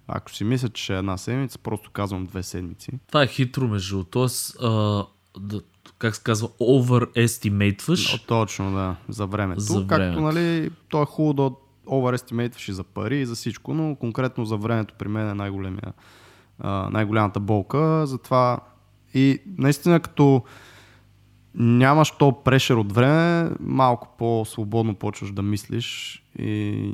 Ако 0.07 0.31
си 0.31 0.43
мисля, 0.43 0.69
че 0.69 0.83
ще 0.83 0.95
е 0.95 0.97
една 0.97 1.17
седмица, 1.17 1.59
просто 1.59 1.91
казвам 1.91 2.25
две 2.25 2.43
седмици. 2.43 2.91
Това 3.07 3.23
е 3.23 3.27
хитро 3.27 3.67
между. 3.67 4.03
Тоест, 4.03 4.55
а, 4.61 5.03
да, 5.39 5.61
как 5.97 6.15
се 6.15 6.23
казва, 6.23 6.49
overestimatваш. 6.59 8.13
Но, 8.13 8.19
точно, 8.27 8.71
да, 8.71 8.95
за 9.09 9.25
времето. 9.27 9.61
За 9.61 9.79
Както, 9.79 9.95
времето. 9.95 10.21
нали, 10.21 10.69
то 10.89 11.01
е 11.01 11.05
хубаво 11.05 11.33
да 11.33 11.55
и 12.67 12.71
за 12.73 12.83
пари 12.83 13.21
и 13.21 13.25
за 13.25 13.35
всичко, 13.35 13.73
но 13.73 13.95
конкретно 13.95 14.45
за 14.45 14.57
времето 14.57 14.93
при 14.97 15.07
мен 15.07 15.29
е 15.29 15.33
най-големия, 15.33 15.93
най-голямата 16.89 17.39
болка. 17.39 18.07
Затова 18.07 18.59
и 19.13 19.41
наистина 19.57 19.99
като 19.99 20.43
нямаш 21.55 22.11
то 22.11 22.43
прешер 22.43 22.75
от 22.75 22.91
време, 22.91 23.51
малко 23.59 24.15
по-свободно 24.17 24.95
почваш 24.95 25.31
да 25.31 25.41
мислиш 25.41 26.23
и 26.39 26.91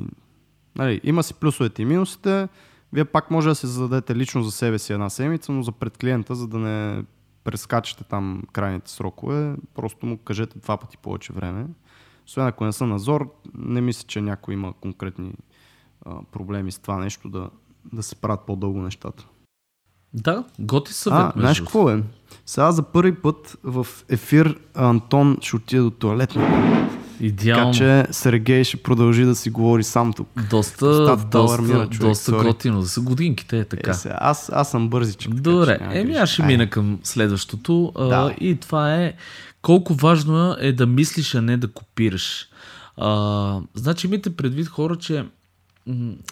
нали, 0.76 1.00
има 1.04 1.22
си 1.22 1.34
плюсовете 1.34 1.82
и 1.82 1.84
минусите. 1.84 2.48
Вие 2.92 3.04
пак 3.04 3.30
може 3.30 3.48
да 3.48 3.54
се 3.54 3.66
зададете 3.66 4.16
лично 4.16 4.42
за 4.42 4.50
себе 4.50 4.78
си 4.78 4.92
една 4.92 5.10
седмица, 5.10 5.52
но 5.52 5.62
за 5.62 5.72
пред 5.72 5.98
клиента, 5.98 6.34
за 6.34 6.48
да 6.48 6.58
не 6.58 7.04
прескачате 7.44 8.04
там 8.04 8.42
крайните 8.52 8.90
срокове, 8.90 9.54
просто 9.74 10.06
му 10.06 10.18
кажете 10.18 10.58
два 10.58 10.76
пъти 10.76 10.96
повече 10.96 11.32
време. 11.32 11.66
Освен 12.26 12.46
ако 12.46 12.64
не 12.64 12.72
са 12.72 12.86
назор, 12.86 13.34
не 13.54 13.80
мисля, 13.80 14.06
че 14.06 14.20
някой 14.20 14.54
има 14.54 14.72
конкретни 14.72 15.34
а, 16.04 16.22
проблеми 16.22 16.72
с 16.72 16.78
това 16.78 16.98
нещо 16.98 17.28
да, 17.28 17.50
да 17.92 18.02
се 18.02 18.16
правят 18.16 18.46
по-дълго 18.46 18.82
нещата. 18.82 19.28
Да, 20.14 20.44
готи 20.58 20.92
съвет. 20.92 21.18
А, 21.18 21.32
знаеш 21.40 21.60
какво 21.60 21.90
е? 21.90 22.02
Сега 22.46 22.72
за 22.72 22.82
първи 22.82 23.14
път 23.14 23.56
в 23.64 23.86
ефир 24.08 24.58
Антон 24.74 25.36
ще 25.40 25.56
отиде 25.56 25.82
до 25.82 25.90
туалетна. 25.90 26.88
Идеално. 27.20 27.72
Така 27.72 27.78
че 27.78 28.12
Сергей 28.12 28.64
ще 28.64 28.76
продължи 28.76 29.24
да 29.24 29.34
си 29.34 29.50
говори 29.50 29.82
сам 29.82 30.12
тук. 30.12 30.28
Доста, 30.50 30.86
Доста 30.86 31.26
доста, 31.28 31.62
човек, 31.62 31.88
доста 32.00 32.32
sorry. 32.32 32.42
готино. 32.46 32.82
За 32.82 33.00
годинките 33.00 33.58
е 33.58 33.64
така. 33.64 33.90
Е, 33.90 33.94
сега, 33.94 34.18
аз, 34.20 34.50
аз 34.54 34.70
съм 34.70 34.88
бързичък. 34.88 35.30
така 35.30 35.42
Добре, 35.42 35.78
няма 35.80 35.94
еми 35.98 36.14
аз 36.16 36.28
ще 36.30 36.42
мина 36.42 36.70
към 36.70 36.98
следващото. 37.02 37.92
А, 37.96 38.04
Давай. 38.08 38.34
и 38.40 38.56
това 38.56 38.94
е 38.94 39.12
колко 39.62 39.94
важно 39.94 40.56
е 40.60 40.72
да 40.72 40.86
мислиш, 40.86 41.34
а 41.34 41.42
не 41.42 41.56
да 41.56 41.68
копираш. 41.68 42.48
А, 42.96 43.60
значи 43.74 44.06
имайте 44.06 44.36
предвид 44.36 44.68
хора, 44.68 44.96
че 44.96 45.24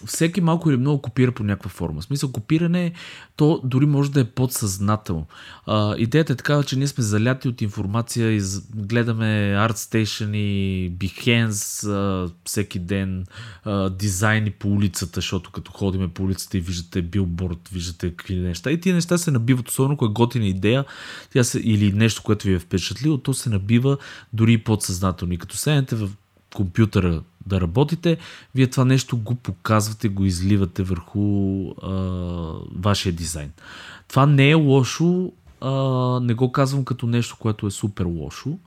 всеки 0.07 0.41
малко 0.41 0.71
или 0.71 0.77
много 0.77 1.03
копира 1.03 1.33
по 1.33 1.45
някаква 1.45 1.71
форма. 1.71 2.01
В 2.01 2.05
смисъл, 2.05 2.33
копиране, 2.33 2.93
то 3.37 3.61
дори 3.65 3.87
може 3.87 4.11
да 4.11 4.21
е 4.21 4.25
подсъзнателно. 4.25 5.27
А, 5.67 5.97
идеята 5.99 6.33
е 6.33 6.37
такава, 6.37 6.65
че 6.65 6.79
ние 6.79 6.87
сме 6.87 7.05
заляти 7.05 7.49
от 7.49 7.63
информация 7.63 8.37
и 8.37 8.41
гледаме 8.75 9.55
ArtStation 9.57 10.37
и 10.37 10.93
Behance 10.93 11.89
а, 11.89 12.31
всеки 12.45 12.79
ден, 12.79 13.27
а, 13.65 13.91
дизайни 13.91 14.51
по 14.51 14.69
улицата, 14.69 15.13
защото 15.15 15.51
като 15.51 15.73
ходиме 15.73 16.09
по 16.09 16.23
улицата 16.23 16.59
и 16.59 16.61
виждате 16.61 17.03
билборд, 17.03 17.69
виждате 17.73 18.11
какви 18.11 18.37
неща. 18.37 18.71
И 18.71 18.81
тия 18.81 18.95
неща 18.95 19.19
се 19.19 19.31
набиват, 19.31 19.69
особено 19.69 19.95
ако 19.95 20.05
е 20.05 20.09
готина 20.09 20.47
идея 20.47 20.85
тя 21.33 21.45
се, 21.45 21.59
или 21.59 21.93
нещо, 21.93 22.23
което 22.23 22.47
ви 22.47 22.55
е 22.55 22.59
впечатлило, 22.59 23.19
то 23.19 23.35
се 23.35 23.51
набива 23.51 23.99
дори 24.33 24.53
и 24.53 24.59
подсъзнателно. 24.59 25.35
И 25.35 25.39
като 25.39 25.57
седнете 25.57 25.97
в 25.97 26.11
компютъра 26.55 27.23
да 27.47 27.61
работите, 27.61 28.19
вие 28.55 28.67
това 28.67 28.85
нещо 28.85 29.17
го 29.17 29.35
показвате, 29.35 30.09
го 30.09 30.25
изливате 30.25 30.83
върху 30.83 31.67
а, 31.71 31.93
вашия 32.77 33.13
дизайн. 33.13 33.53
Това 34.09 34.27
не 34.27 34.51
е 34.51 34.55
лошо, 34.55 35.33
а, 35.61 35.71
не 36.21 36.35
го 36.35 36.53
казвам 36.53 36.85
като 36.85 37.07
нещо, 37.07 37.37
което 37.39 37.67
е 37.67 37.71
супер 37.71 38.05
лошо, 38.05 38.59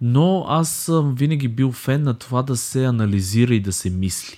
но 0.00 0.46
аз 0.48 0.70
съм 0.70 1.14
винаги 1.14 1.48
бил 1.48 1.72
фен 1.72 2.02
на 2.02 2.14
това 2.14 2.42
да 2.42 2.56
се 2.56 2.84
анализира 2.84 3.54
и 3.54 3.60
да 3.60 3.72
се 3.72 3.90
мисли. 3.90 4.36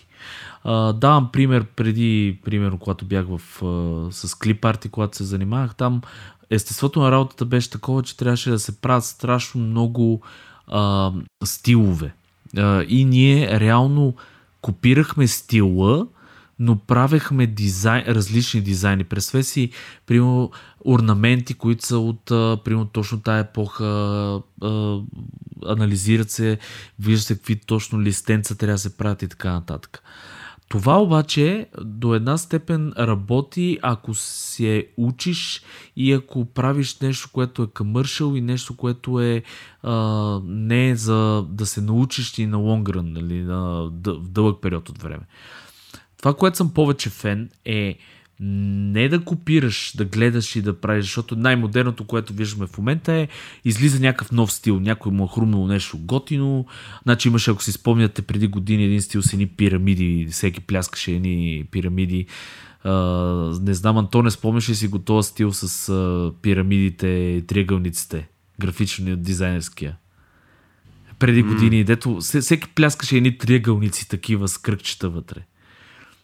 А, 0.65 0.93
давам 0.93 1.33
пример 1.33 1.65
преди, 1.65 2.39
примерно, 2.45 2.79
когато 2.79 3.05
бях 3.05 3.27
в, 3.29 3.63
а, 3.63 4.13
с 4.13 4.35
клип 4.35 4.65
арти, 4.65 4.89
когато 4.89 5.17
се 5.17 5.25
занимавах, 5.25 5.75
там 5.75 6.03
естеството 6.51 7.01
на 7.01 7.11
работата 7.11 7.45
беше 7.45 7.71
такова, 7.71 8.03
че 8.03 8.17
трябваше 8.17 8.51
да 8.51 8.59
се 8.59 8.81
правят 8.81 9.05
страшно 9.05 9.61
много 9.61 10.21
а, 10.67 11.13
стилове. 11.45 12.15
А, 12.57 12.83
и 12.89 13.05
ние 13.05 13.61
реално 13.61 14.15
копирахме 14.61 15.27
стила, 15.27 16.07
но 16.59 16.77
правехме 16.77 17.47
дизайн, 17.47 18.05
различни 18.07 18.61
дизайни. 18.61 19.05
Представете 19.05 19.49
си, 19.49 19.71
примерно, 20.07 20.51
орнаменти, 20.85 21.55
които 21.55 21.87
са 21.87 21.99
от, 21.99 22.31
а, 22.31 22.59
примерно, 22.65 22.87
точно 22.87 23.21
тая 23.21 23.41
епоха, 23.41 23.85
а, 24.63 24.99
анализират 25.67 26.31
се, 26.31 26.59
вижда 27.01 27.23
се 27.23 27.35
какви 27.35 27.57
точно 27.57 28.03
листенца 28.03 28.55
трябва 28.55 28.75
да 28.75 28.79
се 28.79 28.97
правят 28.97 29.23
и 29.23 29.29
така 29.29 29.53
нататък. 29.53 30.03
Това 30.69 31.01
обаче 31.03 31.67
до 31.85 32.15
една 32.15 32.39
степен 32.39 32.93
работи, 32.99 33.79
ако 33.83 34.15
се 34.15 34.89
учиш 34.97 35.63
и 35.97 36.13
ако 36.13 36.45
правиш 36.45 36.99
нещо, 36.99 37.29
което 37.33 37.63
е 37.63 37.67
комършъл 37.67 38.35
и 38.35 38.41
нещо, 38.41 38.77
което 38.77 39.21
е 39.21 39.43
а, 39.83 39.95
не 40.45 40.91
е 40.91 40.97
за 40.97 41.47
да 41.49 41.67
се 41.67 41.81
научиш 41.81 42.39
и 42.39 42.47
на 42.47 42.57
лонгрън, 42.57 43.13
нали, 43.13 43.43
на 43.43 43.91
в 44.07 44.29
дълъг 44.29 44.63
период 44.63 44.89
от 44.89 45.03
време. 45.03 45.23
Това, 46.19 46.35
което 46.35 46.57
съм 46.57 46.75
повече 46.75 47.11
фен 47.11 47.51
е 47.65 47.99
не 48.41 49.09
да 49.09 49.25
копираш, 49.25 49.93
да 49.97 50.05
гледаш 50.05 50.57
и 50.57 50.63
да 50.63 50.81
правиш, 50.81 51.05
защото 51.05 51.37
най-модерното, 51.37 52.05
което 52.05 52.33
виждаме 52.33 52.67
в 52.67 52.79
момента 52.79 53.13
е 53.13 53.29
излиза 53.65 54.01
някакъв 54.01 54.33
нов 54.33 54.53
стил, 54.53 54.81
някой 54.81 55.13
му 55.13 55.25
е 55.25 55.29
хрумнало 55.35 55.67
нещо 55.67 55.99
готино. 55.99 56.67
Значи 57.03 57.29
имаше, 57.29 57.51
ако 57.51 57.63
си 57.63 57.73
спомняте, 57.73 58.23
преди 58.23 58.47
години 58.47 58.85
един 58.85 59.03
стил 59.03 59.23
с 59.23 59.33
едни 59.33 59.47
пирамиди, 59.47 60.29
всеки 60.31 60.61
пляскаше 60.61 61.13
едни 61.13 61.65
пирамиди. 61.71 62.27
А, 62.85 62.93
не 63.63 63.75
знам, 63.75 63.99
Антоне, 63.99 64.31
спомняш 64.31 64.69
ли 64.69 64.75
си 64.75 64.89
го 64.89 64.99
този 64.99 65.29
стил 65.29 65.53
с 65.53 65.89
а, 65.89 66.33
пирамидите 66.43 67.07
и 67.09 67.45
триъгълниците, 67.47 68.29
графично 68.61 69.17
дизайнерския? 69.17 69.97
Преди 71.19 71.43
години, 71.43 71.85
дето 71.85 72.17
все- 72.17 72.41
всеки 72.41 72.69
пляскаше 72.69 73.17
едни 73.17 73.39
триъгълници 73.39 74.09
такива 74.09 74.49
с 74.49 74.59
кръгчета 74.59 75.09
вътре. 75.09 75.41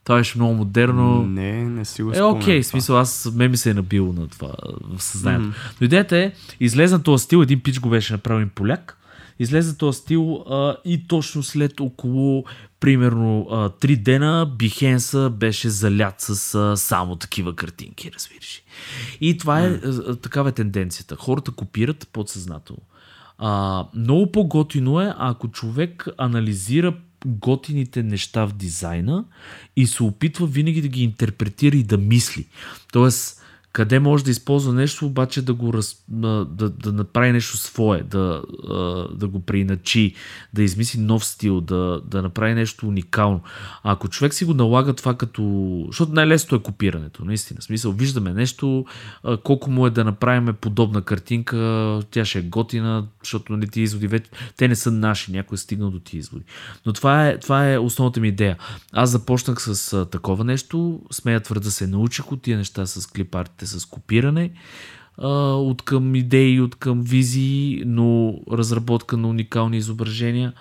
Това 0.05 0.17
беше 0.17 0.39
много 0.39 0.55
модерно. 0.55 1.27
Не, 1.27 1.65
не 1.65 1.85
си 1.85 2.03
го 2.03 2.13
Е, 2.15 2.23
окей, 2.23 2.61
това. 2.61 2.71
смисъл, 2.71 2.99
аз 2.99 3.33
ме 3.35 3.49
ми 3.49 3.57
се 3.57 3.71
е 3.71 3.75
набило 3.75 4.13
на 4.13 4.29
това 4.29 4.53
в 4.81 5.03
съзнанието. 5.03 5.57
Mm-hmm. 5.57 5.77
Но 5.81 5.85
идеята 5.85 6.17
е, 6.17 6.33
излезна 6.61 7.03
този 7.03 7.25
стил, 7.25 7.39
един 7.39 7.61
пич 7.61 7.81
го 7.81 7.89
беше 7.89 8.13
направен 8.13 8.51
поляк, 8.55 8.99
излезе 9.39 9.77
този 9.79 9.99
стил 9.99 10.35
а, 10.35 10.77
и 10.85 11.09
точно 11.09 11.43
след 11.43 11.81
около 11.81 12.45
примерно 12.81 13.47
а, 13.51 13.71
3 13.71 13.97
дена 13.97 14.51
Бихенса 14.59 15.31
беше 15.31 15.69
залят 15.69 16.15
с 16.19 16.55
а, 16.55 16.77
само 16.77 17.17
такива 17.17 17.57
картинки, 17.57 18.11
разбираш. 18.15 18.63
И 19.21 19.39
това 19.39 19.61
е 19.61 19.67
а, 19.67 20.17
такава 20.17 20.49
е 20.49 20.53
тенденцията. 20.53 21.17
Хората 21.17 21.51
копират 21.51 22.09
подсъзнателно. 22.13 22.83
А, 23.39 23.85
много 23.95 24.33
по-готино 24.33 25.01
е, 25.01 25.15
ако 25.19 25.49
човек 25.49 26.07
анализира 26.19 26.95
готините 27.27 28.03
неща 28.03 28.45
в 28.45 28.53
дизайна 28.53 29.25
и 29.77 29.87
се 29.87 30.03
опитва 30.03 30.47
винаги 30.47 30.83
да 30.83 30.89
ги 30.89 31.03
интерпретира 31.03 31.77
и 31.77 31.83
да 31.83 31.99
мисли. 31.99 32.47
Тоест, 32.93 33.44
къде 33.75 33.99
може 33.99 34.25
да 34.25 34.31
използва 34.31 34.73
нещо, 34.73 35.07
обаче 35.07 35.43
да 35.43 35.55
го 35.55 35.73
раз, 35.73 36.05
да, 36.09 36.45
да 36.71 36.93
направи 36.93 37.33
нещо 37.33 37.57
свое, 37.57 38.03
да, 38.03 38.43
да 39.15 39.29
го 39.29 39.41
преиначи, 39.41 40.15
да 40.53 40.63
измисли 40.63 41.01
нов 41.01 41.25
стил, 41.25 41.61
да, 41.61 42.01
да 42.07 42.23
направи 42.23 42.55
нещо 42.55 42.89
уникално. 42.89 43.41
А 43.83 43.93
ако 43.93 44.09
човек 44.09 44.35
си 44.35 44.45
го 44.45 44.55
налага 44.55 44.95
това 44.95 45.15
като... 45.15 45.43
Защото 45.87 46.13
най-лесното 46.13 46.55
е 46.55 46.63
копирането, 46.63 47.25
наистина. 47.25 47.61
В 47.61 47.65
смисъл, 47.65 47.93
виждаме 47.93 48.33
нещо, 48.33 48.85
колко 49.45 49.71
му 49.71 49.87
е 49.87 49.91
да 49.91 50.05
направим 50.05 50.55
подобна 50.61 51.03
картинка, 51.03 51.57
тя 52.11 52.25
ще 52.25 52.39
е 52.39 52.43
готина, 52.43 53.07
защото 53.23 53.53
нали, 53.53 53.69
ти 53.69 53.81
изводи 53.81 54.07
вече, 54.07 54.31
те 54.57 54.69
не 54.69 54.77
са 54.77 54.91
наши, 54.91 55.33
някой 55.33 55.57
е 55.57 55.59
стигнал 55.59 55.91
до 55.91 56.01
ти 56.01 56.19
изводи. 56.19 56.45
Но 56.87 56.93
това 56.93 57.29
е, 57.29 57.39
това 57.39 57.73
е 57.73 57.79
основната 57.79 58.21
ми 58.21 58.29
идея. 58.29 58.57
Аз 58.93 59.11
започнах 59.11 59.63
с 59.63 60.07
такова 60.07 60.45
нещо, 60.45 61.03
смея 61.13 61.41
твърда 61.41 61.71
се 61.71 61.87
научих 61.87 62.33
от 62.33 62.43
тия 62.43 62.59
неща 62.59 62.87
с 62.87 63.13
клипартите, 63.65 63.81
с 63.81 63.87
копиране, 63.87 64.51
от 65.19 65.83
към 65.83 66.15
идеи, 66.15 66.61
от 66.61 66.75
към 66.75 67.03
визии, 67.03 67.83
но 67.87 68.39
разработка 68.53 69.17
на 69.17 69.29
уникални 69.29 69.77
изображения. 69.77 70.53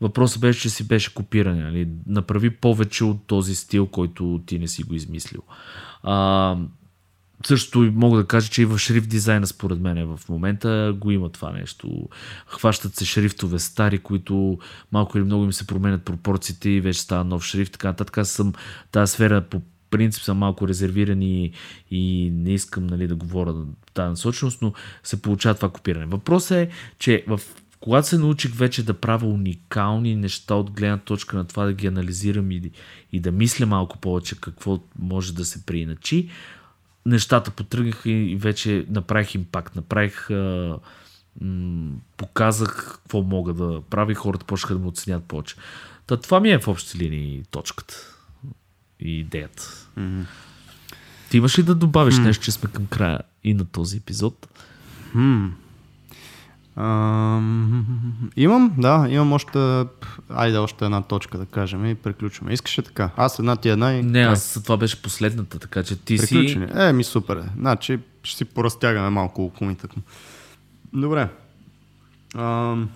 Въпросът 0.00 0.40
беше, 0.40 0.60
че 0.60 0.70
си 0.70 0.88
беше 0.88 1.14
копиране. 1.14 1.62
Нали? 1.62 1.88
Направи 2.06 2.50
повече 2.50 3.04
от 3.04 3.26
този 3.26 3.54
стил, 3.54 3.86
който 3.86 4.40
ти 4.46 4.58
не 4.58 4.68
си 4.68 4.82
го 4.82 4.94
измислил. 4.94 5.42
А, 6.02 6.56
също 7.46 7.92
мога 7.94 8.18
да 8.18 8.26
кажа, 8.26 8.50
че 8.50 8.62
и 8.62 8.64
в 8.64 8.78
шрифт 8.78 9.08
дизайна 9.08 9.46
според 9.46 9.80
мен 9.80 10.16
в 10.16 10.28
момента 10.28 10.94
го 10.98 11.10
има 11.10 11.28
това 11.28 11.52
нещо. 11.52 12.08
Хващат 12.46 12.94
се 12.96 13.04
шрифтове 13.04 13.58
стари, 13.58 13.98
които 13.98 14.58
малко 14.92 15.18
или 15.18 15.24
много 15.24 15.44
им 15.44 15.52
се 15.52 15.66
променят 15.66 16.04
пропорциите 16.04 16.70
и 16.70 16.80
вече 16.80 17.00
става 17.00 17.24
нов 17.24 17.44
шрифт. 17.44 17.72
Така 17.72 17.88
нататък 17.88 18.26
съм 18.26 18.52
тази 18.92 19.12
сфера 19.12 19.40
по 19.40 19.62
принцип 19.92 20.22
съм 20.22 20.38
малко 20.38 20.68
резервиран 20.68 21.22
и, 21.22 21.52
и 21.90 22.30
не 22.32 22.50
искам 22.50 22.86
нали, 22.86 23.06
да 23.06 23.14
говоря 23.14 23.54
тази 23.94 24.10
насоченост, 24.10 24.62
но 24.62 24.72
се 25.02 25.22
получава 25.22 25.54
това 25.54 25.68
копиране. 25.68 26.06
Въпросът 26.06 26.58
е, 26.58 26.68
че 26.98 27.24
в 27.28 27.40
когато 27.80 28.08
се 28.08 28.18
научих 28.18 28.54
вече 28.54 28.84
да 28.84 28.94
правя 28.94 29.26
уникални 29.26 30.16
неща 30.16 30.54
от 30.54 30.70
гледна 30.70 30.98
точка 30.98 31.36
на 31.36 31.44
това 31.44 31.64
да 31.64 31.72
ги 31.72 31.86
анализирам 31.86 32.50
и, 32.50 32.70
и 33.12 33.20
да 33.20 33.32
мисля 33.32 33.66
малко 33.66 33.98
повече 33.98 34.40
какво 34.40 34.80
може 34.98 35.34
да 35.34 35.44
се 35.44 35.66
прииначи, 35.66 36.28
нещата 37.06 37.50
потръгнаха 37.50 38.10
и 38.10 38.36
вече 38.36 38.86
направих 38.88 39.34
импакт, 39.34 39.76
направих 39.76 40.30
а, 40.30 40.78
м- 41.40 41.92
показах 42.16 42.98
какво 43.02 43.22
мога 43.22 43.54
да 43.54 43.82
правя 43.90 44.12
и 44.12 44.14
хората 44.14 44.46
почнаха 44.46 44.74
да 44.74 44.80
ме 44.80 44.86
оценят 44.86 45.24
повече. 45.24 45.56
Та, 46.06 46.16
това 46.16 46.40
ми 46.40 46.50
е 46.50 46.58
в 46.58 46.68
общи 46.68 46.98
линии 46.98 47.42
точката 47.50 48.11
и 49.04 49.18
идеята. 49.20 49.62
Mm-hmm. 49.98 50.24
Ти 51.30 51.36
имаш 51.36 51.58
ли 51.58 51.62
да 51.62 51.74
добавиш 51.74 52.14
mm-hmm. 52.14 52.24
нещо, 52.24 52.44
че 52.44 52.52
сме 52.52 52.70
към 52.70 52.86
края 52.86 53.20
и 53.44 53.54
на 53.54 53.64
този 53.64 53.96
епизод? 53.96 54.48
Mm. 55.16 55.50
имам, 58.36 58.74
да, 58.78 59.06
имам 59.10 59.32
още, 59.32 59.84
айде 60.28 60.58
още 60.58 60.84
една 60.84 61.02
точка 61.02 61.38
да 61.38 61.46
кажем 61.46 61.86
и 61.86 61.94
приключваме. 61.94 62.52
Искаш 62.52 62.78
ли 62.78 62.82
така? 62.82 63.10
Аз 63.16 63.38
една 63.38 63.56
ти 63.56 63.68
една 63.68 63.92
и... 63.92 64.02
Не, 64.02 64.20
аз 64.20 64.60
това 64.64 64.76
беше 64.76 65.02
последната, 65.02 65.58
така 65.58 65.82
че 65.82 65.96
ти 65.96 66.16
Приключени. 66.16 66.68
си... 66.68 66.74
Е, 66.76 66.92
ми 66.92 67.04
супер 67.04 67.36
е. 67.36 67.50
Значи 67.58 67.98
ще 68.22 68.36
си 68.36 68.44
поразтягаме 68.44 69.10
малко 69.10 69.44
около 69.44 69.76
Добре. 70.92 71.28
Ам... 72.36 72.88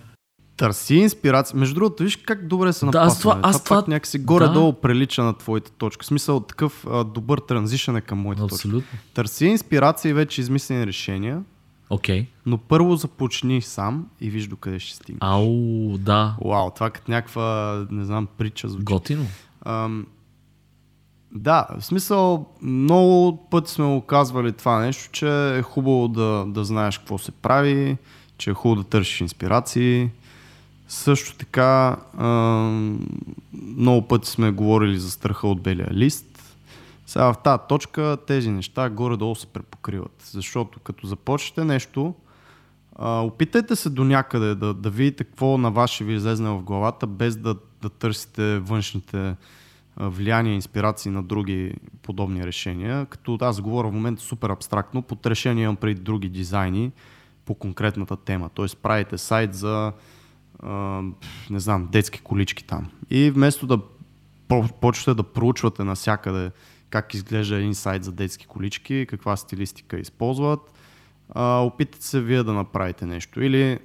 Търси 0.57 0.95
инспирация. 0.95 1.59
Между 1.59 1.75
другото, 1.75 2.03
виж 2.03 2.15
как 2.15 2.47
добре 2.47 2.73
се 2.73 2.85
напасва. 2.85 3.01
Да, 3.01 3.07
аз 3.11 3.19
това, 3.19 3.39
аз 3.43 3.63
това, 3.63 3.81
това 3.81 3.93
някакси 3.93 4.19
горе-долу 4.19 4.71
да. 4.71 4.81
прилича 4.81 5.23
на 5.23 5.37
твоята 5.37 5.71
точка. 5.71 6.03
В 6.03 6.07
смисъл 6.07 6.39
такъв 6.39 6.85
а, 6.91 7.03
добър 7.03 7.39
транзишън 7.39 7.95
е 7.95 8.01
към 8.01 8.19
моята 8.19 8.43
Абсолютно. 8.43 8.81
точка. 8.81 8.97
Търси 9.13 9.45
инспирация 9.45 10.09
и 10.09 10.13
вече 10.13 10.41
измислени 10.41 10.87
решения. 10.87 11.43
Окей. 11.89 12.21
Okay. 12.21 12.25
Но 12.45 12.57
първо 12.57 12.95
започни 12.95 13.61
сам 13.61 14.05
и 14.21 14.29
виж 14.29 14.47
докъде 14.47 14.79
ще 14.79 14.95
стигнеш. 14.95 15.19
Ау, 15.21 15.97
да. 15.97 16.35
Вау, 16.45 16.71
това 16.71 16.89
като 16.89 17.11
някаква, 17.11 17.85
не 17.91 18.05
знам, 18.05 18.27
притча 18.37 18.69
звучи. 18.69 18.83
Готино. 18.83 19.25
Ам, 19.65 20.05
да, 21.31 21.67
в 21.79 21.85
смисъл, 21.85 22.45
много 22.61 23.47
пъти 23.51 23.71
сме 23.71 23.85
го 23.85 24.01
казвали 24.01 24.51
това 24.51 24.79
нещо, 24.79 25.09
че 25.11 25.57
е 25.57 25.61
хубаво 25.61 26.07
да, 26.07 26.45
да 26.47 26.63
знаеш 26.63 26.97
какво 26.97 27.17
се 27.17 27.31
прави, 27.31 27.97
че 28.37 28.49
е 28.49 28.53
хубаво 28.53 28.83
да 28.83 28.89
търсиш 28.89 29.21
инспирации. 29.21 30.09
Също 30.87 31.37
така, 31.37 31.97
много 33.77 34.07
пъти 34.07 34.29
сме 34.29 34.51
говорили 34.51 34.99
за 34.99 35.11
страха 35.11 35.47
от 35.47 35.61
белия 35.61 35.89
лист. 35.91 36.55
Сега 37.05 37.33
в 37.33 37.37
тази 37.43 37.61
точка 37.69 38.17
тези 38.27 38.51
неща 38.51 38.89
горе-долу 38.89 39.35
се 39.35 39.47
препокриват. 39.47 40.23
Защото 40.31 40.79
като 40.79 41.07
започнете 41.07 41.63
нещо, 41.63 42.13
опитайте 42.99 43.75
се 43.75 43.89
до 43.89 44.03
някъде 44.03 44.55
да, 44.55 44.73
да 44.73 44.89
видите 44.89 45.23
какво 45.23 45.57
на 45.57 45.71
вас 45.71 45.89
ще 45.91 46.03
ви 46.03 46.13
излезне 46.13 46.49
в 46.49 46.63
главата, 46.63 47.07
без 47.07 47.35
да, 47.35 47.55
да 47.81 47.89
търсите 47.89 48.59
външните 48.59 49.35
влияния, 49.97 50.53
инспирации 50.53 51.11
на 51.11 51.23
други 51.23 51.73
подобни 52.01 52.45
решения. 52.45 53.05
Като 53.05 53.37
аз 53.41 53.61
говоря 53.61 53.89
в 53.89 53.93
момента 53.93 54.21
супер 54.21 54.49
абстрактно, 54.49 55.01
под 55.01 55.25
решение 55.25 55.63
имам 55.63 55.75
преди 55.75 56.01
други 56.01 56.29
дизайни 56.29 56.91
по 57.45 57.55
конкретната 57.55 58.17
тема. 58.17 58.49
Тоест 58.53 58.77
правите 58.77 59.17
сайт 59.17 59.53
за 59.55 59.93
не 61.49 61.59
знам, 61.59 61.87
детски 61.91 62.21
колички 62.21 62.63
там. 62.63 62.91
И 63.09 63.31
вместо 63.31 63.67
да 63.67 63.79
почвате 64.81 65.17
да 65.17 65.23
проучвате 65.23 65.83
навсякъде 65.83 66.51
как 66.89 67.13
изглежда 67.13 67.55
един 67.55 67.75
сайт 67.75 68.03
за 68.03 68.11
детски 68.11 68.47
колички, 68.47 69.05
каква 69.09 69.37
стилистика 69.37 69.99
използват, 69.99 70.59
а, 71.29 71.59
опитайте 71.59 72.05
се 72.05 72.21
вие 72.21 72.43
да 72.43 72.53
направите 72.53 73.05
нещо. 73.05 73.41
Или 73.41 73.79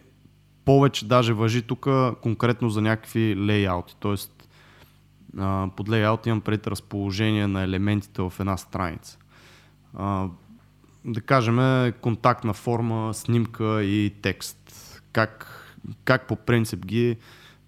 повече 0.65 1.07
даже 1.07 1.33
въжи 1.33 1.63
тук 1.63 1.89
конкретно 2.23 2.71
за 2.71 2.81
някакви 2.81 3.37
лейаути. 3.37 3.97
А, 5.39 5.69
под 5.77 5.89
лейаут 5.89 6.27
имам 6.27 6.41
пред 6.41 6.67
разположение 6.67 7.47
на 7.47 7.63
елементите 7.63 8.23
в 8.23 8.33
една 8.41 8.57
страница. 8.57 9.19
Да 11.05 11.21
кажем 11.27 11.93
контактна 12.01 12.55
форма, 12.55 13.15
снимка 13.15 13.83
и 13.83 14.15
текст. 14.23 14.59
Как 15.13 15.62
как 16.05 16.29
по 16.29 16.37
принцип 16.37 16.87
ги 16.87 17.17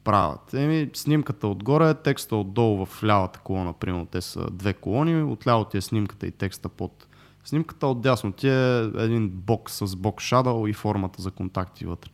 правят. 0.05 0.55
Еми, 0.55 0.91
снимката 0.95 1.49
отгоре, 1.49 1.95
текста 1.95 2.37
отдолу 2.37 2.87
в 2.87 3.05
лявата 3.05 3.39
колона, 3.39 3.73
примерно 3.73 4.07
те 4.07 4.21
са 4.21 4.51
две 4.51 4.73
колони, 4.73 5.23
отляво 5.23 5.65
ти 5.65 5.77
е 5.77 5.81
снимката 5.81 6.27
и 6.27 6.31
текста 6.31 6.69
под 6.69 7.07
снимката, 7.45 7.87
отдясно 7.87 8.33
ти 8.33 8.49
е 8.49 8.79
един 8.79 9.29
бокс 9.29 9.73
с 9.73 9.97
бок 9.97 10.21
shadow 10.21 10.71
и 10.71 10.73
формата 10.73 11.23
за 11.23 11.31
контакти 11.31 11.85
вътре. 11.87 12.11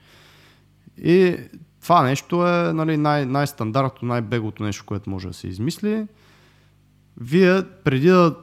И 0.98 1.36
това 1.82 2.02
нещо 2.02 2.48
е 2.48 2.72
нали, 2.72 2.96
най- 2.96 3.26
най-стандартно, 3.26 4.08
най-беглото 4.08 4.62
нещо, 4.62 4.84
което 4.86 5.10
може 5.10 5.28
да 5.28 5.34
се 5.34 5.48
измисли. 5.48 6.06
Вие 7.16 7.62
преди 7.84 8.08
да 8.08 8.36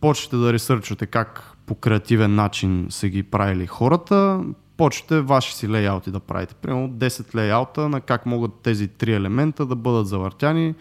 почнете 0.00 0.36
да 0.36 0.52
ресърчвате 0.52 1.06
как 1.06 1.56
по 1.66 1.74
креативен 1.74 2.34
начин 2.34 2.86
са 2.90 3.08
ги 3.08 3.22
правили 3.22 3.66
хората, 3.66 4.44
почнете 4.78 5.20
ваши 5.20 5.54
си 5.54 5.68
лейаути 5.68 6.10
да 6.10 6.20
правите. 6.20 6.54
Примерно 6.54 6.90
10 6.90 7.34
лейаута 7.34 7.88
на 7.88 8.00
как 8.00 8.26
могат 8.26 8.54
тези 8.54 8.88
три 8.88 9.12
елемента 9.12 9.66
да 9.66 9.76
бъдат 9.76 10.06
завъртяни. 10.06 10.74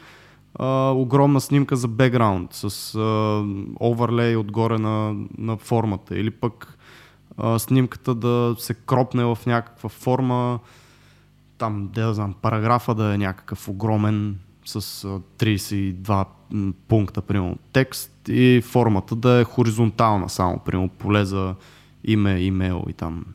А, 0.55 0.91
огромна 0.91 1.41
снимка 1.41 1.75
за 1.75 1.87
бекграунд 1.87 2.53
с 2.53 2.95
а, 2.95 3.43
оверлей 3.81 4.35
отгоре 4.35 4.77
на, 4.77 5.15
на 5.37 5.57
формата 5.57 6.19
или 6.19 6.31
пък 6.31 6.77
а, 7.37 7.59
снимката 7.59 8.15
да 8.15 8.55
се 8.59 8.73
кропне 8.73 9.23
в 9.23 9.37
някаква 9.45 9.89
форма 9.89 10.59
там, 11.57 11.89
да 11.93 12.13
знам, 12.13 12.35
параграфа 12.41 12.95
да 12.95 13.13
е 13.13 13.17
някакъв 13.17 13.67
огромен 13.67 14.37
с 14.65 14.81
32 15.37 16.25
пункта, 16.87 17.21
примерно, 17.21 17.57
текст 17.73 18.11
и 18.29 18.61
формата 18.65 19.15
да 19.15 19.31
е 19.31 19.43
хоризонтална 19.43 20.29
само, 20.29 20.59
примерно, 20.59 20.89
поле 20.89 21.25
за 21.25 21.55
име, 22.03 22.39
имейл 22.39 22.85
и 22.89 22.93
там 22.93 23.25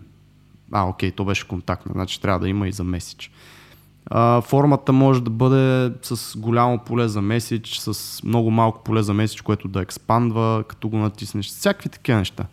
а, 0.72 0.88
окей, 0.88 1.10
то 1.10 1.24
беше 1.24 1.48
контактна, 1.48 1.92
значи 1.92 2.20
трябва 2.20 2.40
да 2.40 2.48
има 2.48 2.68
и 2.68 2.72
за 2.72 2.84
меседж. 2.84 3.30
Формата 4.42 4.92
може 4.92 5.22
да 5.22 5.30
бъде 5.30 5.92
с 6.02 6.38
голямо 6.38 6.78
поле 6.78 7.08
за 7.08 7.22
меседж, 7.22 7.78
с 7.78 8.22
много 8.24 8.50
малко 8.50 8.84
поле 8.84 9.02
за 9.02 9.14
меседж, 9.14 9.40
което 9.40 9.68
да 9.68 9.82
експандва, 9.82 10.64
като 10.68 10.88
го 10.88 10.96
натиснеш. 10.96 11.46
Всякакви 11.46 11.88
такива 11.88 12.18
неща. 12.18 12.44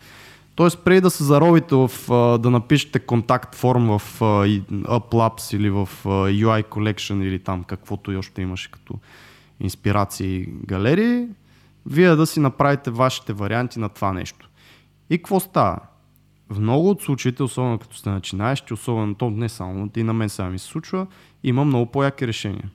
Тоест, 0.54 0.78
преди 0.84 1.00
да 1.00 1.10
се 1.10 1.24
заробите 1.24 1.74
в, 1.74 1.90
да 2.38 2.50
напишете 2.50 2.98
контакт 2.98 3.54
форм 3.54 3.98
в 3.98 4.20
UpLabs 4.20 5.56
или 5.56 5.70
в 5.70 5.88
UI 6.04 6.64
Collection 6.64 7.22
или 7.22 7.38
там 7.38 7.64
каквото 7.64 8.12
и 8.12 8.16
още 8.16 8.42
имаше 8.42 8.70
като 8.70 8.94
инспирации 9.60 10.46
галерии, 10.46 11.26
вие 11.86 12.16
да 12.16 12.26
си 12.26 12.40
направите 12.40 12.90
вашите 12.90 13.32
варианти 13.32 13.78
на 13.78 13.88
това 13.88 14.12
нещо. 14.12 14.48
И 15.10 15.18
какво 15.18 15.40
става? 15.40 15.78
В 16.50 16.60
много 16.60 16.90
от 16.90 17.02
случаите, 17.02 17.42
особено 17.42 17.78
като 17.78 17.96
сте 17.96 18.10
начинаещи, 18.10 18.74
особено 18.74 19.14
то 19.14 19.30
не 19.30 19.48
само, 19.48 19.90
и 19.96 20.02
на 20.02 20.12
мен 20.12 20.28
сега 20.28 20.48
ми 20.48 20.58
се 20.58 20.66
случва, 20.66 21.06
има 21.44 21.64
много 21.64 21.86
по-яки 21.86 22.26
решения, 22.26 22.70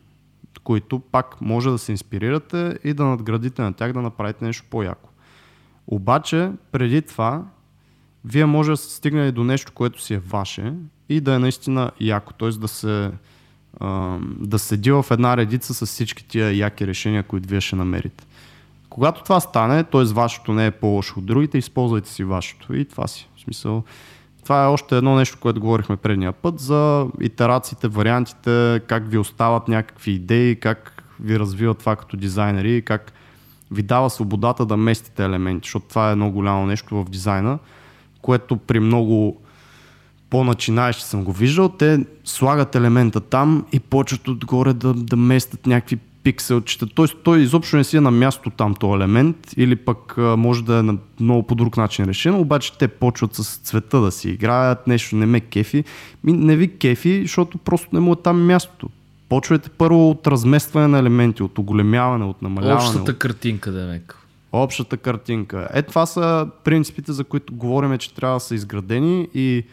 които 0.63 0.99
пак 0.99 1.41
може 1.41 1.69
да 1.69 1.77
се 1.77 1.91
инспирирате 1.91 2.79
и 2.83 2.93
да 2.93 3.05
надградите 3.05 3.61
на 3.61 3.73
тях, 3.73 3.93
да 3.93 4.01
направите 4.01 4.45
нещо 4.45 4.65
по-яко. 4.69 5.09
Обаче, 5.87 6.51
преди 6.71 7.01
това, 7.01 7.43
вие 8.25 8.45
може 8.45 8.71
да 8.71 8.77
стигнете 8.77 9.31
до 9.31 9.43
нещо, 9.43 9.71
което 9.71 10.01
си 10.01 10.13
е 10.13 10.19
ваше 10.19 10.73
и 11.09 11.21
да 11.21 11.33
е 11.35 11.39
наистина 11.39 11.91
яко, 11.99 12.33
т.е. 12.33 12.49
да 12.49 12.67
се 12.67 13.11
да 14.39 14.59
седи 14.59 14.91
в 14.91 15.05
една 15.11 15.37
редица 15.37 15.73
с 15.73 15.85
всички 15.85 16.27
тия 16.27 16.57
яки 16.57 16.87
решения, 16.87 17.23
които 17.23 17.49
вие 17.49 17.61
ще 17.61 17.75
намерите. 17.75 18.25
Когато 18.95 19.23
това 19.23 19.39
стане, 19.39 19.83
т.е. 19.83 20.03
вашето 20.03 20.53
не 20.53 20.65
е 20.65 20.71
по-лошо 20.71 21.19
от 21.19 21.25
другите, 21.25 21.57
използвайте 21.57 22.09
си 22.09 22.23
вашето 22.23 22.75
и 22.75 22.85
това 22.85 23.07
си 23.07 23.29
смисъл, 23.43 23.83
това 24.43 24.63
е 24.63 24.67
още 24.67 24.97
едно 24.97 25.15
нещо, 25.15 25.37
което 25.41 25.59
говорихме 25.59 25.97
предния 25.97 26.31
път 26.31 26.59
за 26.59 27.07
итерациите, 27.21 27.87
вариантите, 27.87 28.81
как 28.87 29.09
ви 29.09 29.17
остават 29.17 29.67
някакви 29.67 30.11
идеи, 30.11 30.59
как 30.59 31.03
ви 31.19 31.39
развиват 31.39 31.77
това 31.77 31.95
като 31.95 32.17
дизайнери 32.17 32.81
как 32.81 33.13
ви 33.71 33.81
дава 33.81 34.09
свободата 34.09 34.65
да 34.65 34.77
местите 34.77 35.25
елементи, 35.25 35.67
защото 35.67 35.85
това 35.87 36.09
е 36.09 36.11
едно 36.11 36.31
голямо 36.31 36.65
нещо 36.65 36.95
в 36.95 37.09
дизайна, 37.09 37.59
което 38.21 38.57
при 38.57 38.79
много 38.79 39.41
по-начинаещи 40.29 41.03
съм 41.03 41.23
го 41.23 41.31
виждал, 41.31 41.69
те 41.69 42.05
слагат 42.23 42.75
елемента 42.75 43.19
там 43.19 43.65
и 43.71 43.79
почват 43.79 44.27
отгоре 44.27 44.73
да, 44.73 44.93
да 44.93 45.15
местят 45.15 45.65
някакви 45.65 45.99
пикселчета. 46.25 46.85
Тоест 46.95 47.15
той 47.23 47.41
изобщо 47.41 47.77
не 47.77 47.83
си 47.83 47.97
е 47.97 48.01
на 48.01 48.11
място 48.11 48.49
там 48.49 48.75
този 48.75 48.93
елемент 48.93 49.37
или 49.57 49.75
пък 49.75 50.17
може 50.17 50.63
да 50.63 50.77
е 50.77 50.81
на 50.81 50.97
много 51.19 51.43
по 51.43 51.55
друг 51.55 51.77
начин 51.77 52.05
решен, 52.05 52.35
обаче 52.35 52.77
те 52.77 52.87
почват 52.87 53.35
с 53.35 53.57
цвета 53.57 54.01
да 54.01 54.11
си 54.11 54.29
играят, 54.29 54.87
нещо 54.87 55.15
не 55.15 55.25
ме 55.25 55.39
кефи. 55.39 55.83
Ми, 56.23 56.33
не 56.33 56.55
ви 56.55 56.77
кефи, 56.77 57.21
защото 57.21 57.57
просто 57.57 57.89
не 57.93 57.99
му 57.99 58.13
е 58.13 58.15
там 58.23 58.45
мястото. 58.45 58.89
Почвайте 59.29 59.69
първо 59.69 60.09
от 60.09 60.27
разместване 60.27 60.87
на 60.87 60.99
елементи, 60.99 61.43
от 61.43 61.57
оголемяване, 61.57 62.25
от 62.25 62.41
намаляване. 62.41 62.87
Общата 62.87 63.11
от... 63.11 63.17
картинка, 63.17 63.71
да 63.71 63.85
мек. 63.85 64.17
общата 64.51 64.97
картинка. 64.97 65.67
Е, 65.73 65.81
това 65.81 66.05
са 66.05 66.47
принципите, 66.63 67.11
за 67.11 67.23
които 67.23 67.53
говорим, 67.53 67.97
че 67.97 68.13
трябва 68.13 68.35
да 68.35 68.39
са 68.39 68.55
изградени 68.55 69.27
и 69.33 69.63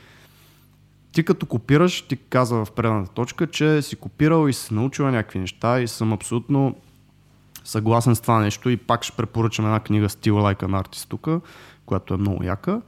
ти 1.13 1.23
като 1.23 1.47
копираш, 1.47 2.03
ти 2.03 2.17
каза 2.17 2.65
в 2.65 2.73
предната 2.77 3.13
точка, 3.13 3.47
че 3.47 3.83
си 3.83 3.97
копирал 3.97 4.49
и 4.49 4.53
си 4.53 4.75
научила 4.75 5.11
някакви 5.11 5.39
неща 5.39 5.81
и 5.81 5.89
съм 5.89 6.13
абсолютно 6.13 6.77
съгласен 7.65 8.17
с 8.17 8.21
това 8.21 8.41
нещо 8.41 8.71
и 8.71 8.77
пак 8.77 9.05
ще 9.05 9.17
препоръчам 9.17 9.65
една 9.65 9.81
книга 9.81 10.09
Still 10.09 10.33
Like 10.33 10.63
an 10.63 10.83
Artist 10.83 11.09
тук, 11.09 11.29
която 11.87 12.15
е 12.15 12.17
много 12.17 12.45
яка. 12.45 12.83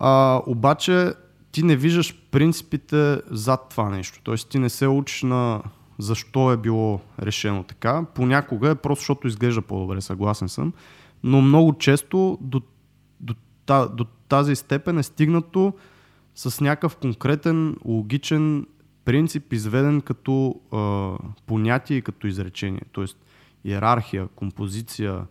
А, 0.00 0.42
обаче 0.46 1.12
ти 1.52 1.62
не 1.62 1.76
виждаш 1.76 2.14
принципите 2.30 3.20
зад 3.30 3.66
това 3.70 3.90
нещо. 3.90 4.20
Тоест 4.22 4.48
ти 4.48 4.58
не 4.58 4.68
се 4.68 4.86
учиш 4.86 5.22
на 5.22 5.62
защо 5.98 6.52
е 6.52 6.56
било 6.56 7.00
решено 7.22 7.62
така. 7.62 8.04
Понякога 8.14 8.70
е 8.70 8.74
просто 8.74 9.02
защото 9.02 9.28
изглежда 9.28 9.62
по-добре, 9.62 10.00
съгласен 10.00 10.48
съм. 10.48 10.72
Но 11.22 11.40
много 11.40 11.78
често 11.78 12.38
до, 12.40 12.62
до, 13.20 13.34
до 13.68 14.04
тази 14.28 14.56
степен 14.56 14.98
е 14.98 15.02
стигнато 15.02 15.72
с 16.38 16.60
някакъв 16.60 16.96
конкретен, 16.96 17.76
логичен 17.84 18.66
принцип, 19.04 19.52
изведен 19.52 20.00
като 20.00 20.60
а, 20.72 21.12
понятие 21.46 21.96
и 21.96 22.02
като 22.02 22.26
изречение. 22.26 22.82
Тоест 22.92 23.18
иерархия, 23.64 24.28
композиция, 24.28 25.26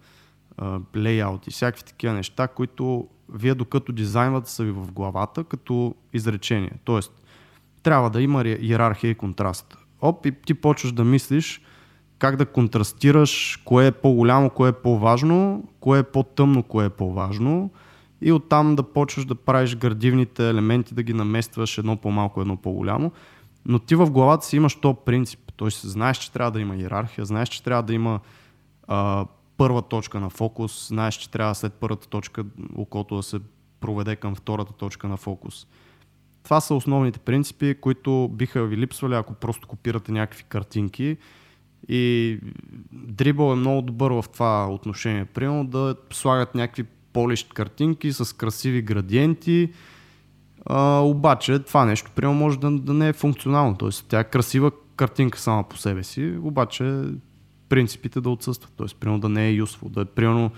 лейаут 0.96 1.48
и 1.48 1.52
всякакви 1.52 1.84
такива 1.84 2.14
неща, 2.14 2.48
които 2.48 3.08
вие 3.34 3.56
докато 3.56 3.92
дизайнвате 3.92 4.52
са 4.52 4.64
ви 4.64 4.72
в 4.72 4.92
главата 4.92 5.44
като 5.44 5.96
изречение. 6.14 6.72
Тоест, 6.84 7.22
трябва 7.84 8.10
да 8.10 8.22
има 8.22 8.42
иерархия 8.48 9.12
и 9.12 9.16
контраст. 9.16 9.78
Оп, 10.02 10.26
и 10.26 10.32
ти 10.32 10.54
почваш 10.54 10.92
да 10.92 11.04
мислиш 11.04 11.62
как 12.20 12.36
да 12.36 12.46
контрастираш, 12.46 13.62
кое 13.66 13.88
е 13.88 13.92
по-голямо, 13.92 14.50
кое 14.50 14.70
е 14.70 14.74
по-важно, 14.74 15.70
кое 15.80 16.00
е 16.00 16.04
по-тъмно, 16.04 16.64
кое 16.64 16.86
е 16.86 16.90
по-важно 16.90 17.72
и 18.22 18.32
оттам 18.32 18.76
да 18.76 18.84
почваш 18.84 19.26
да 19.26 19.36
правиш 19.36 19.76
градивните 19.76 20.50
елементи, 20.50 20.94
да 20.94 21.04
ги 21.04 21.14
наместваш 21.14 21.78
едно 21.78 21.98
по-малко, 21.98 22.42
едно 22.42 22.58
по-голямо. 22.58 23.12
Но 23.66 23.80
ти 23.80 23.96
в 23.96 24.12
главата 24.12 24.46
си 24.46 24.56
имаш 24.56 24.76
то 24.76 24.94
принцип. 24.94 25.40
Т.е. 25.58 25.70
знаеш, 25.70 26.18
че 26.18 26.32
трябва 26.32 26.52
да 26.52 26.62
има 26.62 26.76
иерархия, 26.76 27.26
знаеш, 27.26 27.50
че 27.50 27.64
трябва 27.64 27.84
да 27.84 27.94
има 27.94 28.20
а, 28.88 29.26
първа 29.58 29.82
точка 29.82 30.20
на 30.20 30.30
фокус, 30.30 30.88
знаеш, 30.88 31.16
че 31.16 31.30
трябва 31.30 31.56
след 31.56 31.74
първата 31.74 32.08
точка 32.08 32.46
окото 32.76 33.16
да 33.16 33.24
се 33.24 33.40
проведе 33.80 34.16
към 34.16 34.36
втората 34.36 34.74
точка 34.74 35.08
на 35.08 35.18
фокус. 35.18 35.68
Това 36.44 36.62
са 36.62 36.76
основните 36.76 37.20
принципи, 37.20 37.76
които 37.82 38.30
биха 38.34 38.66
ви 38.66 38.78
липсвали, 38.78 39.14
ако 39.14 39.34
просто 39.34 39.68
копирате 39.68 40.12
някакви 40.12 40.44
картинки. 40.44 41.18
И 41.90 42.40
дрибъл 42.92 43.52
е 43.52 43.56
много 43.56 43.82
добър 43.82 44.12
в 44.12 44.26
това 44.34 44.68
отношение. 44.72 45.26
Примерно 45.26 45.68
да 45.68 45.96
слагат 46.12 46.56
някакви 46.56 46.86
полищ 47.18 47.54
картинки 47.54 48.14
с 48.14 48.36
красиви 48.36 48.82
градиенти, 48.82 49.70
а, 50.66 51.00
обаче 51.00 51.60
това 51.60 51.86
нещо 51.86 52.12
примерно 52.16 52.40
може 52.40 52.60
да, 52.60 52.72
да 52.72 52.94
не 52.94 53.10
е 53.10 53.14
функционално. 53.14 53.76
Тоест 53.76 54.06
тя 54.10 54.20
е 54.20 54.24
красива 54.24 54.72
картинка 54.96 55.40
сама 55.40 55.64
по 55.64 55.78
себе 55.78 56.04
си, 56.04 56.38
обаче 56.42 57.04
принципите 57.70 58.22
да 58.22 58.30
отсъстват. 58.30 58.74
Тоест 58.76 58.96
примерно 58.96 59.20
да 59.20 59.30
не 59.30 59.50
е 59.50 59.58
useful, 59.58 59.90
да 59.90 60.02
е 60.02 60.06
примерно 60.06 60.52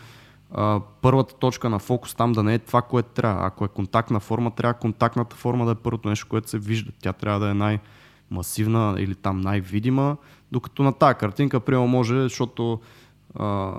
а, 0.52 0.82
първата 1.02 1.36
точка 1.36 1.70
на 1.70 1.80
фокус 1.80 2.16
там 2.16 2.32
да 2.32 2.44
не 2.44 2.54
е 2.54 2.60
това, 2.60 2.82
което 2.82 3.10
трябва. 3.10 3.46
Ако 3.46 3.66
е 3.66 3.68
контактна 3.68 4.20
форма, 4.20 4.52
трябва 4.52 4.74
контактната 4.74 5.36
форма 5.36 5.66
да 5.66 5.72
е 5.72 5.76
първото 5.76 6.10
нещо, 6.10 6.28
което 6.30 6.50
се 6.50 6.60
вижда. 6.60 6.92
Тя 7.02 7.14
трябва 7.14 7.40
да 7.40 7.50
е 7.50 7.54
най-масивна 7.54 8.96
или 8.98 9.16
там 9.16 9.42
най-видима, 9.42 10.18
докато 10.52 10.84
на 10.84 10.94
тази 10.94 11.18
картинка, 11.18 11.60
примерно, 11.60 11.88
може, 11.88 12.22
защото 12.22 12.80
а, 13.36 13.74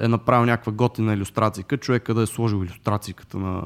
е 0.00 0.08
направил 0.08 0.46
някаква 0.46 0.72
готина 0.72 1.12
иллюстрация, 1.12 1.64
човека 1.64 2.14
да 2.14 2.22
е 2.22 2.26
сложил 2.26 2.56
иллюстрацията 2.56 3.38
на, 3.38 3.62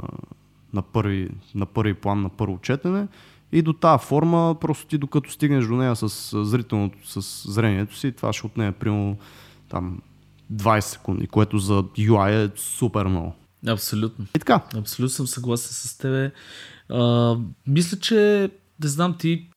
на, 0.75 0.83
първи, 0.83 1.29
на 1.55 1.67
първи 1.67 1.95
план, 1.95 2.23
на 2.23 2.29
първо 2.29 2.59
четене 2.59 3.07
и 3.53 3.63
до 3.63 3.73
тази 3.73 4.05
форма, 4.05 4.57
просто 4.61 4.87
ти 4.87 4.99
докато 4.99 5.31
стигнеш 5.31 5.67
до 5.67 5.75
нея 5.77 5.97
с 5.97 6.09
зрителното, 6.45 7.21
с 7.21 7.53
зрението 7.53 7.97
си, 7.97 8.13
това 8.13 8.33
ще 8.33 8.47
отнеме 8.47 8.73
примерно 8.73 9.17
там 9.69 10.01
20 10.53 10.81
секунди, 10.81 11.27
което 11.27 11.59
за 11.59 11.83
UI 11.83 12.47
е 12.47 12.51
супер 12.57 13.07
много. 13.07 13.35
Абсолютно. 13.67 14.27
И 14.37 14.39
така. 14.39 14.61
Абсолютно 14.77 15.15
съм 15.15 15.27
съгласен 15.27 15.73
с 15.73 15.99
тебе. 15.99 16.33
А, 16.89 17.37
мисля, 17.67 17.99
че 17.99 18.51
не 18.83 18.89
знам 18.89 19.17
ти 19.19 19.51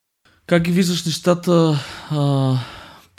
как 0.45 0.63
ги 0.63 0.72
виждаш 0.72 1.05
нещата 1.05 1.80
а, 2.11 2.57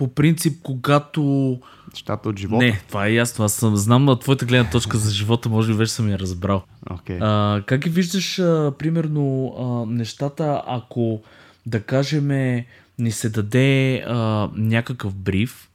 по 0.00 0.08
принцип, 0.08 0.62
когато 0.62 1.58
нещата 1.92 2.28
от 2.28 2.38
живота. 2.38 2.64
Не, 2.64 2.80
това 2.88 3.06
е 3.06 3.12
ясно. 3.12 3.44
Аз 3.44 3.52
съм, 3.52 3.76
знам 3.76 4.04
на 4.04 4.18
твоята 4.18 4.46
гледна 4.46 4.70
точка 4.70 4.98
за 4.98 5.10
живота, 5.10 5.48
може 5.48 5.72
би 5.72 5.78
вече 5.78 5.92
съм 5.92 6.08
я 6.08 6.18
разбрал. 6.18 6.62
Okay. 6.90 7.18
А, 7.20 7.62
как 7.62 7.80
ги 7.80 7.90
виждаш, 7.90 8.38
а, 8.38 8.72
примерно, 8.78 9.54
а, 9.58 9.92
нещата, 9.92 10.62
ако, 10.66 11.22
да 11.66 11.80
кажем, 11.80 12.28
ни 12.98 13.10
се 13.10 13.28
даде 13.28 14.02
а, 14.06 14.48
някакъв 14.56 15.14
бриф 15.14 15.68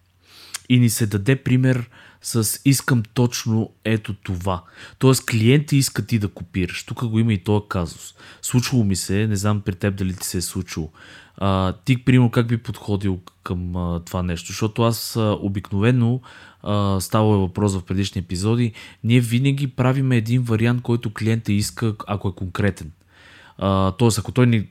и 0.69 0.79
ни 0.79 0.89
се 0.89 1.07
даде 1.07 1.35
пример 1.35 1.89
с 2.25 2.59
искам 2.65 3.03
точно 3.13 3.69
ето 3.83 4.13
това. 4.13 4.63
Тоест 4.99 5.25
клиенти 5.25 5.77
искат 5.77 6.07
ти 6.07 6.19
да 6.19 6.27
копираш. 6.27 6.83
Тук 6.83 7.05
го 7.05 7.19
има 7.19 7.33
и 7.33 7.43
този 7.43 7.65
казус. 7.69 8.13
Случвало 8.41 8.83
ми 8.83 8.95
се, 8.95 9.27
не 9.27 9.35
знам 9.35 9.61
при 9.61 9.75
теб 9.75 9.95
дали 9.95 10.15
ти 10.15 10.27
се 10.27 10.37
е 10.37 10.41
случило. 10.41 10.91
А, 11.37 11.73
ти, 11.73 12.05
примерно, 12.05 12.31
как 12.31 12.47
би 12.47 12.57
подходил 12.57 13.19
към 13.43 13.75
а, 13.75 14.01
това 14.05 14.23
нещо? 14.23 14.47
Защото 14.47 14.83
аз 14.83 15.15
а, 15.15 15.37
обикновено 15.41 16.21
а, 16.63 16.99
става 16.99 17.37
въпрос 17.37 17.75
в 17.75 17.83
предишни 17.83 18.19
епизоди, 18.19 18.73
ние 19.03 19.19
винаги 19.19 19.67
правим 19.67 20.11
един 20.11 20.41
вариант, 20.41 20.81
който 20.81 21.13
клиента 21.13 21.53
иска, 21.53 21.95
ако 22.07 22.29
е 22.29 22.35
конкретен. 22.35 22.91
Тоест, 23.97 24.19
ако 24.19 24.31
той 24.31 24.47
ни 24.47 24.67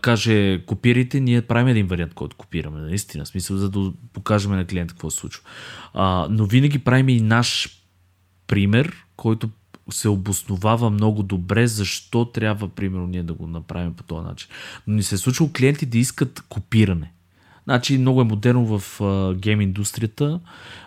каже 0.00 0.62
копирайте, 0.66 1.20
ние 1.20 1.42
правим 1.42 1.68
един 1.68 1.86
вариант, 1.86 2.14
който 2.14 2.36
копираме, 2.36 2.80
наистина, 2.80 3.26
смисъл, 3.26 3.56
за 3.56 3.70
да 3.70 3.92
покажем 4.12 4.52
на 4.52 4.66
клиента 4.66 4.94
какво 4.94 5.10
се 5.10 5.16
случва. 5.16 5.42
Uh, 5.94 6.26
но 6.30 6.44
винаги 6.44 6.78
правим 6.78 7.08
и 7.08 7.20
наш 7.20 7.80
пример, 8.46 9.04
който 9.16 9.50
се 9.90 10.08
обосновава 10.08 10.90
много 10.90 11.22
добре 11.22 11.66
защо 11.66 12.24
трябва, 12.24 12.68
примерно, 12.68 13.06
ние 13.06 13.22
да 13.22 13.34
го 13.34 13.46
направим 13.46 13.94
по 13.94 14.02
този 14.02 14.26
начин. 14.26 14.48
Но 14.86 14.94
ни 14.94 15.02
се 15.02 15.14
е 15.14 15.18
случило 15.18 15.50
клиенти 15.56 15.86
да 15.86 15.98
искат 15.98 16.44
копиране. 16.48 17.12
Значи 17.64 17.98
много 17.98 18.20
е 18.20 18.24
модерно 18.24 18.78
в 18.78 19.00
а, 19.00 19.34
гейм 19.34 19.60
индустрията 19.60 20.40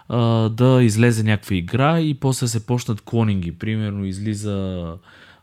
а, 0.10 0.50
да 0.50 0.84
излезе 0.84 1.24
някаква 1.24 1.56
игра 1.56 2.00
и 2.00 2.14
после 2.14 2.48
се 2.48 2.66
почнат 2.66 3.02
клонинги. 3.02 3.52
Примерно 3.52 4.06
излиза 4.06 4.88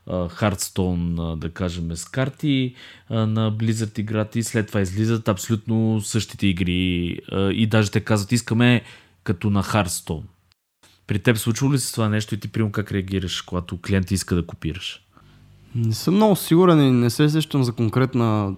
Hearthstone, 0.09 1.35
да 1.35 1.49
кажем, 1.49 1.95
с 1.95 2.05
карти 2.05 2.75
на 3.09 3.51
Blizzard 3.51 3.99
играта 3.99 4.39
и 4.39 4.43
след 4.43 4.67
това 4.67 4.81
излизат 4.81 5.27
абсолютно 5.27 6.01
същите 6.01 6.47
игри 6.47 7.19
и 7.33 7.67
даже 7.67 7.91
те 7.91 7.99
казват 7.99 8.31
искаме 8.31 8.81
като 9.23 9.49
на 9.49 9.63
Hearthstone. 9.63 10.23
При 11.07 11.19
теб 11.19 11.37
случва 11.37 11.73
ли 11.73 11.79
се 11.79 11.93
това 11.93 12.09
нещо 12.09 12.35
и 12.35 12.39
ти 12.39 12.47
прием 12.47 12.71
как 12.71 12.91
реагираш, 12.91 13.41
когато 13.41 13.81
клиент 13.81 14.11
иска 14.11 14.35
да 14.35 14.45
копираш? 14.45 15.01
Не 15.75 15.93
съм 15.93 16.15
много 16.15 16.35
сигурен 16.35 16.87
и 16.87 16.91
не 16.91 17.09
се 17.09 17.29
сещам 17.29 17.63
за, 17.63 17.71
конкретна, 17.71 18.55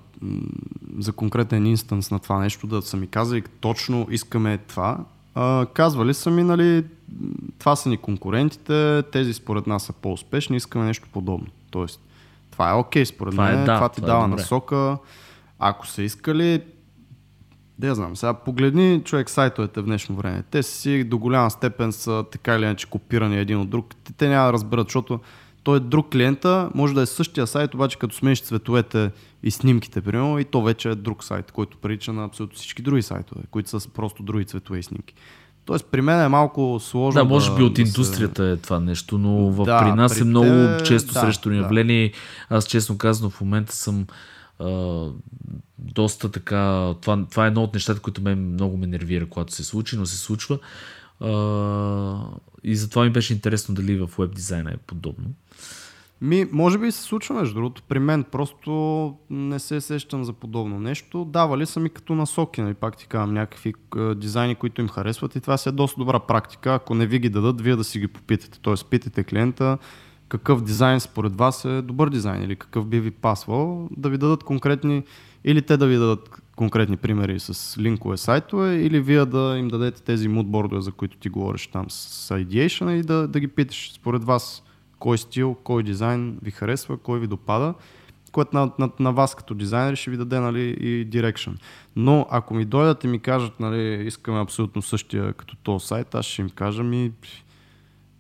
за 0.98 1.12
конкретен 1.12 1.66
инстанс 1.66 2.12
на 2.12 2.20
това 2.20 2.40
нещо, 2.40 2.68
да 2.68 2.82
са 2.82 2.98
ми 2.98 3.08
казали 3.08 3.44
точно 3.60 4.08
искаме 4.12 4.58
това. 4.58 5.06
А, 5.36 5.66
казвали 5.74 6.14
са 6.14 6.32
ми, 6.32 6.44
нали, 6.44 6.84
това 7.60 7.76
са 7.76 7.90
ни 7.90 7.98
конкурентите, 7.98 9.04
тези 9.12 9.34
според 9.34 9.68
нас 9.68 9.84
са 9.84 9.94
по-успешни, 9.94 10.58
искаме 10.58 10.86
нещо 10.86 11.08
подобно. 11.14 11.48
Тоест, 11.72 12.02
това 12.52 12.70
е 12.70 12.74
окей 12.74 13.04
okay, 13.04 13.06
според 13.06 13.32
това 13.32 13.50
е 13.50 13.52
мен, 13.52 13.62
е, 13.62 13.66
да, 13.66 13.76
това 13.76 13.90
ти 13.90 14.02
това 14.02 14.08
е 14.08 14.14
дава 14.14 14.26
е 14.26 14.28
насока. 14.28 14.98
Ако 15.60 15.88
са 15.88 16.04
искали, 16.04 16.62
да 17.80 17.88
я 17.88 17.96
знам, 17.96 18.16
сега 18.16 18.34
погледни 18.34 19.02
човек 19.04 19.30
сайтовете 19.30 19.82
в 19.82 19.86
днешно 19.86 20.16
време. 20.16 20.44
Те 20.52 20.64
си 20.64 21.04
до 21.04 21.18
голяма 21.18 21.52
степен 21.52 21.92
са 21.92 22.26
така 22.32 22.56
или 22.56 22.64
иначе 22.64 22.90
копирани 22.90 23.40
един 23.40 23.60
от 23.60 23.70
друг. 23.70 23.96
Те, 24.04 24.14
те 24.14 24.28
няма 24.28 24.46
да 24.46 24.54
разберат, 24.54 24.88
защото 24.88 25.20
той 25.64 25.78
е 25.78 25.80
друг 25.80 26.12
клиента, 26.12 26.70
може 26.76 26.94
да 26.94 27.02
е 27.02 27.06
същия 27.06 27.48
сайт, 27.48 27.74
обаче 27.74 28.00
като 28.00 28.16
смениш 28.16 28.42
цветовете 28.42 29.12
и 29.44 29.52
снимките, 29.52 30.02
примерно, 30.02 30.40
и 30.40 30.46
то 30.46 30.62
вече 30.62 30.90
е 30.90 30.96
друг 30.96 31.24
сайт, 31.24 31.52
който 31.52 31.78
прилича 31.78 32.14
на 32.14 32.24
абсолютно 32.24 32.56
всички 32.56 32.82
други 32.82 33.02
сайтове, 33.02 33.42
които 33.52 33.70
са 33.70 33.90
просто 33.90 34.24
други 34.24 34.46
цветове 34.46 34.80
и 34.80 34.84
снимки. 34.84 35.14
Тоест 35.66 35.86
при 35.92 36.02
мен 36.02 36.22
е 36.22 36.28
малко 36.28 36.80
сложно. 36.82 37.22
Да, 37.22 37.26
може 37.26 37.56
би 37.56 37.64
от 37.64 37.74
да 37.74 37.82
индустрията 37.82 38.44
се... 38.44 38.52
е 38.52 38.58
това 38.58 38.80
нещо, 38.80 39.18
но 39.18 39.52
в, 39.52 39.66
да, 39.66 39.80
при 39.80 39.92
нас 39.92 40.14
при 40.14 40.22
е 40.22 40.24
много 40.24 40.78
те... 40.78 40.84
често 40.84 41.14
да, 41.14 41.20
срещу 41.20 41.50
да. 41.50 41.56
явление. 41.56 42.14
Аз 42.50 42.66
честно 42.66 42.98
казано 42.98 43.30
в 43.30 43.42
момента 43.42 43.76
съм 43.76 44.08
а, 44.60 45.08
доста 45.78 46.32
така. 46.32 46.94
Това, 47.02 47.26
това 47.30 47.46
е 47.46 47.48
едно 47.48 47.64
от 47.64 47.74
нещата, 47.74 48.02
които 48.02 48.22
мен 48.22 48.54
много 48.54 48.78
ме 48.78 48.88
нервира, 48.88 49.30
когато 49.30 49.54
се 49.54 49.64
случи, 49.64 49.98
но 49.98 50.06
се 50.06 50.18
случва. 50.18 50.60
А, 51.20 51.30
и 52.64 52.76
затова 52.76 53.04
ми 53.04 53.10
беше 53.10 53.34
интересно 53.34 53.76
дали 53.76 53.98
в 54.00 54.10
веб 54.20 54.36
дизайна 54.36 54.72
е 54.72 54.78
подобно. 54.78 55.26
Ми, 56.24 56.46
може 56.52 56.78
би 56.78 56.92
се 56.92 57.02
случва, 57.02 57.36
между 57.36 57.56
другото, 57.56 57.84
при 57.84 58.00
мен. 58.00 58.24
Просто 58.24 59.16
не 59.30 59.60
се 59.60 59.82
сещам 59.82 60.24
за 60.24 60.34
подобно 60.34 60.80
нещо. 60.80 61.26
Давали 61.26 61.66
са 61.66 61.80
ми 61.80 61.90
като 61.90 62.16
насоки, 62.16 62.62
нали, 62.62 62.74
пак 62.74 62.98
ти 62.98 63.08
казвам, 63.08 63.34
някакви 63.34 63.74
е, 63.98 64.16
дизайни, 64.16 64.56
които 64.56 64.82
им 64.82 64.88
харесват 64.88 65.36
и 65.36 65.42
това 65.42 65.58
си 65.58 65.70
е 65.70 65.72
доста 65.72 66.00
добра 66.00 66.20
практика. 66.20 66.74
Ако 66.74 66.96
не 66.96 67.06
ви 67.06 67.20
ги 67.20 67.30
дадат, 67.30 67.62
вие 67.62 67.76
да 67.76 67.84
си 67.84 68.00
ги 68.00 68.08
попитате. 68.08 68.60
Тоест, 68.62 68.90
питайте 68.90 69.24
клиента 69.24 69.78
какъв 70.30 70.64
дизайн 70.64 71.00
според 71.00 71.36
вас 71.36 71.66
е 71.66 71.82
добър 71.82 72.10
дизайн 72.10 72.44
или 72.44 72.56
какъв 72.56 72.86
би 72.86 73.00
ви 73.00 73.12
пасвал, 73.12 73.90
да 73.98 74.10
ви 74.10 74.18
дадат 74.18 74.44
конкретни, 74.44 75.04
или 75.44 75.62
те 75.62 75.78
да 75.78 75.88
ви 75.88 75.96
дадат 75.96 76.42
конкретни 76.56 76.98
примери 76.98 77.40
с 77.40 77.78
линкове 77.78 78.18
сайтове, 78.18 78.76
или 78.76 79.02
вие 79.02 79.26
да 79.26 79.56
им 79.58 79.68
дадете 79.68 80.04
тези 80.04 80.28
мудбордове, 80.28 80.82
за 80.82 80.92
които 80.92 81.18
ти 81.18 81.30
говориш 81.30 81.68
там 81.68 81.86
с 81.90 82.30
ideation 82.30 82.92
и 82.92 83.02
да, 83.02 83.28
да 83.28 83.40
ги 83.40 83.48
питаш 83.48 83.92
според 83.94 84.24
вас 84.24 84.64
кой 85.00 85.18
стил, 85.18 85.56
кой 85.64 85.84
дизайн 85.84 86.38
ви 86.42 86.52
харесва, 86.52 86.98
кой 86.98 87.20
ви 87.20 87.28
допада, 87.28 87.74
което 88.32 88.58
на, 88.58 88.72
на, 88.80 88.90
на 89.00 89.12
вас 89.12 89.36
като 89.36 89.54
дизайнер 89.54 89.96
ще 89.96 90.12
ви 90.12 90.18
даде 90.18 90.40
нали, 90.40 90.62
и 90.62 91.08
direction. 91.08 91.52
Но 91.96 92.28
ако 92.30 92.54
ми 92.54 92.66
дойдат 92.66 93.04
и 93.04 93.08
ми 93.08 93.20
кажат, 93.20 93.60
нали, 93.60 94.08
искаме 94.08 94.42
абсолютно 94.42 94.82
същия 94.82 95.34
като 95.34 95.56
този 95.56 95.88
сайт, 95.88 96.16
аз 96.16 96.26
ще 96.26 96.42
им 96.42 96.50
кажа 96.50 96.84
ми, 96.84 97.12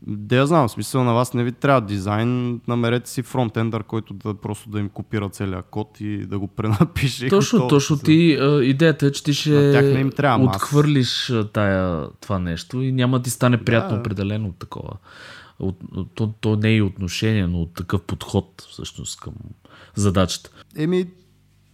да 0.08 0.36
я 0.36 0.48
знам, 0.48 0.68
в 0.68 0.72
смисъл 0.72 1.04
на 1.04 1.14
вас 1.14 1.34
не 1.34 1.44
ви 1.44 1.52
трябва 1.52 1.82
дизайн, 1.82 2.62
намерете 2.68 3.10
си 3.10 3.22
фронтендър, 3.22 3.84
който 3.84 4.14
да 4.14 4.34
просто 4.34 4.70
да 4.70 4.80
им 4.80 4.90
копира 4.90 5.30
целия 5.30 5.62
код 5.62 5.98
и 6.00 6.18
да 6.18 6.40
го 6.40 6.48
пренапише. 6.48 7.30
Точно, 7.30 7.58
готово. 7.60 7.70
точно 7.70 7.98
ти, 7.98 8.38
а, 8.42 8.64
идеята 8.64 9.06
е, 9.06 9.12
че 9.12 9.24
ти 9.24 9.34
ще 9.34 9.98
им 10.00 10.12
трябва 10.12 10.46
отхвърлиш 10.46 11.34
тая, 11.54 12.08
това 12.22 12.40
нещо 12.40 12.82
и 12.82 12.92
няма 12.92 13.20
да 13.20 13.24
ти 13.24 13.30
стане 13.30 13.64
приятно 13.64 13.96
Да. 13.96 14.00
определено 14.00 14.48
от 14.48 14.58
такова. 14.58 14.94
От, 15.64 15.80
то, 16.16 16.34
то 16.41 16.55
не 16.55 16.70
е 16.70 16.76
и 16.76 16.82
отношение, 16.82 17.47
но 17.47 17.61
от 17.61 17.74
такъв 17.74 18.01
подход 18.01 18.68
всъщност 18.70 19.20
към 19.20 19.34
задачата. 19.95 20.49
Еми, 20.76 21.07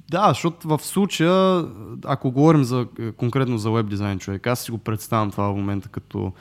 да, 0.09 0.29
защото 0.29 0.67
в 0.67 0.79
случая, 0.83 1.65
ако 2.05 2.31
говорим 2.31 2.63
за, 2.63 2.87
конкретно 3.17 3.57
за 3.57 3.71
веб 3.71 3.89
дизайн 3.89 4.19
човек, 4.19 4.47
аз 4.47 4.59
си 4.59 4.71
го 4.71 4.77
представям 4.77 5.31
това 5.31 5.51
в 5.51 5.55
момента 5.55 5.89
като 5.89 6.33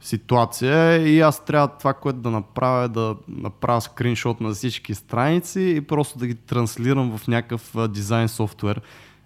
ситуация 0.00 1.06
и 1.08 1.20
аз 1.20 1.44
трябва 1.44 1.68
това, 1.68 1.94
което 1.94 2.18
да 2.18 2.30
направя, 2.30 2.84
е 2.84 2.88
да 2.88 3.16
направя 3.28 3.80
скриншот 3.80 4.40
на 4.40 4.52
всички 4.52 4.94
страници 4.94 5.74
и 5.76 5.80
просто 5.80 6.18
да 6.18 6.26
ги 6.26 6.34
транслирам 6.34 7.18
в 7.18 7.28
някакъв 7.28 7.74
дизайн 7.88 8.28
софтуер. 8.28 8.80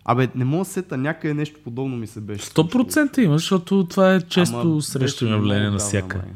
Абе, 0.04 0.28
не 0.34 0.44
мога 0.44 0.60
да 0.60 0.64
се 0.64 0.72
сета, 0.72 0.96
някъде 0.96 1.34
нещо 1.34 1.60
подобно 1.64 1.96
ми 1.96 2.06
се 2.06 2.20
беше. 2.20 2.44
случило. 2.44 2.84
100% 2.84 3.18
има, 3.18 3.38
защото 3.38 3.86
това 3.90 4.14
е 4.14 4.20
често 4.20 4.60
Ама 4.60 4.82
срещано 4.82 5.30
явление 5.30 5.60
много 5.60 5.70
на 5.70 5.76
отдавна, 5.76 5.88
всяка. 5.88 6.18
май. 6.18 6.26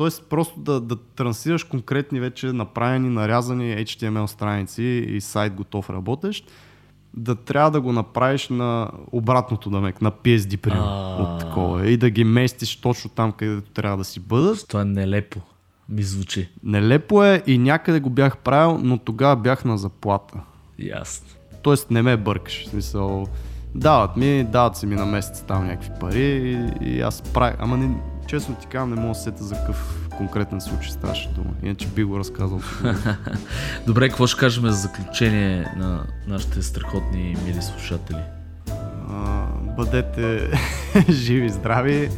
Тоест 0.00 0.24
просто 0.28 0.60
да, 0.60 0.80
да 0.80 0.96
трансираш 0.96 1.64
конкретни 1.64 2.20
вече 2.20 2.46
направени, 2.46 3.08
нарязани 3.08 3.76
HTML 3.76 4.26
страници 4.26 4.82
и 4.82 5.20
сайт 5.20 5.54
готов 5.54 5.90
работещ, 5.90 6.50
да 7.14 7.34
трябва 7.34 7.70
да 7.70 7.80
го 7.80 7.92
направиш 7.92 8.48
на 8.48 8.90
обратното 9.12 9.70
да 9.70 9.80
мек, 9.80 10.02
на 10.02 10.10
PSD 10.12 10.56
примерно, 10.56 11.16
от 11.18 11.40
такова 11.40 11.86
и 11.86 11.96
да 11.96 12.10
ги 12.10 12.24
местиш 12.24 12.76
точно 12.76 13.10
там, 13.10 13.32
където 13.32 13.70
трябва 13.70 13.96
да 13.96 14.04
си 14.04 14.20
бъдат. 14.20 14.68
Това 14.68 14.80
е 14.80 14.84
нелепо, 14.84 15.40
ми 15.88 16.02
звучи. 16.02 16.48
Нелепо 16.64 17.24
е 17.24 17.42
и 17.46 17.58
някъде 17.58 18.00
го 18.00 18.10
бях 18.10 18.38
правил, 18.38 18.78
но 18.82 18.98
тогава 18.98 19.36
бях 19.36 19.64
на 19.64 19.78
заплата. 19.78 20.40
Ясно. 20.78 21.28
Тоест 21.62 21.90
не 21.90 22.02
ме 22.02 22.16
бъркаш. 22.16 22.66
Смисъл, 22.68 23.26
дават 23.74 24.16
ми, 24.16 24.44
дават 24.44 24.76
си 24.76 24.86
ми 24.86 24.94
на 24.94 25.06
месец 25.06 25.44
там 25.48 25.66
някакви 25.66 25.90
пари 26.00 26.24
и, 26.82 26.88
и 26.90 27.00
аз 27.00 27.22
правя. 27.22 27.56
Ама 27.58 27.76
не, 27.76 27.96
честно 28.30 28.54
ти 28.54 28.66
казвам, 28.66 28.90
не 28.90 28.96
мога 28.96 29.08
да 29.08 29.14
се 29.14 29.22
сета 29.22 29.44
за 29.44 29.54
какъв 29.54 30.08
конкретен 30.16 30.60
случай 30.60 30.90
ставаше 30.90 31.28
дума. 31.28 31.50
Иначе 31.62 31.88
би 31.88 32.04
го 32.04 32.18
разказал. 32.18 32.60
Добре, 33.86 34.08
какво 34.08 34.26
ще 34.26 34.40
кажем 34.40 34.66
за 34.66 34.72
заключение 34.72 35.74
на 35.76 36.04
нашите 36.26 36.62
страхотни 36.62 37.36
мили 37.44 37.62
слушатели? 37.62 38.22
А, 39.10 39.46
бъдете 39.76 40.50
живи, 41.10 41.48
здрави. 41.48 42.10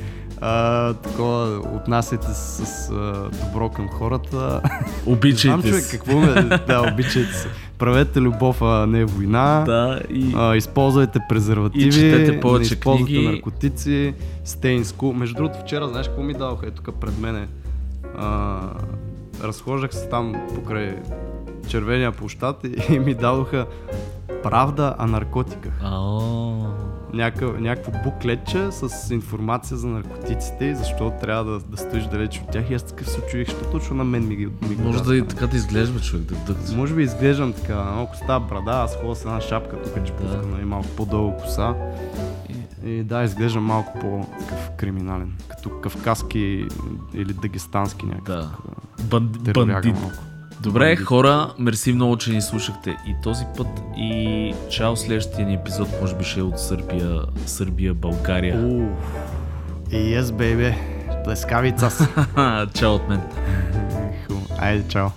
А, 0.42 0.94
такова, 0.94 1.60
отнасяйте 1.74 2.26
се 2.26 2.34
с 2.66 2.90
а, 2.90 3.30
добро 3.44 3.68
към 3.68 3.88
хората. 3.88 4.60
Знам, 4.60 4.60
Обичайте 5.06 5.68
човек, 5.68 5.84
се. 5.84 5.98
какво 5.98 6.18
ме... 6.18 6.34
Да, 6.66 6.92
обичайте 6.92 7.32
се. 7.32 7.48
Правете 7.78 8.20
любов, 8.20 8.62
а 8.62 8.86
не 8.86 9.04
война. 9.04 9.62
Да, 9.66 10.00
и 10.10 10.34
А, 10.36 10.56
използвайте 10.56 11.18
презервативи, 11.28 11.88
И 11.88 11.92
четете 11.92 12.40
повече 12.40 12.70
не 12.70 12.74
използвайте 12.74 13.12
книги. 13.12 13.28
наркотици, 13.28 14.14
stay 14.46 14.80
in 14.80 14.82
school. 14.82 15.12
Между 15.12 15.34
другото, 15.36 15.58
вчера, 15.60 15.88
знаеш 15.88 16.08
какво 16.08 16.22
ми 16.22 16.32
дадоха? 16.32 16.66
Е 16.66 16.70
тук 16.70 16.94
пред 16.94 17.18
мене. 17.18 17.48
А, 18.18 18.60
разхождах 19.42 19.94
се 19.94 20.08
там 20.08 20.34
покрай 20.54 20.96
червения 21.68 22.12
площад 22.12 22.64
и, 22.64 22.94
и 22.94 22.98
ми 22.98 23.14
дадоха 23.14 23.66
правда, 24.42 24.94
а 24.98 25.06
наркотиках. 25.06 25.72
Ао. 25.82 26.62
Някакъв, 27.12 27.60
някакво 27.60 27.92
буклетче 28.04 28.72
с 28.72 29.10
информация 29.10 29.76
за 29.76 29.86
наркотиците 29.86 30.64
и 30.64 30.74
защо 30.74 31.12
трябва 31.20 31.44
да, 31.44 31.58
да 31.58 31.76
стоиш 31.76 32.04
далеч 32.04 32.40
от 32.40 32.50
тях. 32.50 32.70
И 32.70 32.74
аз 32.74 32.82
такъв 32.82 33.08
се 33.08 33.20
чудих, 33.30 33.48
що 33.48 33.70
точно 33.72 33.96
на 33.96 34.04
мен 34.04 34.28
ми, 34.28 34.36
ги- 34.36 34.46
ми 34.46 34.76
Може 34.78 35.02
да 35.02 35.16
и 35.16 35.26
така 35.26 35.46
да 35.46 35.56
изглежда 35.56 36.00
човек, 36.00 36.24
да, 36.24 36.54
да, 36.54 36.76
Може 36.76 36.94
би 36.94 37.02
изглеждам 37.02 37.52
така, 37.52 37.74
малко 37.84 38.16
става 38.16 38.40
брада, 38.40 38.70
аз 38.70 38.96
ходя 38.96 39.14
с 39.16 39.24
една 39.24 39.40
шапка 39.40 39.82
тук, 39.82 40.06
че 40.06 40.12
пуска 40.12 40.46
нали, 40.46 40.64
малко 40.64 40.88
по-дълго 40.96 41.36
коса. 41.36 41.74
И 42.84 43.02
да, 43.02 43.22
изглеждам 43.22 43.64
малко 43.64 43.98
по-такъв 44.00 44.70
криминален, 44.76 45.32
като 45.48 45.70
кавказски 45.80 46.66
или 47.14 47.32
дагестански 47.32 48.06
някакъв. 48.06 48.36
Да. 48.36 48.50
Банд, 49.04 49.52
бандит. 49.52 49.94
малко. 50.00 50.31
Добре, 50.62 50.96
хора, 50.96 51.54
мерси 51.58 51.92
много, 51.92 52.16
че 52.16 52.32
ни 52.32 52.42
слушахте 52.42 52.96
и 53.06 53.14
този 53.22 53.44
път. 53.56 53.66
И 53.96 54.54
чао 54.70 54.96
следващия 54.96 55.46
ни 55.46 55.54
епизод, 55.54 55.88
може 56.00 56.16
би 56.16 56.24
ще 56.24 56.40
е 56.40 56.42
от 56.42 56.60
Сърбия, 56.60 57.20
Сърбия, 57.46 57.94
България. 57.94 58.56
И 59.90 59.96
yes, 59.96 60.22
baby, 60.22 60.74
плескавица 61.24 61.90
чао 62.74 62.94
от 62.94 63.08
мен. 63.08 63.20
Айде, 64.58 64.88
чао. 64.88 65.08